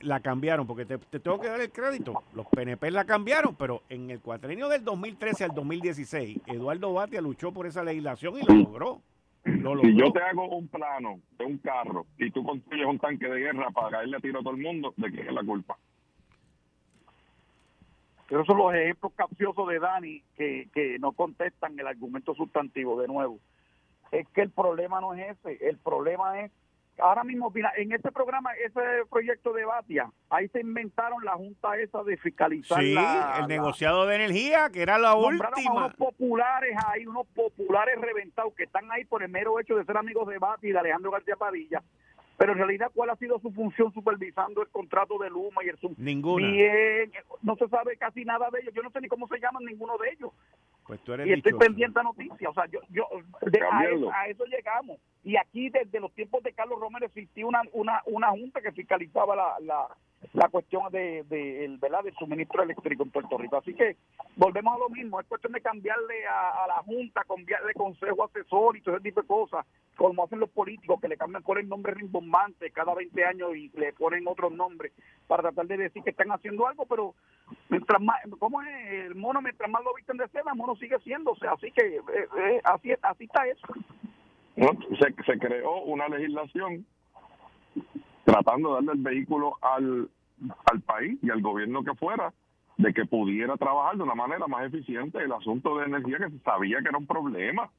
la 0.00 0.20
cambiaron? 0.20 0.66
Porque 0.66 0.84
te, 0.84 0.98
tengo 0.98 1.40
que 1.40 1.48
dar 1.48 1.60
el 1.60 1.72
crédito. 1.72 2.22
Los 2.34 2.46
PNP 2.46 2.90
la 2.92 3.04
cambiaron, 3.04 3.56
pero 3.56 3.82
en 3.88 4.10
el 4.10 4.20
cuatrenio 4.20 4.68
del 4.68 4.84
2013 4.84 5.44
al 5.44 5.50
2016, 5.50 6.38
Eduardo 6.46 6.92
Batia 6.92 7.20
luchó 7.20 7.52
por 7.52 7.66
esa 7.66 7.82
legislación 7.82 8.34
y 8.38 8.42
lo 8.42 8.54
logró. 8.54 9.00
Si 9.44 9.96
yo 9.96 10.12
te 10.12 10.20
hago 10.20 10.48
un 10.48 10.68
plano 10.68 11.20
de 11.38 11.44
un 11.44 11.58
carro 11.58 12.06
y 12.18 12.30
tú 12.30 12.44
construyes 12.44 12.86
un 12.86 12.98
tanque 12.98 13.28
de 13.28 13.38
guerra 13.40 13.70
para 13.70 13.90
caerle 13.90 14.16
a 14.16 14.20
tiro 14.20 14.40
a 14.40 14.42
todo 14.42 14.54
el 14.54 14.62
mundo, 14.62 14.92
¿de 14.96 15.10
quién 15.10 15.28
es 15.28 15.32
la 15.32 15.44
culpa? 15.44 15.76
Pero 18.28 18.44
son 18.44 18.58
los 18.58 18.74
ejemplos 18.74 19.12
capciosos 19.14 19.68
de 19.68 19.78
Dani 19.78 20.22
que, 20.36 20.68
que 20.74 20.98
no 20.98 21.12
contestan 21.12 21.78
el 21.78 21.86
argumento 21.86 22.34
sustantivo 22.34 23.00
de 23.00 23.06
nuevo. 23.06 23.38
Es 24.10 24.26
que 24.28 24.42
el 24.42 24.50
problema 24.50 25.00
no 25.00 25.14
es 25.14 25.36
ese, 25.36 25.68
el 25.68 25.78
problema 25.78 26.40
es 26.40 26.50
ahora 26.98 27.24
mismo, 27.24 27.50
mira, 27.54 27.72
en 27.76 27.92
este 27.92 28.10
programa, 28.12 28.50
ese 28.54 28.80
proyecto 29.10 29.52
de 29.52 29.64
Batia, 29.64 30.10
ahí 30.30 30.48
se 30.48 30.60
inventaron 30.60 31.24
la 31.24 31.32
junta 31.32 31.76
esa 31.78 32.02
de 32.02 32.16
fiscalizar 32.16 32.80
sí, 32.80 32.96
el 33.40 33.46
negociado 33.48 34.06
de 34.06 34.16
energía, 34.16 34.70
que 34.70 34.82
era 34.82 34.98
la 34.98 35.14
última. 35.14 35.72
unos 35.72 35.94
populares 35.94 36.76
ahí, 36.86 37.06
unos 37.06 37.26
populares 37.28 38.00
reventados 38.00 38.54
que 38.54 38.64
están 38.64 38.90
ahí 38.90 39.04
por 39.04 39.22
el 39.22 39.30
mero 39.30 39.58
hecho 39.60 39.76
de 39.76 39.84
ser 39.84 39.96
amigos 39.96 40.28
de 40.28 40.38
Batia 40.38 40.68
y 40.68 40.72
de 40.72 40.78
Alejandro 40.78 41.10
García 41.10 41.36
Padilla. 41.36 41.82
Pero 42.36 42.52
en 42.52 42.58
realidad, 42.58 42.90
¿cuál 42.94 43.10
ha 43.10 43.16
sido 43.16 43.38
su 43.38 43.50
función 43.50 43.92
supervisando 43.94 44.60
el 44.60 44.68
contrato 44.68 45.18
de 45.18 45.30
Luma 45.30 45.64
y 45.64 45.68
el 45.68 45.78
Ninguna. 45.96 46.46
Bien, 46.46 47.10
no 47.42 47.56
se 47.56 47.66
sabe 47.68 47.96
casi 47.96 48.24
nada 48.24 48.50
de 48.50 48.60
ellos. 48.60 48.74
Yo 48.74 48.82
no 48.82 48.90
sé 48.90 49.00
ni 49.00 49.08
cómo 49.08 49.26
se 49.26 49.38
llaman 49.38 49.64
ninguno 49.64 49.96
de 49.96 50.10
ellos. 50.10 50.32
Pues 50.86 51.00
tú 51.00 51.12
eres 51.14 51.26
y 51.26 51.32
estoy 51.32 51.54
pendiente 51.54 51.98
a 51.98 52.04
noticias. 52.04 52.50
O 52.50 52.54
sea, 52.54 52.66
yo, 52.66 52.80
yo 52.90 53.08
a, 54.12 54.26
eso, 54.28 54.44
llegamos. 54.44 54.98
Y 55.24 55.36
aquí, 55.36 55.68
desde 55.68 55.98
los 55.98 56.12
tiempos 56.12 56.42
de 56.44 56.52
Carlos 56.52 56.78
Romero, 56.78 57.06
existía 57.06 57.44
una, 57.44 57.62
una, 57.72 58.02
una 58.06 58.30
junta 58.30 58.60
que 58.60 58.70
fiscalizaba 58.70 59.34
la, 59.34 59.56
la, 59.60 59.88
la 60.32 60.48
cuestión 60.48 60.90
de, 60.90 61.24
de, 61.24 61.64
el, 61.64 61.78
¿verdad? 61.78 62.04
del 62.04 62.14
suministro 62.14 62.62
eléctrico 62.62 63.02
en 63.02 63.10
Puerto 63.10 63.38
Rico. 63.38 63.56
Así 63.56 63.74
que 63.74 63.96
volvemos 64.36 64.74
a 64.74 64.78
lo 64.78 64.88
mismo. 64.88 65.20
Es 65.20 65.26
cuestión 65.26 65.52
de 65.52 65.60
cambiarle 65.60 66.26
a, 66.26 66.66
la 66.68 66.82
junta, 66.84 67.22
cambiarle 67.26 67.72
consejo 67.74 68.24
asesor 68.24 68.76
y 68.76 68.80
todo 68.80 68.96
ese 68.96 69.04
tipo 69.04 69.22
de 69.22 69.26
cosas, 69.26 69.66
como 69.96 70.24
hacen 70.24 70.40
los 70.40 70.50
políticos, 70.50 71.00
que 71.00 71.08
le 71.08 71.16
cambian, 71.16 71.42
por 71.42 71.58
el 71.58 71.68
nombre 71.68 71.94
rimbombante 71.94 72.70
cada 72.70 72.94
20 72.94 73.24
años 73.24 73.56
y 73.56 73.70
le 73.76 73.92
ponen 73.92 74.26
otros 74.26 74.52
nombres 74.52 74.92
para 75.26 75.42
tratar 75.42 75.66
de 75.66 75.76
decir 75.76 76.02
que 76.02 76.10
están 76.10 76.30
haciendo 76.30 76.66
algo, 76.66 76.86
pero 76.86 77.14
mientras 77.68 78.00
más, 78.00 78.20
¿cómo 78.38 78.62
es? 78.62 78.68
El 79.06 79.14
mono, 79.14 79.42
mientras 79.42 79.70
más 79.70 79.82
lo 79.84 79.94
visten 79.94 80.16
de 80.16 80.28
seda, 80.28 80.52
el 80.52 80.58
mono 80.58 80.76
sigue 80.76 80.98
siéndose. 81.00 81.46
Así 81.46 81.70
que 81.72 81.96
eh, 81.96 82.02
eh, 82.38 82.60
así, 82.64 82.92
así 83.02 83.24
está 83.24 83.46
eso. 83.46 83.66
se, 84.54 85.24
se 85.24 85.38
creó 85.38 85.82
una 85.82 86.08
legislación 86.08 86.86
tratando 88.24 88.70
de 88.70 88.74
darle 88.74 88.92
el 88.92 89.02
vehículo 89.02 89.56
al, 89.62 90.10
al 90.70 90.80
país 90.82 91.18
y 91.22 91.30
al 91.30 91.42
gobierno 91.42 91.82
que 91.82 91.94
fuera 91.94 92.32
de 92.76 92.92
que 92.92 93.06
pudiera 93.06 93.56
trabajar 93.56 93.96
de 93.96 94.02
una 94.02 94.14
manera 94.14 94.46
más 94.46 94.66
eficiente 94.66 95.18
el 95.18 95.32
asunto 95.32 95.78
de 95.78 95.86
energía 95.86 96.18
que 96.18 96.30
se 96.30 96.38
sabía 96.40 96.80
que 96.82 96.88
era 96.88 96.98
un 96.98 97.06
problema, 97.06 97.70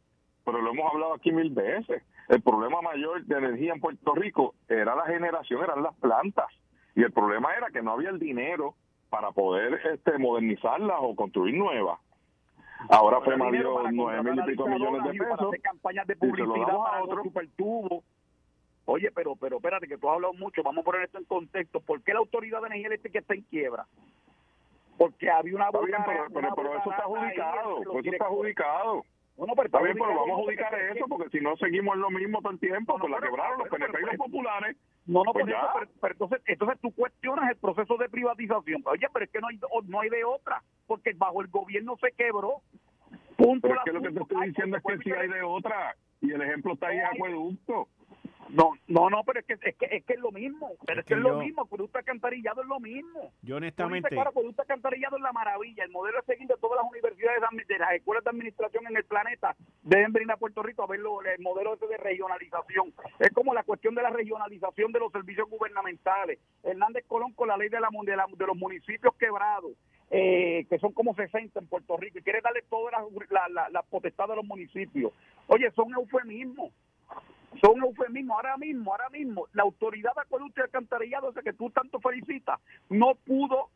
pero 0.43 0.61
lo 0.61 0.71
hemos 0.71 0.91
hablado 0.91 1.13
aquí 1.13 1.31
mil 1.31 1.51
veces. 1.51 2.03
El 2.29 2.41
problema 2.41 2.81
mayor 2.81 3.23
de 3.23 3.37
energía 3.37 3.73
en 3.73 3.79
Puerto 3.79 4.15
Rico 4.15 4.55
era 4.67 4.95
la 4.95 5.05
generación, 5.05 5.63
eran 5.63 5.83
las 5.83 5.95
plantas, 5.95 6.47
y 6.95 7.03
el 7.03 7.11
problema 7.11 7.53
era 7.53 7.69
que 7.69 7.81
no 7.81 7.91
había 7.91 8.09
el 8.09 8.19
dinero 8.19 8.75
para 9.09 9.31
poder 9.31 9.79
este, 9.93 10.17
modernizarlas 10.17 10.97
o 10.99 11.15
construir 11.15 11.55
nuevas. 11.55 11.99
Ahora 12.89 13.21
FEMA 13.21 13.51
dio 13.51 13.83
nueve 13.91 14.31
mil 14.31 14.39
y 14.39 14.51
pico 14.51 14.67
millones 14.67 15.03
de 15.03 15.11
pesos. 15.11 15.55
campañas 15.61 16.07
de 16.07 16.15
publicidad 16.15 16.77
para 16.77 17.03
otro 17.03 17.23
supertubo 17.23 18.03
Oye, 18.89 19.11
pero 19.11 19.35
pero 19.35 19.57
espérate, 19.57 19.85
que 19.85 19.97
tú 19.97 20.07
has 20.07 20.15
hablado 20.15 20.33
mucho, 20.33 20.63
vamos 20.63 20.81
a 20.81 20.85
poner 20.85 21.03
esto 21.03 21.17
en 21.17 21.25
contexto. 21.25 21.81
¿Por 21.81 22.01
qué 22.03 22.13
la 22.13 22.19
Autoridad 22.19 22.61
de 22.61 22.67
Energía 22.67 22.87
Eléctrica 22.87 23.19
está 23.19 23.33
en 23.33 23.41
quiebra? 23.41 23.85
Porque 24.97 25.29
había 25.29 25.55
una... 25.55 25.65
Está 25.67 25.79
pero, 26.33 26.73
eso 26.73 26.91
está 26.91 27.03
adjudicado, 27.03 27.81
eso 27.81 27.99
está 27.99 28.25
adjudicado. 28.25 29.05
Bueno, 29.35 29.53
pero 29.57 29.65
está, 29.65 29.81
bien, 29.81 29.93
pero 29.93 30.07
vamos 30.07 30.29
a 30.29 30.33
adjudicar 30.41 30.73
eso, 30.95 31.05
porque 31.09 31.29
si 31.37 31.43
no 31.43 31.57
seguimos 31.57 31.95
en 31.95 32.01
lo 32.01 32.09
mismo 32.09 32.41
todo 32.41 32.53
el 32.53 32.59
tiempo, 32.59 32.97
pues 32.97 33.11
la 33.11 33.19
quebraron 33.19 33.59
los 33.59 33.67
PNP 33.67 34.01
y 34.01 34.05
los 34.05 34.15
populares. 34.15 34.77
No, 35.05 35.23
no, 35.25 35.33
pues 35.33 35.45
pero, 36.01 36.13
entonces, 36.13 36.41
entonces 36.45 36.79
tú 36.81 36.91
cuestionas 36.91 37.51
el 37.51 37.57
proceso 37.57 37.97
de 37.97 38.07
privatización. 38.07 38.83
Oye, 38.85 39.07
pero 39.11 39.25
es 39.25 39.31
que 39.31 39.41
no 39.41 39.47
hay, 39.49 39.59
no 39.85 39.99
hay 39.99 40.09
de 40.09 40.23
otra, 40.23 40.63
porque 40.87 41.11
bajo 41.13 41.41
el 41.41 41.49
gobierno 41.49 41.97
se 42.01 42.13
quebró. 42.13 42.61
Punto 43.35 43.67
pero 43.67 43.79
es 43.79 43.83
que 43.83 43.91
lo 43.91 44.01
que 44.01 44.11
te 44.11 44.21
estoy 44.21 44.47
diciendo 44.47 44.77
es 44.77 44.83
que 44.83 44.97
sí 45.03 45.11
hay 45.11 45.27
de 45.27 45.43
otra, 45.43 45.95
y 46.21 46.31
el 46.31 46.41
ejemplo 46.41 46.73
está 46.73 46.87
ahí 46.87 46.97
en 46.97 47.05
acueducto. 47.05 47.89
No, 48.49 48.73
no, 48.87 49.09
no, 49.09 49.23
pero 49.23 49.39
es 49.39 49.45
que 49.45 49.53
es, 49.53 49.75
que, 49.75 49.85
es, 49.91 50.03
que 50.05 50.13
es 50.13 50.19
lo 50.19 50.31
mismo. 50.31 50.71
Pero 50.85 51.01
es, 51.01 51.05
que, 51.05 51.13
es 51.13 51.19
lo 51.19 51.37
mismo. 51.37 51.65
Producto 51.65 51.99
acantarillado 51.99 52.61
es 52.61 52.67
lo 52.67 52.79
mismo. 52.79 53.31
Yo 53.41 53.57
honestamente. 53.57 54.09
Claro, 54.09 54.31
producto 54.31 54.61
acantarillado 54.61 55.17
es 55.17 55.23
la 55.23 55.31
maravilla. 55.33 55.83
El 55.83 55.91
modelo 55.91 56.19
a 56.19 56.23
seguir 56.23 56.47
de 56.47 56.55
todas 56.57 56.77
las 56.81 56.89
universidades, 56.89 57.41
de 57.67 57.79
las 57.79 57.93
escuelas 57.93 58.23
de 58.23 58.29
administración 58.29 58.85
en 58.87 58.97
el 58.97 59.03
planeta, 59.05 59.55
deben 59.83 60.13
venir 60.13 60.31
a 60.31 60.37
Puerto 60.37 60.63
Rico 60.63 60.83
a 60.83 60.87
ver 60.87 60.99
el 60.99 61.41
modelo 61.41 61.73
ese 61.73 61.87
de 61.87 61.97
regionalización. 61.97 62.93
Es 63.19 63.31
como 63.31 63.53
la 63.53 63.63
cuestión 63.63 63.95
de 63.95 64.03
la 64.03 64.09
regionalización 64.09 64.91
de 64.91 64.99
los 64.99 65.11
servicios 65.11 65.49
gubernamentales. 65.49 66.39
Hernández 66.63 67.05
Colón 67.07 67.33
con 67.33 67.47
la 67.47 67.57
ley 67.57 67.69
de, 67.69 67.79
la, 67.79 67.89
de, 67.91 68.45
los 68.45 68.57
municipios 68.57 69.13
quebrados. 69.15 69.71
Eh, 70.09 70.65
que 70.69 70.79
son 70.79 70.93
como 70.93 71.13
60 71.13 71.59
en 71.59 71.67
Puerto 71.67 71.97
Rico, 71.97 72.17
y 72.17 72.21
quiere 72.21 72.39
darle 72.39 72.61
toda 72.69 72.91
la, 72.91 73.49
la, 73.49 73.69
la 73.69 73.81
potestad 73.81 74.29
de 74.29 74.37
los 74.37 74.45
municipios. 74.45 75.11
Oye, 75.47 75.69
son 75.71 75.91
eufemismos 75.93 76.71
son 77.61 77.81
eufemismos. 77.81 78.35
Ahora 78.37 78.57
mismo, 78.57 78.91
ahora 78.91 79.09
mismo, 79.09 79.47
la 79.53 79.63
autoridad 79.63 80.13
de 80.15 80.21
acueducto 80.21 80.61
y 80.61 80.63
alcantarillado, 80.63 81.29
ese 81.29 81.41
que 81.41 81.53
tú 81.53 81.69
tanto 81.69 81.99
felicitas, 81.99 82.59
no 82.89 83.15
pudo 83.25 83.69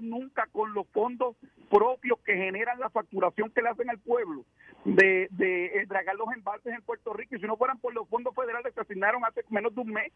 nunca 0.00 0.46
con 0.52 0.74
los 0.74 0.86
fondos 0.88 1.36
propios 1.70 2.18
que 2.20 2.36
generan 2.36 2.78
la 2.78 2.90
facturación 2.90 3.50
que 3.50 3.62
le 3.62 3.70
hacen 3.70 3.90
al 3.90 3.98
pueblo 3.98 4.44
de, 4.84 5.26
de 5.30 5.66
eh, 5.66 5.86
dragar 5.86 6.14
los 6.16 6.28
embalses 6.34 6.72
en 6.72 6.82
Puerto 6.82 7.12
Rico. 7.12 7.34
Y 7.36 7.40
si 7.40 7.46
no 7.46 7.56
fueran 7.56 7.78
por 7.78 7.94
los 7.94 8.08
fondos 8.08 8.34
federales 8.34 8.72
que 8.74 8.80
asignaron 8.80 9.24
hace 9.24 9.42
menos 9.50 9.74
de 9.74 9.80
un 9.80 9.92
mes, 9.92 10.12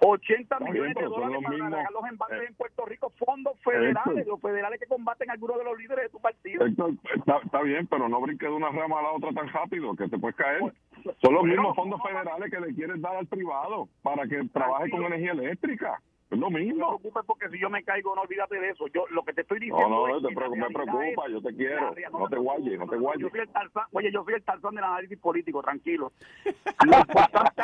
80 0.00 0.60
millones 0.60 0.94
de 0.94 1.02
dólares 1.02 1.38
para 1.44 1.56
dragar 1.56 1.92
los 1.92 2.04
embalses 2.08 2.40
eh, 2.40 2.46
en 2.48 2.54
Puerto 2.54 2.86
Rico, 2.86 3.12
fondos 3.18 3.58
federales, 3.62 4.26
los 4.26 4.40
federales 4.40 4.80
que 4.80 4.86
combaten 4.86 5.30
a 5.30 5.34
algunos 5.34 5.58
de 5.58 5.64
los 5.64 5.78
líderes 5.78 6.04
de 6.04 6.10
tu 6.10 6.20
partido. 6.20 6.64
está, 6.66 7.62
bien, 7.62 7.86
pero 7.86 8.08
no 8.08 8.20
brinques 8.20 8.48
de 8.48 8.54
una 8.54 8.70
rama 8.70 9.00
a 9.00 9.02
la 9.02 9.12
otra 9.12 9.32
tan 9.32 9.48
rápido 9.48 9.94
que 9.94 10.08
te 10.08 10.18
puedes 10.18 10.36
caer. 10.36 10.60
Pues, 10.60 10.74
Son 11.22 11.34
los 11.34 11.44
mismos 11.44 11.74
fondos 11.76 12.00
federales 12.02 12.50
que 12.50 12.60
le 12.60 12.74
quieren 12.74 13.00
dar 13.00 13.16
al 13.16 13.26
privado 13.26 13.88
para 14.02 14.26
que 14.26 14.42
trabaje 14.52 14.90
con 14.90 15.04
energía 15.04 15.32
eléctrica. 15.32 16.00
Es 16.32 16.38
lo 16.38 16.48
mismo. 16.48 16.78
No 16.78 16.96
te 16.96 17.02
preocupes 17.02 17.24
porque 17.26 17.48
si 17.50 17.60
yo 17.60 17.68
me 17.68 17.84
caigo, 17.84 18.14
no 18.14 18.22
olvídate 18.22 18.58
de 18.58 18.70
eso. 18.70 18.86
Yo 18.88 19.04
lo 19.10 19.22
que 19.22 19.34
te 19.34 19.42
estoy 19.42 19.58
diciendo. 19.60 19.88
No, 19.88 20.08
no, 20.08 20.26
te 20.26 20.34
preocupa, 20.34 20.66
me 20.66 20.74
preocupa, 20.74 21.28
yo 21.28 21.42
te 21.42 21.54
quiero. 21.54 21.94
No, 22.10 22.28
te 22.28 22.36
guayes, 22.36 22.78
no 22.78 22.86
te 22.86 22.96
guayes. 22.96 23.22
Yo 23.22 23.28
soy 23.28 23.40
el 23.40 23.48
tarzán, 23.50 23.84
oye, 23.92 24.10
yo 24.10 24.24
soy 24.24 24.34
el 24.34 24.42
tarzán 24.42 24.74
del 24.74 24.84
análisis 24.84 25.18
político, 25.18 25.62
tranquilo. 25.62 26.12
Lo 26.86 26.98
importante, 26.98 27.62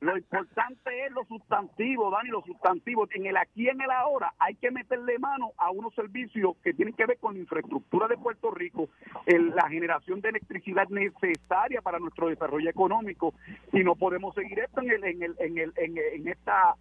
lo 0.00 0.16
importante 0.16 1.06
es 1.06 1.12
lo 1.12 1.24
sustantivo, 1.24 2.10
Dani, 2.10 2.28
lo 2.30 2.42
sustantivo. 2.42 3.08
En 3.12 3.26
el 3.26 3.36
aquí 3.36 3.64
y 3.64 3.68
en 3.68 3.80
el 3.80 3.90
ahora 3.90 4.32
hay 4.38 4.54
que 4.54 4.70
meterle 4.70 5.18
mano 5.18 5.50
a 5.58 5.70
unos 5.70 5.92
servicios 5.94 6.56
que 6.62 6.72
tienen 6.72 6.94
que 6.94 7.06
ver 7.06 7.18
con 7.18 7.34
la 7.34 7.40
infraestructura 7.40 8.06
de 8.06 8.16
Puerto 8.16 8.50
Rico, 8.52 8.88
la 9.26 9.68
generación 9.68 10.20
de 10.20 10.28
electricidad 10.28 10.88
necesaria 10.88 11.82
para 11.82 11.98
nuestro 11.98 12.28
desarrollo 12.28 12.70
económico 12.70 13.34
y 13.72 13.82
no 13.82 13.96
podemos 13.96 14.34
seguir 14.36 14.60
esto 14.60 14.80
en 14.82 14.90
el 14.90 15.04
en 15.04 15.22
el 15.22 15.34
en 15.38 15.58
el 15.58 15.72
en, 15.76 16.28
esta 16.28 16.74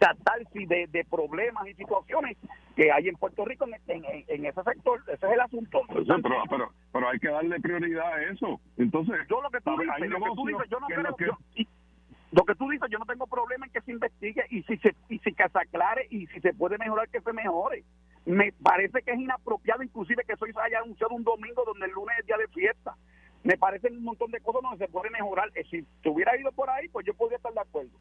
catarsis 0.00 0.68
de, 0.68 0.86
de, 0.86 1.04
problemas 1.04 1.66
y 1.68 1.74
situaciones 1.74 2.38
que 2.74 2.90
hay 2.90 3.08
en 3.08 3.16
Puerto 3.16 3.44
Rico 3.44 3.66
en, 3.66 4.04
en, 4.28 4.46
ese 4.46 4.62
sector. 4.62 5.00
Ese 5.08 5.26
es 5.26 5.32
el 5.32 5.40
asunto. 5.40 5.80
pero, 5.88 6.42
pero, 6.48 6.72
pero, 6.92 7.08
hay 7.08 7.18
que 7.18 7.28
darle 7.28 7.58
prioridad 7.60 8.12
a 8.12 8.22
eso. 8.22 8.60
Entonces, 8.76 9.16
yo 9.28 9.40
lo 9.40 9.50
que 9.50 9.60
tú 9.60 9.76
dices, 9.76 10.68
yo 10.70 10.80
no 10.80 10.86
creo 10.86 11.38
lo 12.36 12.44
que 12.44 12.54
tú 12.54 12.68
dices, 12.68 12.90
yo 12.90 12.98
no 12.98 13.06
tengo 13.06 13.26
problema 13.26 13.64
en 13.64 13.72
que 13.72 13.80
se 13.80 13.92
investigue 13.92 14.44
y 14.50 14.62
si 14.64 14.76
se, 14.76 14.94
y 15.08 15.18
si 15.20 15.32
que 15.32 15.48
se 15.48 15.58
aclare 15.58 16.06
y 16.10 16.26
si 16.26 16.40
se 16.40 16.52
puede 16.52 16.76
mejorar, 16.76 17.08
que 17.08 17.22
se 17.22 17.32
mejore. 17.32 17.82
Me 18.26 18.52
parece 18.52 19.00
que 19.00 19.12
es 19.12 19.18
inapropiado 19.18 19.82
inclusive 19.82 20.22
que 20.26 20.34
eso 20.34 20.44
haya 20.62 20.80
anunciado 20.80 21.14
un 21.14 21.24
domingo 21.24 21.64
donde 21.64 21.86
el 21.86 21.92
lunes 21.92 22.14
es 22.20 22.26
día 22.26 22.36
de 22.36 22.48
fiesta. 22.48 22.94
Me 23.42 23.56
parecen 23.56 23.96
un 23.96 24.04
montón 24.04 24.30
de 24.32 24.40
cosas 24.40 24.60
donde 24.60 24.84
se 24.84 24.92
puede 24.92 25.08
mejorar. 25.08 25.48
Eh, 25.54 25.64
si 25.70 25.82
te 26.02 26.10
hubiera 26.10 26.38
ido 26.38 26.52
por 26.52 26.68
ahí, 26.68 26.88
pues 26.88 27.06
yo 27.06 27.14
podría 27.14 27.38
estar 27.38 27.54
de 27.54 27.60
acuerdo 27.60 27.96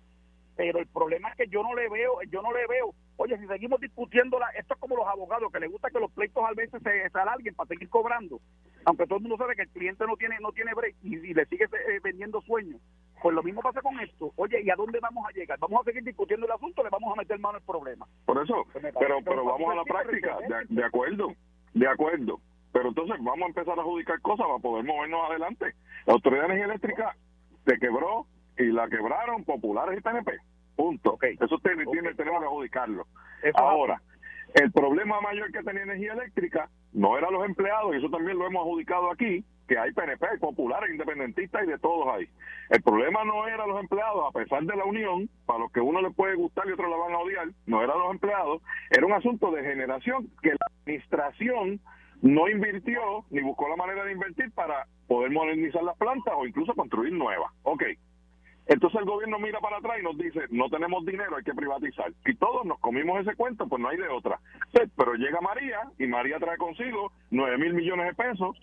pero 0.55 0.79
el 0.79 0.87
problema 0.87 1.29
es 1.29 1.35
que 1.35 1.47
yo 1.47 1.61
no 1.63 1.75
le 1.75 1.89
veo, 1.89 2.19
yo 2.29 2.41
no 2.41 2.53
le 2.53 2.65
veo, 2.67 2.93
oye, 3.17 3.37
si 3.37 3.47
seguimos 3.47 3.79
discutiendo, 3.81 4.39
esto 4.57 4.73
es 4.73 4.79
como 4.79 4.95
los 4.95 5.07
abogados, 5.07 5.51
que 5.51 5.59
les 5.59 5.71
gusta 5.71 5.89
que 5.89 5.99
los 5.99 6.11
pleitos 6.11 6.43
a 6.43 6.53
veces 6.53 6.81
se, 6.81 7.09
se 7.09 7.19
alarguen 7.19 7.55
para 7.55 7.67
seguir 7.67 7.89
cobrando, 7.89 8.39
aunque 8.85 9.05
todo 9.05 9.17
el 9.17 9.23
mundo 9.23 9.37
sabe 9.37 9.55
que 9.55 9.63
el 9.63 9.69
cliente 9.69 10.05
no 10.07 10.15
tiene 10.15 10.37
no 10.39 10.51
tiene 10.51 10.73
break 10.73 10.95
y, 11.03 11.33
le 11.33 11.45
sigue 11.45 11.65
eh, 11.65 11.99
vendiendo 12.03 12.41
sueños. 12.41 12.79
Pues 13.21 13.33
lo 13.33 13.41
mismo 13.41 13.61
pasa 13.61 13.81
con 13.81 13.99
esto. 13.99 14.31
Oye, 14.35 14.61
¿y 14.61 14.69
a 14.69 14.75
dónde 14.75 14.99
vamos 14.99 15.25
a 15.27 15.31
llegar? 15.31 15.57
¿Vamos 15.57 15.81
a 15.81 15.83
seguir 15.85 16.03
discutiendo 16.03 16.45
el 16.45 16.51
asunto 16.51 16.83
le 16.83 16.89
vamos 16.89 17.11
a 17.11 17.19
meter 17.19 17.39
mano 17.39 17.57
al 17.57 17.63
problema? 17.63 18.05
Por 18.25 18.43
eso, 18.43 18.65
pues 18.71 18.85
pero, 18.99 19.17
pero 19.23 19.43
vamos 19.43 19.71
a 19.71 19.75
la 19.75 19.83
práctica, 19.83 20.37
de, 20.69 20.83
acuerdo, 20.83 21.33
de 21.73 21.87
acuerdo. 21.87 22.39
Pero 22.71 22.89
entonces 22.89 23.15
vamos 23.21 23.41
a 23.41 23.47
empezar 23.47 23.79
a 23.79 23.81
adjudicar 23.81 24.21
cosas 24.21 24.45
para 24.45 24.59
poder 24.59 24.85
movernos 24.85 25.29
adelante. 25.29 25.73
La 26.05 26.13
Autoridad 26.13 26.41
de 26.41 26.45
Energía 26.53 26.65
Eléctrica 26.65 27.15
se 27.65 27.79
quebró 27.79 28.27
y 28.57 28.65
la 28.65 28.87
quebraron 28.87 29.43
populares 29.43 29.97
y 29.97 30.01
PNP. 30.01 30.31
Punto. 30.75 31.17
Eso 31.21 31.57
tiene, 31.59 31.85
tenemos 32.15 32.39
que 32.41 32.45
adjudicarlo. 32.45 33.07
Ahora, 33.55 34.01
el 34.55 34.71
problema 34.71 35.19
mayor 35.21 35.51
que 35.51 35.63
tenía 35.63 35.83
energía 35.83 36.13
eléctrica 36.13 36.69
no 36.93 37.17
eran 37.17 37.33
los 37.33 37.45
empleados, 37.45 37.93
y 37.93 37.97
eso 37.97 38.09
también 38.09 38.37
lo 38.37 38.47
hemos 38.47 38.61
adjudicado 38.61 39.11
aquí, 39.11 39.43
que 39.67 39.77
hay 39.77 39.91
PNP, 39.91 40.37
populares, 40.39 40.91
independentistas 40.91 41.63
y 41.63 41.67
de 41.67 41.79
todos 41.79 42.07
ahí. 42.07 42.27
El 42.69 42.81
problema 42.81 43.23
no 43.25 43.47
era 43.47 43.67
los 43.67 43.79
empleados, 43.79 44.25
a 44.27 44.31
pesar 44.31 44.63
de 44.63 44.75
la 44.75 44.85
unión, 44.85 45.29
para 45.45 45.59
los 45.59 45.71
que 45.71 45.81
uno 45.81 46.01
le 46.01 46.11
puede 46.11 46.35
gustar 46.35 46.67
y 46.67 46.71
otros 46.71 46.89
la 46.89 46.97
van 46.97 47.13
a 47.13 47.19
odiar, 47.19 47.47
no 47.65 47.83
eran 47.83 47.99
los 47.99 48.11
empleados, 48.11 48.61
era 48.91 49.05
un 49.05 49.13
asunto 49.13 49.51
de 49.51 49.63
generación 49.63 50.29
que 50.41 50.51
la 50.51 50.67
administración 50.81 51.81
no 52.21 52.47
invirtió 52.47 53.25
ni 53.29 53.41
buscó 53.41 53.67
la 53.67 53.75
manera 53.75 54.05
de 54.05 54.13
invertir 54.13 54.51
para 54.53 54.87
poder 55.07 55.31
modernizar 55.31 55.83
las 55.83 55.97
plantas 55.97 56.33
o 56.37 56.47
incluso 56.47 56.73
construir 56.73 57.13
nuevas. 57.13 57.51
Ok, 57.63 57.83
entonces 58.67 58.99
el 58.99 59.05
gobierno 59.05 59.37
mira 59.39 59.59
para 59.59 59.77
atrás 59.77 59.97
y 59.99 60.03
nos 60.03 60.17
dice, 60.17 60.41
no 60.49 60.69
tenemos 60.69 61.05
dinero, 61.05 61.37
hay 61.37 61.43
que 61.43 61.53
privatizar. 61.53 62.11
Y 62.25 62.35
todos 62.35 62.65
nos 62.65 62.79
comimos 62.79 63.19
ese 63.21 63.35
cuento, 63.35 63.67
pues 63.67 63.81
no 63.81 63.89
hay 63.89 63.97
de 63.97 64.07
otra. 64.07 64.39
Pero 64.71 65.13
llega 65.15 65.39
María 65.41 65.81
y 65.99 66.07
María 66.07 66.39
trae 66.39 66.57
consigo 66.57 67.11
9 67.31 67.57
mil 67.57 67.73
millones 67.73 68.07
de 68.07 68.13
pesos 68.15 68.57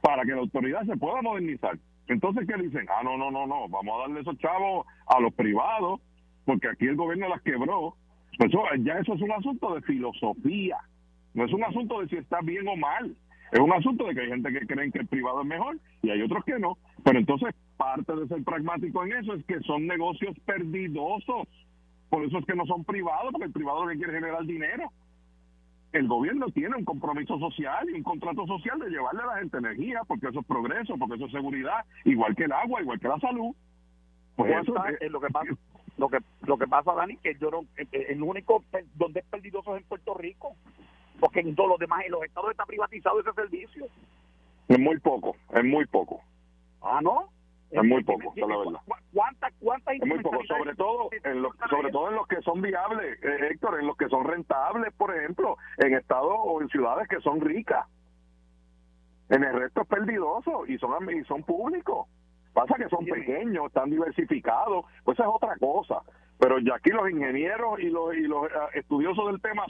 para 0.00 0.22
que 0.24 0.32
la 0.32 0.38
autoridad 0.38 0.84
se 0.84 0.96
pueda 0.96 1.20
modernizar. 1.22 1.76
Entonces, 2.06 2.46
¿qué 2.46 2.60
dicen? 2.62 2.86
Ah, 2.88 3.02
no, 3.02 3.16
no, 3.16 3.30
no, 3.30 3.46
no, 3.46 3.68
vamos 3.68 3.94
a 3.94 4.02
darle 4.02 4.20
esos 4.20 4.38
chavos 4.38 4.86
a 5.06 5.20
los 5.20 5.32
privados, 5.34 6.00
porque 6.44 6.68
aquí 6.68 6.86
el 6.86 6.96
gobierno 6.96 7.28
las 7.28 7.42
quebró. 7.42 7.94
Pues 8.38 8.50
eso, 8.50 8.62
ya 8.78 8.94
eso 8.94 9.14
es 9.14 9.20
un 9.20 9.32
asunto 9.32 9.74
de 9.74 9.82
filosofía, 9.82 10.78
no 11.34 11.44
es 11.44 11.52
un 11.52 11.62
asunto 11.62 12.00
de 12.00 12.08
si 12.08 12.16
está 12.16 12.40
bien 12.40 12.66
o 12.68 12.76
mal. 12.76 13.16
Es 13.52 13.58
un 13.58 13.72
asunto 13.72 14.06
de 14.06 14.14
que 14.14 14.20
hay 14.20 14.28
gente 14.28 14.52
que 14.52 14.66
creen 14.66 14.92
que 14.92 15.00
el 15.00 15.08
privado 15.08 15.40
es 15.42 15.46
mejor 15.46 15.76
y 16.02 16.10
hay 16.10 16.22
otros 16.22 16.44
que 16.44 16.58
no. 16.58 16.78
Pero 17.04 17.18
entonces, 17.18 17.54
parte 17.80 18.14
de 18.14 18.28
ser 18.28 18.44
pragmático 18.44 19.02
en 19.04 19.12
eso 19.14 19.32
es 19.32 19.44
que 19.46 19.58
son 19.60 19.86
negocios 19.86 20.36
perdidosos. 20.44 21.48
Por 22.10 22.24
eso 22.24 22.38
es 22.38 22.44
que 22.44 22.54
no 22.54 22.66
son 22.66 22.84
privados, 22.84 23.32
porque 23.32 23.46
el 23.46 23.52
privado 23.52 23.84
lo 23.84 23.90
que 23.90 23.96
quiere 23.96 24.12
generar 24.12 24.44
dinero. 24.44 24.92
El 25.92 26.06
gobierno 26.06 26.46
tiene 26.50 26.76
un 26.76 26.84
compromiso 26.84 27.38
social 27.38 27.88
y 27.88 27.94
un 27.94 28.02
contrato 28.02 28.46
social 28.46 28.78
de 28.80 28.90
llevarle 28.90 29.22
a 29.22 29.26
la 29.26 29.38
gente 29.38 29.56
energía, 29.56 30.02
porque 30.06 30.28
eso 30.28 30.40
es 30.40 30.46
progreso, 30.46 30.96
porque 30.98 31.14
eso 31.14 31.24
es 31.24 31.32
seguridad, 31.32 31.86
igual 32.04 32.36
que 32.36 32.44
el 32.44 32.52
agua, 32.52 32.82
igual 32.82 33.00
que 33.00 33.08
la 33.08 33.18
salud. 33.18 33.54
Pues 34.36 34.52
eso 34.62 34.74
es, 35.00 35.10
lo 35.10 35.20
que 35.20 35.28
pasa. 35.28 35.50
Lo 35.96 36.08
que, 36.08 36.18
lo 36.46 36.58
que 36.58 36.66
pasa, 36.66 36.92
Dani, 36.92 37.16
que 37.16 37.34
yo 37.40 37.50
no, 37.50 37.64
el 37.76 38.22
único 38.22 38.62
donde 38.94 39.20
es 39.20 39.26
perdidoso 39.26 39.74
es 39.74 39.82
en 39.82 39.88
Puerto 39.88 40.14
Rico 40.14 40.54
porque 41.18 41.40
en 41.40 41.54
todos 41.54 41.70
los 41.70 41.78
demás, 41.78 42.02
en 42.04 42.12
los 42.12 42.24
estados 42.24 42.50
está 42.50 42.64
privatizado 42.64 43.20
ese 43.20 43.32
servicio. 43.32 43.86
Es 44.68 44.78
muy 44.78 44.98
poco, 44.98 45.36
es 45.54 45.64
muy 45.64 45.86
poco. 45.86 46.20
Ah, 46.82 47.00
¿no? 47.02 47.28
Es 47.70 47.84
muy 47.84 48.02
poco, 48.02 48.32
es 48.34 48.48
la 48.48 48.56
verdad. 48.56 48.80
¿Cuántas 49.12 49.52
cuánta 49.60 49.92
Es 49.92 50.04
muy 50.04 50.18
poco, 50.20 50.44
sobre 50.46 50.74
todo 50.74 51.08
en 51.22 51.42
los, 51.42 51.52
sobre 51.68 51.90
todo 51.90 52.08
en 52.08 52.16
los 52.16 52.26
que 52.26 52.40
son 52.42 52.60
viables, 52.60 53.22
eh, 53.22 53.48
Héctor, 53.50 53.78
en 53.78 53.86
los 53.86 53.96
que 53.96 54.08
son 54.08 54.24
rentables, 54.24 54.92
por 54.94 55.16
ejemplo, 55.16 55.56
en 55.78 55.94
estados 55.94 56.36
o 56.36 56.60
en 56.60 56.68
ciudades 56.68 57.06
que 57.08 57.20
son 57.20 57.40
ricas. 57.40 57.86
En 59.28 59.44
el 59.44 59.52
resto 59.52 59.82
es 59.82 59.88
perdidoso 59.88 60.66
y 60.66 60.78
son 60.78 61.08
y 61.10 61.24
son 61.24 61.44
públicos. 61.44 62.08
Pasa 62.52 62.74
que 62.74 62.88
son 62.88 63.04
pequeños, 63.04 63.66
están 63.66 63.90
diversificados, 63.90 64.84
pues 65.04 65.16
esa 65.16 65.28
es 65.28 65.34
otra 65.34 65.56
cosa. 65.58 66.02
Pero 66.40 66.58
ya 66.58 66.74
aquí 66.74 66.90
los 66.90 67.08
ingenieros 67.08 67.78
y 67.78 67.90
los, 67.90 68.14
y 68.14 68.22
los 68.22 68.46
eh, 68.46 68.50
estudiosos 68.74 69.26
del 69.26 69.40
tema 69.40 69.64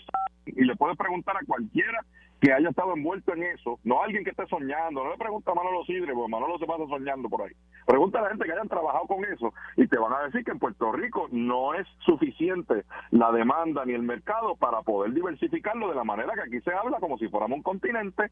y 0.47 0.65
le 0.65 0.77
puedes 0.77 0.97
preguntar 0.97 1.37
a 1.37 1.45
cualquiera 1.47 2.05
que 2.41 2.53
haya 2.53 2.71
estado 2.71 2.95
envuelto 2.95 3.35
en 3.35 3.43
eso, 3.43 3.79
no 3.85 4.03
alguien 4.03 4.25
que 4.25 4.31
esté 4.31 4.47
soñando, 4.47 5.05
no 5.05 5.11
le 5.11 5.19
pregunta 5.19 5.53
a 5.53 5.55
Manolo 5.55 5.85
Sidre, 5.85 6.15
porque 6.15 6.31
Manolo 6.31 6.59
se 6.59 6.67
pasa 6.67 6.87
soñando 6.89 7.29
por 7.29 7.43
ahí. 7.43 7.53
Pregunta 7.87 8.19
a 8.19 8.23
la 8.23 8.29
gente 8.31 8.47
que 8.47 8.53
hayan 8.53 8.69
trabajado 8.69 9.07
con 9.07 9.25
eso 9.25 9.53
y 9.77 9.87
te 9.87 9.99
van 9.99 10.13
a 10.13 10.25
decir 10.25 10.45
que 10.45 10.53
en 10.53 10.59
Puerto 10.59 10.91
Rico 10.93 11.29
no 11.31 11.75
es 11.75 11.87
suficiente 12.07 12.85
la 13.11 13.31
demanda 13.33 13.85
ni 13.85 13.93
el 13.93 14.03
mercado 14.03 14.57
para 14.57 14.83
poder 14.83 15.13
diversificarlo 15.13 15.89
de 15.89 15.95
la 15.95 16.05
manera 16.05 16.33
que 16.35 16.43
aquí 16.43 16.61
se 16.63 16.73
habla 16.73 16.99
como 16.99 17.19
si 17.19 17.29
fuéramos 17.29 17.59
un 17.59 17.63
continente 17.63 18.31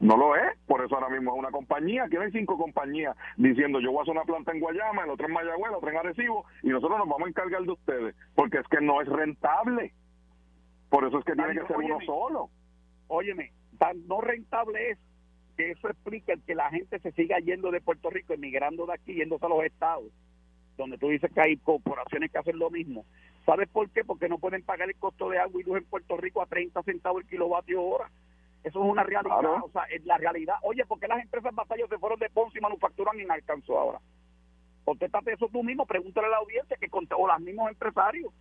no 0.00 0.18
lo 0.18 0.36
es, 0.36 0.58
por 0.66 0.84
eso 0.84 0.94
ahora 0.94 1.08
mismo 1.08 1.32
es 1.32 1.38
una 1.38 1.50
compañía, 1.50 2.04
aquí 2.04 2.16
hay 2.16 2.30
cinco 2.30 2.58
compañías 2.58 3.16
diciendo 3.38 3.80
yo 3.80 3.90
voy 3.90 4.00
a 4.00 4.02
hacer 4.02 4.12
una 4.12 4.24
planta 4.24 4.52
en 4.52 4.60
Guayama, 4.60 5.04
el 5.04 5.10
otro 5.10 5.26
en 5.26 5.32
Mayagüez, 5.32 5.70
el 5.70 5.76
otro 5.76 5.88
en 5.88 5.96
Arecibo, 5.96 6.44
y 6.62 6.68
nosotros 6.68 6.98
nos 6.98 7.08
vamos 7.08 7.26
a 7.26 7.28
encargar 7.30 7.62
de 7.62 7.72
ustedes, 7.72 8.16
porque 8.34 8.58
es 8.58 8.68
que 8.68 8.82
no 8.82 9.00
es 9.00 9.08
rentable. 9.08 9.94
Por 10.90 11.06
eso 11.06 11.18
es 11.18 11.24
que 11.24 11.32
tiene 11.32 11.54
que 11.54 11.66
ser 11.66 11.76
uno 11.76 11.98
solo. 12.04 12.50
Óyeme, 13.08 13.52
tan 13.78 14.06
no 14.06 14.20
rentable 14.20 14.90
es 14.90 14.98
que 15.56 15.70
eso 15.70 15.88
explica 15.88 16.34
que 16.46 16.54
la 16.54 16.70
gente 16.70 16.98
se 16.98 17.12
siga 17.12 17.38
yendo 17.38 17.70
de 17.70 17.80
Puerto 17.80 18.10
Rico, 18.10 18.34
emigrando 18.34 18.86
de 18.86 18.94
aquí, 18.94 19.14
yéndose 19.14 19.46
a 19.46 19.48
los 19.48 19.64
estados, 19.64 20.10
donde 20.76 20.98
tú 20.98 21.08
dices 21.08 21.30
que 21.32 21.40
hay 21.40 21.56
corporaciones 21.58 22.30
que 22.30 22.38
hacen 22.38 22.58
lo 22.58 22.70
mismo. 22.70 23.04
¿Sabes 23.46 23.68
por 23.68 23.88
qué? 23.90 24.04
Porque 24.04 24.28
no 24.28 24.38
pueden 24.38 24.62
pagar 24.62 24.88
el 24.88 24.96
costo 24.96 25.28
de 25.28 25.38
agua 25.38 25.60
y 25.60 25.64
luz 25.64 25.78
en 25.78 25.84
Puerto 25.84 26.16
Rico 26.16 26.42
a 26.42 26.46
30 26.46 26.82
centavos 26.82 27.22
el 27.22 27.28
kilovatio 27.28 27.82
hora. 27.82 28.10
Eso 28.64 28.82
es 28.82 28.90
una 28.90 29.04
realidad. 29.04 29.62
O 29.62 29.70
sea, 29.70 29.82
es 29.84 30.04
la 30.06 30.16
realidad. 30.16 30.56
Oye, 30.62 30.84
¿por 30.86 30.98
qué 30.98 31.06
las 31.06 31.22
empresas 31.22 31.54
batallas 31.54 31.88
se 31.90 31.98
fueron 31.98 32.18
de 32.18 32.30
Ponce 32.30 32.58
y 32.58 32.62
manufacturan 32.62 33.20
en 33.20 33.30
alcanzó 33.30 33.78
ahora? 33.78 34.00
Contéstate 34.84 35.32
eso 35.32 35.48
tú 35.48 35.62
mismo, 35.62 35.86
pregúntale 35.86 36.26
a 36.26 36.30
la 36.30 36.36
audiencia 36.38 36.76
que 36.78 36.88
o 36.90 37.26
los 37.26 37.40
mismos 37.40 37.70
empresarios. 37.70 38.32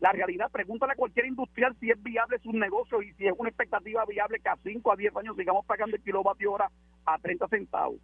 La 0.00 0.12
realidad, 0.12 0.50
pregúntale 0.50 0.92
a 0.92 0.96
cualquier 0.96 1.26
industrial 1.26 1.76
si 1.80 1.90
es 1.90 2.00
viable 2.02 2.38
su 2.38 2.52
negocio 2.52 3.02
y 3.02 3.12
si 3.14 3.26
es 3.26 3.34
una 3.36 3.48
expectativa 3.48 4.04
viable 4.04 4.38
que 4.40 4.48
a 4.48 4.56
5 4.62 4.92
a 4.92 4.96
10 4.96 5.16
años 5.16 5.36
sigamos 5.36 5.66
pagando 5.66 5.96
el 5.96 6.02
kilovatio 6.02 6.52
hora 6.52 6.70
a 7.04 7.18
30 7.18 7.48
centavos. 7.48 8.00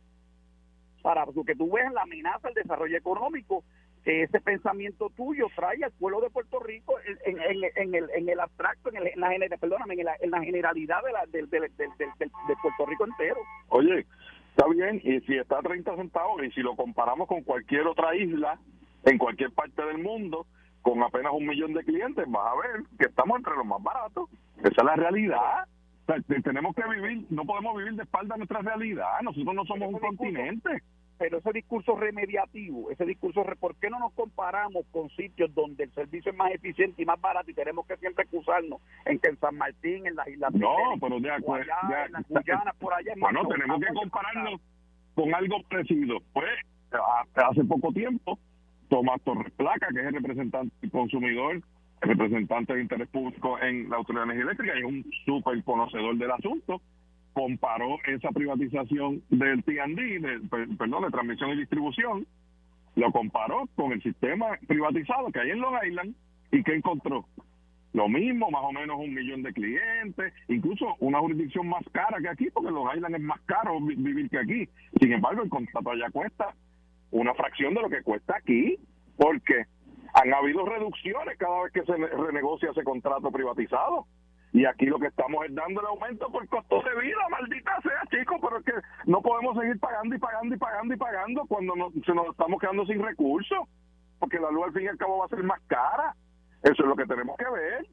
Para 1.02 1.24
que 1.46 1.54
tú 1.54 1.70
veas 1.70 1.92
la 1.92 2.02
amenaza 2.02 2.48
al 2.48 2.54
desarrollo 2.54 2.96
económico 2.96 3.62
que 4.04 4.22
ese 4.22 4.40
pensamiento 4.40 5.10
tuyo 5.16 5.46
trae 5.56 5.82
al 5.82 5.92
pueblo 5.92 6.20
de 6.20 6.30
Puerto 6.30 6.60
Rico 6.60 6.94
en, 7.24 7.40
el, 7.40 8.10
en 8.14 8.28
el 8.28 8.40
abstracto, 8.40 8.90
en, 8.90 8.96
el, 8.98 9.06
en 9.08 9.20
la, 9.20 9.56
perdóname, 9.56 9.94
en, 9.94 10.04
la, 10.04 10.16
en 10.20 10.30
la 10.30 10.42
generalidad 10.42 11.02
de, 11.02 11.12
la, 11.12 11.24
de, 11.26 11.42
de, 11.46 12.56
Puerto 12.62 12.86
Rico 12.86 13.06
entero. 13.06 13.40
Oye, 13.68 14.06
está 14.50 14.68
bien, 14.68 15.00
y 15.02 15.20
si 15.20 15.38
está 15.38 15.58
a 15.58 15.62
30 15.62 15.96
centavos, 15.96 16.44
y 16.44 16.50
si 16.50 16.60
lo 16.60 16.76
comparamos 16.76 17.26
con 17.26 17.42
cualquier 17.44 17.86
otra 17.86 18.14
isla, 18.14 18.58
en 19.04 19.16
cualquier 19.16 19.52
parte 19.52 19.82
del 19.82 19.98
mundo, 19.98 20.46
con 20.84 21.02
apenas 21.02 21.32
un 21.32 21.46
millón 21.46 21.72
de 21.74 21.82
clientes, 21.82 22.24
vas 22.28 22.46
a 22.46 22.56
ver 22.56 22.84
que 22.96 23.06
estamos 23.06 23.38
entre 23.38 23.56
los 23.56 23.66
más 23.66 23.82
baratos. 23.82 24.28
Esa 24.58 24.68
es 24.68 24.84
la 24.84 24.94
realidad. 24.94 25.66
tenemos 26.44 26.76
que 26.76 26.82
vivir, 26.88 27.26
no 27.30 27.44
podemos 27.44 27.76
vivir 27.76 27.94
de 27.94 28.04
espalda 28.04 28.36
a 28.36 28.38
nuestra 28.38 28.60
realidad. 28.60 29.20
Nosotros 29.22 29.54
no 29.54 29.64
somos 29.64 29.92
un 29.92 29.98
continente 29.98 30.82
pero 31.18 31.38
ese 31.38 31.52
discurso 31.52 31.96
remediativo, 31.96 32.90
ese 32.90 33.04
discurso, 33.04 33.44
¿por 33.60 33.76
qué 33.76 33.88
no 33.88 33.98
nos 33.98 34.12
comparamos 34.12 34.84
con 34.90 35.08
sitios 35.10 35.54
donde 35.54 35.84
el 35.84 35.92
servicio 35.92 36.32
es 36.32 36.36
más 36.36 36.50
eficiente 36.52 37.02
y 37.02 37.06
más 37.06 37.20
barato 37.20 37.50
y 37.50 37.54
tenemos 37.54 37.86
que 37.86 37.96
siempre 37.98 38.24
excusarnos 38.24 38.80
en 39.04 39.18
que 39.18 39.28
en 39.30 39.38
San 39.38 39.56
Martín, 39.56 40.06
en 40.06 40.16
las 40.16 40.26
Islas 40.28 40.52
No, 40.54 40.74
pero 41.00 41.20
de 41.20 41.30
acuerdo. 41.30 41.72
en 42.04 42.12
las 42.12 42.28
Guyanas, 42.28 42.74
por 42.76 42.94
allá. 42.94 43.12
Bueno, 43.16 43.46
tenemos 43.46 43.80
que 43.80 43.94
compararnos 43.94 44.60
con 45.14 45.34
algo 45.34 45.62
parecido. 45.68 46.18
Pues, 46.32 46.50
hace 47.34 47.64
poco 47.64 47.92
tiempo, 47.92 48.38
Tomás 48.88 49.20
Torres 49.22 49.52
Placa, 49.56 49.88
que 49.92 50.00
es 50.00 50.06
el 50.06 50.14
representante 50.14 50.74
del 50.80 50.90
consumidor, 50.90 51.62
el 52.02 52.08
representante 52.08 52.74
de 52.74 52.82
interés 52.82 53.08
público 53.08 53.58
en 53.60 53.88
la 53.90 53.96
Autoridad 53.96 54.26
de 54.26 54.32
Energía 54.32 54.44
Eléctrica, 54.44 54.74
y 54.76 54.78
es 54.78 54.84
un 54.84 55.10
súper 55.24 55.62
conocedor 55.64 56.16
del 56.16 56.30
asunto, 56.30 56.80
comparó 57.32 57.98
esa 58.06 58.30
privatización 58.30 59.22
del 59.30 59.62
T&D, 59.64 60.18
de, 60.20 60.40
perdón, 60.78 61.04
de 61.04 61.10
transmisión 61.10 61.50
y 61.50 61.56
distribución, 61.56 62.26
lo 62.96 63.10
comparó 63.10 63.68
con 63.74 63.92
el 63.92 64.02
sistema 64.02 64.56
privatizado 64.68 65.30
que 65.32 65.40
hay 65.40 65.50
en 65.50 65.60
Long 65.60 65.74
Island 65.84 66.14
y 66.52 66.62
que 66.62 66.74
encontró 66.74 67.26
lo 67.92 68.08
mismo, 68.08 68.50
más 68.50 68.62
o 68.64 68.72
menos 68.72 68.98
un 68.98 69.14
millón 69.14 69.42
de 69.42 69.52
clientes, 69.52 70.32
incluso 70.48 70.96
una 70.98 71.20
jurisdicción 71.20 71.68
más 71.68 71.84
cara 71.92 72.18
que 72.20 72.28
aquí, 72.28 72.48
porque 72.52 72.72
Long 72.72 72.88
Island 72.94 73.14
es 73.14 73.20
más 73.20 73.40
caro 73.42 73.80
vivir 73.80 74.28
que 74.28 74.38
aquí. 74.38 74.68
Sin 75.00 75.12
embargo, 75.12 75.42
el 75.42 75.48
contrato 75.48 75.90
allá 75.90 76.10
cuesta 76.10 76.54
una 77.14 77.34
fracción 77.34 77.74
de 77.74 77.82
lo 77.82 77.88
que 77.88 78.02
cuesta 78.02 78.36
aquí. 78.36 78.76
Porque 79.16 79.64
han 80.14 80.34
habido 80.34 80.64
reducciones 80.64 81.38
cada 81.38 81.62
vez 81.62 81.72
que 81.72 81.84
se 81.84 81.96
renegocia 81.96 82.70
ese 82.70 82.84
contrato 82.84 83.30
privatizado. 83.30 84.06
Y 84.52 84.64
aquí 84.66 84.86
lo 84.86 85.00
que 85.00 85.08
estamos 85.08 85.44
es 85.44 85.54
dando 85.54 85.80
el 85.80 85.86
aumento 85.88 86.30
por 86.30 86.46
costo 86.48 86.80
de 86.82 87.00
vida, 87.02 87.28
maldita 87.28 87.72
sea, 87.82 88.02
chicos, 88.08 88.38
pero 88.40 88.58
es 88.58 88.64
que 88.64 88.72
no 89.06 89.20
podemos 89.20 89.58
seguir 89.58 89.80
pagando 89.80 90.14
y 90.14 90.18
pagando 90.18 90.54
y 90.54 90.58
pagando 90.58 90.94
y 90.94 90.96
pagando 90.96 91.46
cuando 91.46 91.74
se 92.06 92.14
nos 92.14 92.28
estamos 92.28 92.60
quedando 92.60 92.86
sin 92.86 93.02
recursos, 93.02 93.58
porque 94.20 94.38
la 94.38 94.52
luz 94.52 94.66
al 94.66 94.72
fin 94.72 94.84
y 94.84 94.88
al 94.88 94.96
cabo 94.96 95.18
va 95.18 95.24
a 95.24 95.28
ser 95.28 95.42
más 95.42 95.60
cara. 95.66 96.14
Eso 96.62 96.82
es 96.82 96.88
lo 96.88 96.94
que 96.94 97.04
tenemos 97.04 97.36
que 97.36 97.50
ver. 97.50 97.84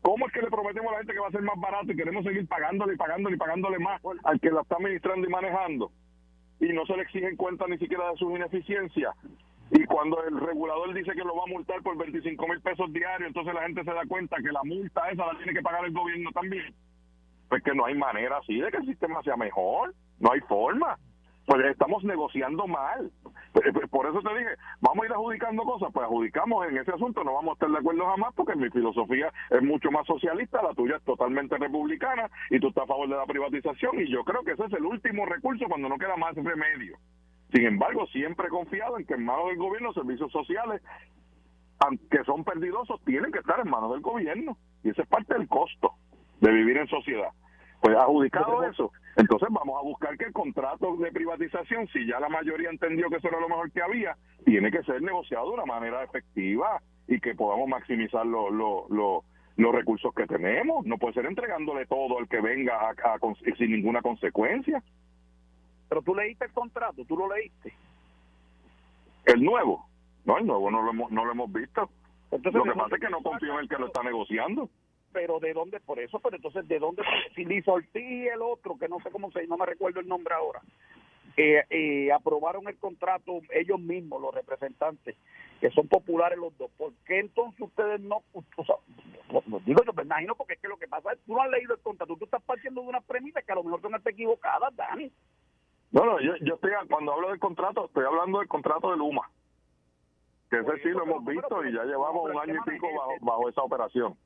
¿Cómo 0.00 0.28
es 0.28 0.32
que 0.32 0.40
le 0.40 0.50
prometemos 0.50 0.88
a 0.88 0.92
la 0.92 0.98
gente 0.98 1.14
que 1.14 1.20
va 1.20 1.26
a 1.26 1.32
ser 1.32 1.42
más 1.42 1.58
barato 1.58 1.90
y 1.90 1.96
queremos 1.96 2.24
seguir 2.24 2.46
pagándole 2.46 2.94
y 2.94 2.96
pagándole 2.96 3.34
y 3.34 3.38
pagándole 3.38 3.78
más 3.80 4.00
al 4.22 4.40
que 4.40 4.52
la 4.52 4.60
está 4.60 4.76
administrando 4.76 5.26
y 5.26 5.30
manejando? 5.30 5.90
Y 6.60 6.72
no 6.72 6.84
se 6.86 6.96
le 6.96 7.02
exigen 7.02 7.36
cuenta 7.36 7.66
ni 7.66 7.78
siquiera 7.78 8.10
de 8.10 8.16
sus 8.16 8.30
ineficiencias. 8.30 9.14
Y 9.70 9.84
cuando 9.84 10.22
el 10.24 10.40
regulador 10.40 10.94
dice 10.94 11.12
que 11.12 11.24
lo 11.24 11.36
va 11.36 11.44
a 11.44 11.52
multar 11.52 11.82
por 11.82 11.96
25 11.96 12.48
mil 12.48 12.60
pesos 12.60 12.92
diarios, 12.92 13.28
entonces 13.28 13.54
la 13.54 13.62
gente 13.62 13.84
se 13.84 13.92
da 13.92 14.02
cuenta 14.06 14.36
que 14.38 14.50
la 14.50 14.62
multa 14.64 15.08
esa 15.10 15.26
la 15.26 15.36
tiene 15.36 15.52
que 15.52 15.62
pagar 15.62 15.84
el 15.84 15.92
gobierno 15.92 16.30
también. 16.32 16.74
Pues 17.48 17.62
que 17.62 17.74
no 17.74 17.86
hay 17.86 17.94
manera 17.94 18.38
así 18.38 18.58
de 18.58 18.70
que 18.70 18.78
el 18.78 18.86
sistema 18.86 19.22
sea 19.22 19.36
mejor. 19.36 19.94
No 20.18 20.32
hay 20.32 20.40
forma 20.40 20.98
pues 21.48 21.64
estamos 21.64 22.04
negociando 22.04 22.66
mal. 22.66 23.10
Por 23.90 24.06
eso 24.06 24.20
te 24.20 24.38
dije, 24.38 24.50
vamos 24.80 25.02
a 25.02 25.06
ir 25.06 25.12
adjudicando 25.12 25.62
cosas, 25.62 25.90
pues 25.92 26.06
adjudicamos 26.06 26.66
en 26.68 26.78
ese 26.78 26.92
asunto, 26.92 27.24
no 27.24 27.34
vamos 27.34 27.50
a 27.50 27.54
estar 27.54 27.70
de 27.70 27.78
acuerdo 27.78 28.06
jamás 28.06 28.34
porque 28.34 28.56
mi 28.56 28.70
filosofía 28.70 29.32
es 29.50 29.62
mucho 29.62 29.90
más 29.90 30.06
socialista, 30.06 30.62
la 30.62 30.74
tuya 30.74 30.96
es 30.96 31.04
totalmente 31.04 31.56
republicana 31.56 32.30
y 32.50 32.60
tú 32.60 32.68
estás 32.68 32.84
a 32.84 32.88
favor 32.88 33.08
de 33.08 33.16
la 33.16 33.26
privatización 33.26 34.00
y 34.00 34.10
yo 34.10 34.24
creo 34.24 34.42
que 34.42 34.52
ese 34.52 34.64
es 34.64 34.72
el 34.72 34.84
último 34.84 35.26
recurso 35.26 35.66
cuando 35.68 35.88
no 35.88 35.98
queda 35.98 36.16
más 36.16 36.34
remedio. 36.34 36.96
Sin 37.52 37.64
embargo, 37.64 38.06
siempre 38.08 38.46
he 38.46 38.50
confiado 38.50 38.98
en 38.98 39.06
que 39.06 39.14
en 39.14 39.24
manos 39.24 39.46
del 39.46 39.56
gobierno 39.56 39.92
servicios 39.92 40.30
sociales 40.30 40.82
que 42.10 42.24
son 42.24 42.44
perdidosos 42.44 43.00
tienen 43.04 43.32
que 43.32 43.38
estar 43.38 43.60
en 43.60 43.70
manos 43.70 43.92
del 43.92 44.00
gobierno 44.00 44.58
y 44.82 44.90
ese 44.90 45.02
es 45.02 45.08
parte 45.08 45.34
del 45.34 45.48
costo 45.48 45.92
de 46.40 46.52
vivir 46.52 46.76
en 46.76 46.88
sociedad. 46.88 47.30
Pues 47.80 47.96
adjudicado 47.96 48.64
eso, 48.64 48.92
entonces 49.16 49.48
vamos 49.50 49.78
a 49.78 49.84
buscar 49.84 50.16
que 50.18 50.24
el 50.24 50.32
contrato 50.32 50.96
de 50.96 51.12
privatización, 51.12 51.86
si 51.88 52.06
ya 52.06 52.18
la 52.18 52.28
mayoría 52.28 52.70
entendió 52.70 53.08
que 53.08 53.16
eso 53.16 53.28
era 53.28 53.40
lo 53.40 53.48
mejor 53.48 53.70
que 53.70 53.82
había, 53.82 54.16
tiene 54.44 54.70
que 54.70 54.82
ser 54.82 55.00
negociado 55.02 55.46
de 55.46 55.54
una 55.54 55.64
manera 55.64 56.02
efectiva 56.02 56.80
y 57.06 57.20
que 57.20 57.34
podamos 57.34 57.68
maximizar 57.68 58.26
los 58.26 59.24
recursos 59.56 60.14
que 60.14 60.26
tenemos. 60.26 60.84
No 60.86 60.98
puede 60.98 61.14
ser 61.14 61.26
entregándole 61.26 61.86
todo 61.86 62.18
al 62.18 62.28
que 62.28 62.40
venga 62.40 62.94
sin 63.56 63.72
ninguna 63.72 64.02
consecuencia. 64.02 64.82
Pero 65.88 66.02
tú 66.02 66.14
leíste 66.14 66.46
el 66.46 66.52
contrato, 66.52 67.04
tú 67.04 67.16
lo 67.16 67.34
leíste. 67.34 67.72
El 69.24 69.42
nuevo. 69.42 69.86
No, 70.24 70.38
el 70.38 70.46
nuevo 70.46 70.70
no 70.70 70.82
lo 70.82 70.90
hemos, 70.90 71.10
no 71.10 71.24
lo 71.24 71.32
hemos 71.32 71.52
visto. 71.52 71.88
Entonces, 72.30 72.54
lo 72.54 72.64
que 72.64 72.78
pasa 72.78 72.96
es 72.96 73.00
que 73.00 73.08
no 73.08 73.22
confío 73.22 73.54
en 73.54 73.60
el 73.60 73.68
que 73.68 73.78
lo 73.78 73.86
está 73.86 74.02
negociando 74.02 74.68
pero 75.12 75.38
de 75.40 75.52
dónde 75.52 75.80
por 75.80 75.98
eso 75.98 76.18
pero 76.20 76.36
entonces 76.36 76.66
de 76.68 76.78
dónde 76.78 77.02
si 77.34 77.44
Liz 77.44 77.64
y 77.94 78.26
el 78.26 78.42
otro 78.42 78.78
que 78.78 78.88
no 78.88 78.98
sé 79.00 79.10
cómo 79.10 79.30
se 79.30 79.46
no 79.46 79.56
me 79.56 79.66
recuerdo 79.66 80.00
el 80.00 80.08
nombre 80.08 80.34
ahora 80.34 80.60
eh, 81.36 81.64
eh, 81.70 82.12
aprobaron 82.12 82.66
el 82.68 82.76
contrato 82.78 83.40
ellos 83.50 83.80
mismos 83.80 84.20
los 84.20 84.34
representantes 84.34 85.16
que 85.60 85.70
son 85.70 85.88
populares 85.88 86.38
los 86.38 86.56
dos 86.58 86.70
¿por 86.76 86.92
qué 87.06 87.20
entonces 87.20 87.60
ustedes 87.60 88.00
no 88.00 88.22
digo 89.64 89.82
yo 89.84 89.92
me 89.92 90.02
imagino 90.02 90.34
porque 90.34 90.54
es 90.54 90.60
que 90.60 90.68
lo 90.68 90.78
que 90.78 90.88
pasa 90.88 91.12
es 91.12 91.20
tú 91.20 91.34
no 91.34 91.42
has 91.42 91.50
leído 91.50 91.74
el 91.74 91.80
contrato 91.80 92.16
tú 92.16 92.24
estás 92.24 92.42
partiendo 92.42 92.82
de 92.82 92.88
una 92.88 93.00
premisa 93.00 93.42
que 93.42 93.52
a 93.52 93.56
lo 93.56 93.64
mejor 93.64 93.80
son 93.80 93.94
equivocadas 94.04 94.74
Dani. 94.74 95.12
No 95.90 96.04
no 96.04 96.20
yo, 96.20 96.36
yo 96.42 96.54
estoy 96.54 96.72
cuando 96.88 97.12
hablo 97.12 97.30
del 97.30 97.38
contrato 97.38 97.86
estoy 97.86 98.04
hablando 98.04 98.40
del 98.40 98.48
contrato 98.48 98.90
de 98.90 98.96
Luma 98.96 99.30
que 100.50 100.58
ese 100.58 100.82
sí 100.82 100.88
lo 100.88 101.02
hemos 101.02 101.24
visto 101.24 101.64
y 101.64 101.72
ya 101.72 101.84
llevamos 101.84 102.30
un 102.30 102.38
año 102.38 102.54
y 102.54 102.70
pico 102.70 102.88
bajo, 102.96 103.12
bajo 103.20 103.48
esa 103.48 103.62
operación 103.62 104.16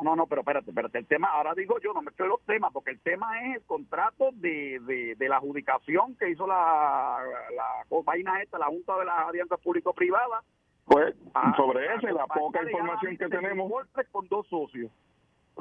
no, 0.00 0.16
no, 0.16 0.26
pero 0.26 0.40
espérate, 0.40 0.70
espérate. 0.70 0.98
El 0.98 1.06
tema, 1.06 1.28
ahora 1.28 1.54
digo 1.54 1.78
yo, 1.80 1.92
no 1.92 2.02
me 2.02 2.10
estoy 2.10 2.28
los 2.28 2.40
temas, 2.42 2.72
porque 2.72 2.92
el 2.92 3.00
tema 3.00 3.40
es 3.42 3.56
el 3.56 3.62
contrato 3.62 4.30
de, 4.32 4.80
de, 5.18 5.28
la 5.28 5.36
adjudicación 5.36 6.16
que 6.16 6.30
hizo 6.30 6.46
la, 6.46 7.18
la 7.54 8.00
vaina 8.04 8.40
esta, 8.42 8.58
la 8.58 8.66
Junta 8.66 8.98
de 8.98 9.04
las 9.04 9.28
Alianzas 9.28 9.60
Público-Privadas. 9.60 10.44
Pues, 10.84 11.14
ah, 11.34 11.54
sobre 11.56 11.94
eso, 11.94 12.08
la 12.08 12.26
poca 12.26 12.62
información 12.62 13.16
que 13.16 13.28
tenemos. 13.28 13.70
Con 14.10 14.28
dos 14.28 14.46
socios. 14.48 14.90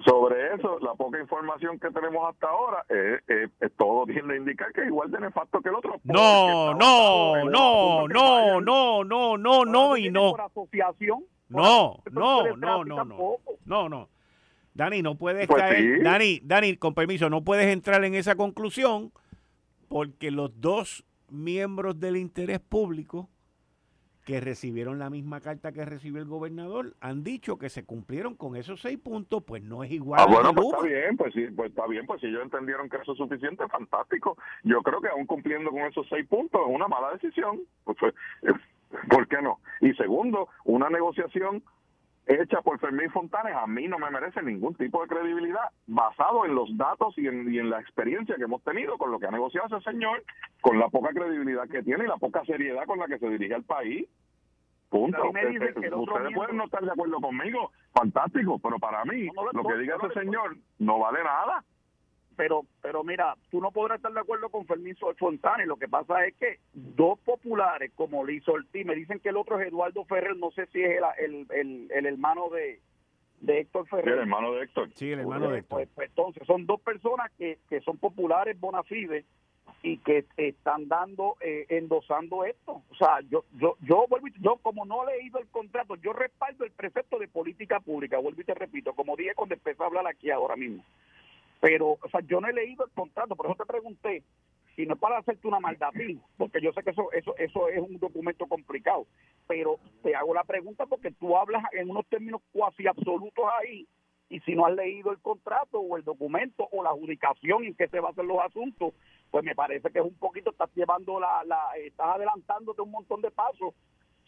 Sobre 0.06 0.56
eso, 0.56 0.80
la 0.80 0.94
poca 0.96 1.20
información 1.20 1.78
que 1.78 1.90
tenemos 1.90 2.28
hasta 2.28 2.48
ahora, 2.48 2.86
eh, 2.90 3.20
eh, 3.28 3.70
todo 3.78 4.06
tiende 4.06 4.36
a 4.36 4.38
indicar 4.38 4.72
que 4.72 4.82
es 4.82 4.88
igual 4.88 5.12
de 5.12 5.20
nefasto 5.20 5.60
que 5.60 5.70
el 5.70 5.76
otro. 5.76 5.96
No, 6.06 6.74
no, 6.74 7.44
no, 7.44 8.08
no, 8.08 8.62
no, 8.62 9.04
no, 9.04 9.38
no, 9.38 9.66
no, 9.66 9.98
y 9.98 10.10
no. 10.10 10.34
asociación. 10.36 11.26
No, 11.50 11.98
no, 12.10 12.56
no, 12.56 12.86
no, 12.86 13.04
no. 13.04 13.38
No, 13.66 13.90
no. 13.90 14.08
Dani, 14.74 15.02
no 15.02 15.16
puedes 15.16 15.48
pues 15.48 15.62
caer. 15.62 16.04
Dani, 16.04 16.40
Dani, 16.44 16.78
con 16.78 16.94
permiso, 16.94 17.30
no 17.30 17.44
puedes 17.44 17.68
entrar 17.68 18.04
en 18.04 18.16
esa 18.16 18.36
conclusión 18.36 19.12
porque 19.88 20.32
los 20.32 20.60
dos 20.62 21.06
miembros 21.30 22.00
del 22.00 22.18
interés 22.18 22.60
público 22.60 23.30
que 24.26 24.40
recibieron 24.40 25.00
la 25.00 25.10
misma 25.10 25.42
carta 25.42 25.72
que 25.72 25.84
recibió 25.84 26.22
el 26.22 26.28
gobernador 26.28 26.96
han 27.00 27.24
dicho 27.24 27.58
que 27.58 27.70
se 27.70 27.86
cumplieron 27.86 28.36
con 28.36 28.56
esos 28.56 28.80
seis 28.82 29.00
puntos, 29.00 29.44
pues 29.44 29.64
no 29.64 29.84
es 29.84 29.92
igual. 29.92 30.22
Ah, 30.22 30.28
bueno, 30.28 30.54
pues 30.54 30.68
está 30.68 30.82
bien, 30.84 31.18
pues 31.18 31.34
sí, 31.34 31.48
pues 31.56 31.70
está 31.72 31.88
bien, 31.88 32.06
pues 32.06 32.22
si 32.22 32.28
ellos 32.28 32.44
entendieron 32.44 32.88
que 32.88 32.98
eso 32.98 33.14
es 33.14 33.18
suficiente, 33.18 33.68
fantástico. 33.68 34.38
Yo 34.64 34.82
creo 34.84 35.02
que 35.02 35.10
aún 35.10 35.26
cumpliendo 35.26 35.72
con 35.72 35.82
esos 35.82 36.08
seis 36.08 36.28
puntos 36.28 36.62
es 36.62 36.74
una 36.74 36.88
mala 36.88 37.12
decisión, 37.14 37.62
pues, 37.84 37.98
pues 38.00 38.14
¿por 39.10 39.28
qué 39.28 39.42
no? 39.42 39.60
Y 39.82 39.94
segundo, 39.94 40.50
una 40.66 40.90
negociación 40.90 41.64
hecha 42.28 42.62
por 42.62 42.80
Fermín 42.80 43.10
Fontanes 43.12 43.56
a 43.56 43.68
mí 43.68 43.88
no 43.88 43.98
me 43.98 44.10
merece 44.10 44.42
ningún 44.42 44.76
tipo 44.76 45.02
de 45.02 45.08
credibilidad 45.08 45.70
basado 45.88 46.46
en 46.46 46.56
los 46.56 46.76
datos 46.78 47.18
y 47.18 47.28
en, 47.28 47.70
la 47.70 47.80
experiencia 47.80 48.36
que 48.36 48.44
hemos 48.44 48.64
tenido 48.64 48.98
con 48.98 49.12
lo 49.12 49.20
que 49.20 49.28
ha 49.28 49.32
negociado 49.32 49.78
ese 49.78 49.92
señor, 49.92 50.24
con 50.62 50.80
la 50.80 50.88
poca 50.90 51.10
credibilidad 51.10 51.68
que 51.68 51.84
tiene 51.84 52.06
y 52.06 52.08
la 52.08 52.18
poca 52.18 52.44
seriedad 52.46 52.86
con 52.86 53.00
la 53.00 53.08
que 53.08 53.20
se 53.20 53.30
dirige 53.30 53.56
al 53.56 53.64
país. 53.64 54.08
Punto. 54.90 55.30
Ustedes, 55.30 55.74
pueden 56.36 56.58
no 56.58 56.66
estar 56.66 56.84
de 56.84 56.92
acuerdo 56.92 57.22
conmigo, 57.22 57.72
fantástico, 57.94 58.60
pero 58.60 58.78
para 58.78 59.06
mí 59.06 59.30
lo 59.54 59.64
que 59.64 59.78
diga 59.78 59.96
ese 59.96 60.20
señor 60.20 60.58
no 60.80 61.00
vale 61.00 61.24
nada 61.24 61.64
pero 62.42 62.66
pero 62.82 63.04
mira, 63.04 63.36
tú 63.52 63.62
no 63.62 63.70
podrás 63.70 63.98
estar 63.98 64.12
de 64.12 64.20
acuerdo 64.20 64.50
con 64.50 64.66
Fermín 64.66 64.98
Fontana 65.20 65.64
lo 65.64 65.78
que 65.78 65.88
pasa 65.88 66.26
es 66.26 66.34
que 66.38 66.58
dos 66.74 67.20
populares 67.20 67.92
como 67.94 68.26
Liz 68.26 68.48
Ortiz 68.48 68.84
me 68.84 68.96
dicen 68.96 69.20
que 69.20 69.30
el 69.30 69.38
otro 69.38 69.60
es 69.60 69.68
Eduardo 69.68 70.04
Ferrer, 70.06 70.36
no 70.38 70.50
sé 70.50 70.66
si 70.74 70.82
es 70.82 71.00
el, 71.20 71.46
el, 71.52 71.88
el, 71.92 72.06
hermano 72.08 72.50
de, 72.50 72.80
de 73.42 73.60
Héctor 73.60 73.88
Ferrer. 73.88 74.06
Sí, 74.06 74.12
el 74.14 74.20
hermano 74.22 74.54
de 74.54 74.64
Héctor. 74.64 74.90
Sí, 74.96 75.12
el 75.12 75.20
hermano 75.20 75.50
de 75.50 75.60
Héctor. 75.60 75.78
Pues, 75.78 75.90
pues, 75.94 76.10
entonces, 76.10 76.48
son 76.48 76.66
dos 76.66 76.82
personas 76.82 77.32
que, 77.38 77.60
que 77.70 77.80
son 77.82 78.00
populares 78.00 78.60
bona 78.60 78.82
fide 78.82 79.24
y 79.84 80.00
que 80.00 80.26
están 80.36 80.88
dando, 80.88 81.38
eh, 81.42 81.68
endosando 81.70 82.44
esto. 82.44 82.82
O 82.90 82.96
sea, 82.96 83.20
yo, 83.30 83.46
yo, 83.60 83.78
yo 83.82 84.08
vuelvo 84.10 84.30
yo 84.40 84.58
como 84.64 84.84
no 84.84 85.08
he 85.08 85.18
leído 85.18 85.38
el 85.38 85.48
contrato, 85.50 85.94
yo 85.98 86.12
respaldo 86.12 86.66
el 86.66 86.72
precepto 86.72 87.20
de 87.20 87.28
política 87.28 87.80
pública, 87.80 88.18
vuelvo 88.18 88.42
y 88.42 88.46
te 88.46 88.56
repito, 88.56 88.94
como 88.94 89.16
dije 89.16 89.36
cuando 89.36 89.54
empecé 89.54 89.84
a 89.84 89.86
hablar 89.86 90.08
aquí 90.08 90.32
ahora 90.32 90.56
mismo. 90.56 90.84
Pero, 91.62 91.92
o 91.92 92.10
sea, 92.12 92.20
yo 92.22 92.42
no 92.42 92.48
he 92.48 92.54
leído 92.54 92.84
el 92.84 92.92
contrato, 92.92 93.36
por 93.36 93.46
eso 93.46 93.56
te 93.56 93.66
pregunté, 93.66 94.24
si 94.76 94.86
no 94.86 94.96
es 94.96 95.00
para 95.00 95.20
hacerte 95.20 95.48
una 95.48 95.60
maldad 95.60 95.92
porque 96.38 96.60
yo 96.60 96.74
sé 96.74 96.82
que 96.82 96.90
eso, 96.90 97.12
eso, 97.12 97.36
eso 97.38 97.70
es 97.70 97.80
un 97.80 98.00
documento 98.00 98.48
complicado, 98.48 99.06
pero 99.48 99.78
te 100.02 100.16
hago 100.16 100.34
la 100.34 100.44
pregunta 100.44 100.86
porque 100.88 101.12
tú 101.12 101.38
hablas 101.38 101.64
en 101.74 101.90
unos 101.90 102.08
términos 102.08 102.42
cuasi 102.52 102.88
absolutos 102.88 103.46
ahí, 103.60 103.88
y 104.30 104.40
si 104.40 104.56
no 104.56 104.66
has 104.66 104.74
leído 104.74 105.12
el 105.12 105.20
contrato 105.20 105.80
o 105.80 105.98
el 105.98 106.04
documento 106.04 106.68
o 106.72 106.82
la 106.82 106.90
adjudicación 106.90 107.66
en 107.66 107.76
que 107.76 107.90
se 107.90 108.00
hacer 108.00 108.26
los 108.26 108.40
asuntos, 108.40 108.94
pues 109.30 109.44
me 109.44 109.54
parece 109.54 109.92
que 109.92 110.00
es 110.00 110.06
un 110.06 110.16
poquito, 110.16 110.52
estás 110.52 110.70
llevando 110.74 111.20
la, 111.20 111.44
la 111.44 111.72
estás 111.78 112.16
adelantándote 112.16 112.82
un 112.82 112.92
montón 112.92 113.22
de 113.22 113.30
pasos 113.30 113.76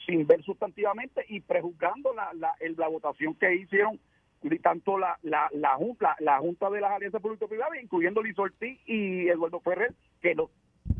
sin 0.05 0.27
ver 0.27 0.43
sustantivamente 0.43 1.25
y 1.29 1.39
prejuzgando 1.39 2.13
la, 2.13 2.33
la, 2.33 2.53
la 2.59 2.87
votación 2.89 3.33
que 3.35 3.55
hicieron 3.55 3.99
tanto 4.61 4.97
la, 4.97 5.17
la, 5.23 5.49
la, 5.53 5.75
junta, 5.75 6.15
de 6.69 6.81
las 6.81 6.91
Alianzas 6.91 7.21
Público-Privadas, 7.21 7.81
incluyendo 7.81 8.21
Luis 8.21 8.37
Ortiz 8.37 8.79
y 8.85 9.27
Eduardo 9.29 9.59
Ferrer, 9.59 9.93
que 10.21 10.35
no, 10.35 10.49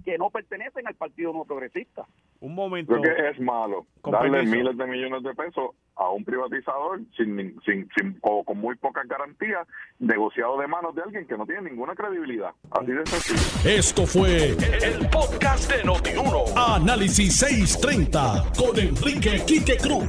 que 0.04 0.18
no 0.18 0.30
pertenecen 0.30 0.88
al 0.88 0.96
Partido 0.96 1.34
No 1.34 1.46
Progresista. 1.46 2.06
Un 2.40 2.56
momento. 2.56 2.94
Creo 2.94 3.16
que 3.16 3.30
es 3.30 3.40
malo 3.40 3.86
darle 4.04 4.44
miles 4.44 4.78
de 4.78 4.86
millones 4.86 5.24
de 5.24 5.34
pesos 5.34 5.72
a 5.96 6.10
un 6.10 6.26
privatizador 6.26 7.00
sin, 7.16 7.56
sin, 7.66 7.88
sin 7.96 8.18
o 8.22 8.44
con 8.44 8.58
muy 8.58 8.76
pocas 8.76 9.08
garantías, 9.08 9.68
negociado 10.00 10.58
de 10.60 10.68
manos 10.68 10.96
de 10.96 11.04
alguien 11.04 11.26
que 11.28 11.38
no 11.38 11.46
tiene 11.46 11.70
ninguna 11.70 11.96
credibilidad. 11.96 12.52
Así 12.72 12.92
de 12.92 13.06
sencillo. 13.06 13.70
Esto 13.70 14.06
fue 14.06 14.50
el, 14.50 15.10
podcast 15.10 15.72
de 15.72 15.84
Notiuno. 15.84 16.46
Análisis 16.56 17.38
630 17.38 18.52
con 18.58 18.78
Enrique 18.78 19.42
Quique 19.46 19.78
Cruz. 19.78 20.04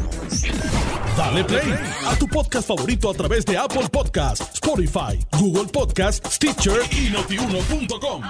Dale 1.17 1.45
play 1.45 1.73
a 2.07 2.19
tu 2.19 2.27
podcast 2.27 2.67
favorito 2.67 3.11
a 3.11 3.15
través 3.15 3.45
de 3.45 3.57
Apple 3.57 3.89
Podcasts, 3.93 4.55
Spotify, 4.55 5.19
Google 5.39 5.71
Podcasts, 5.73 6.35
Stitcher 6.35 6.81
y 6.91 7.13
notiuno.com. 7.13 8.23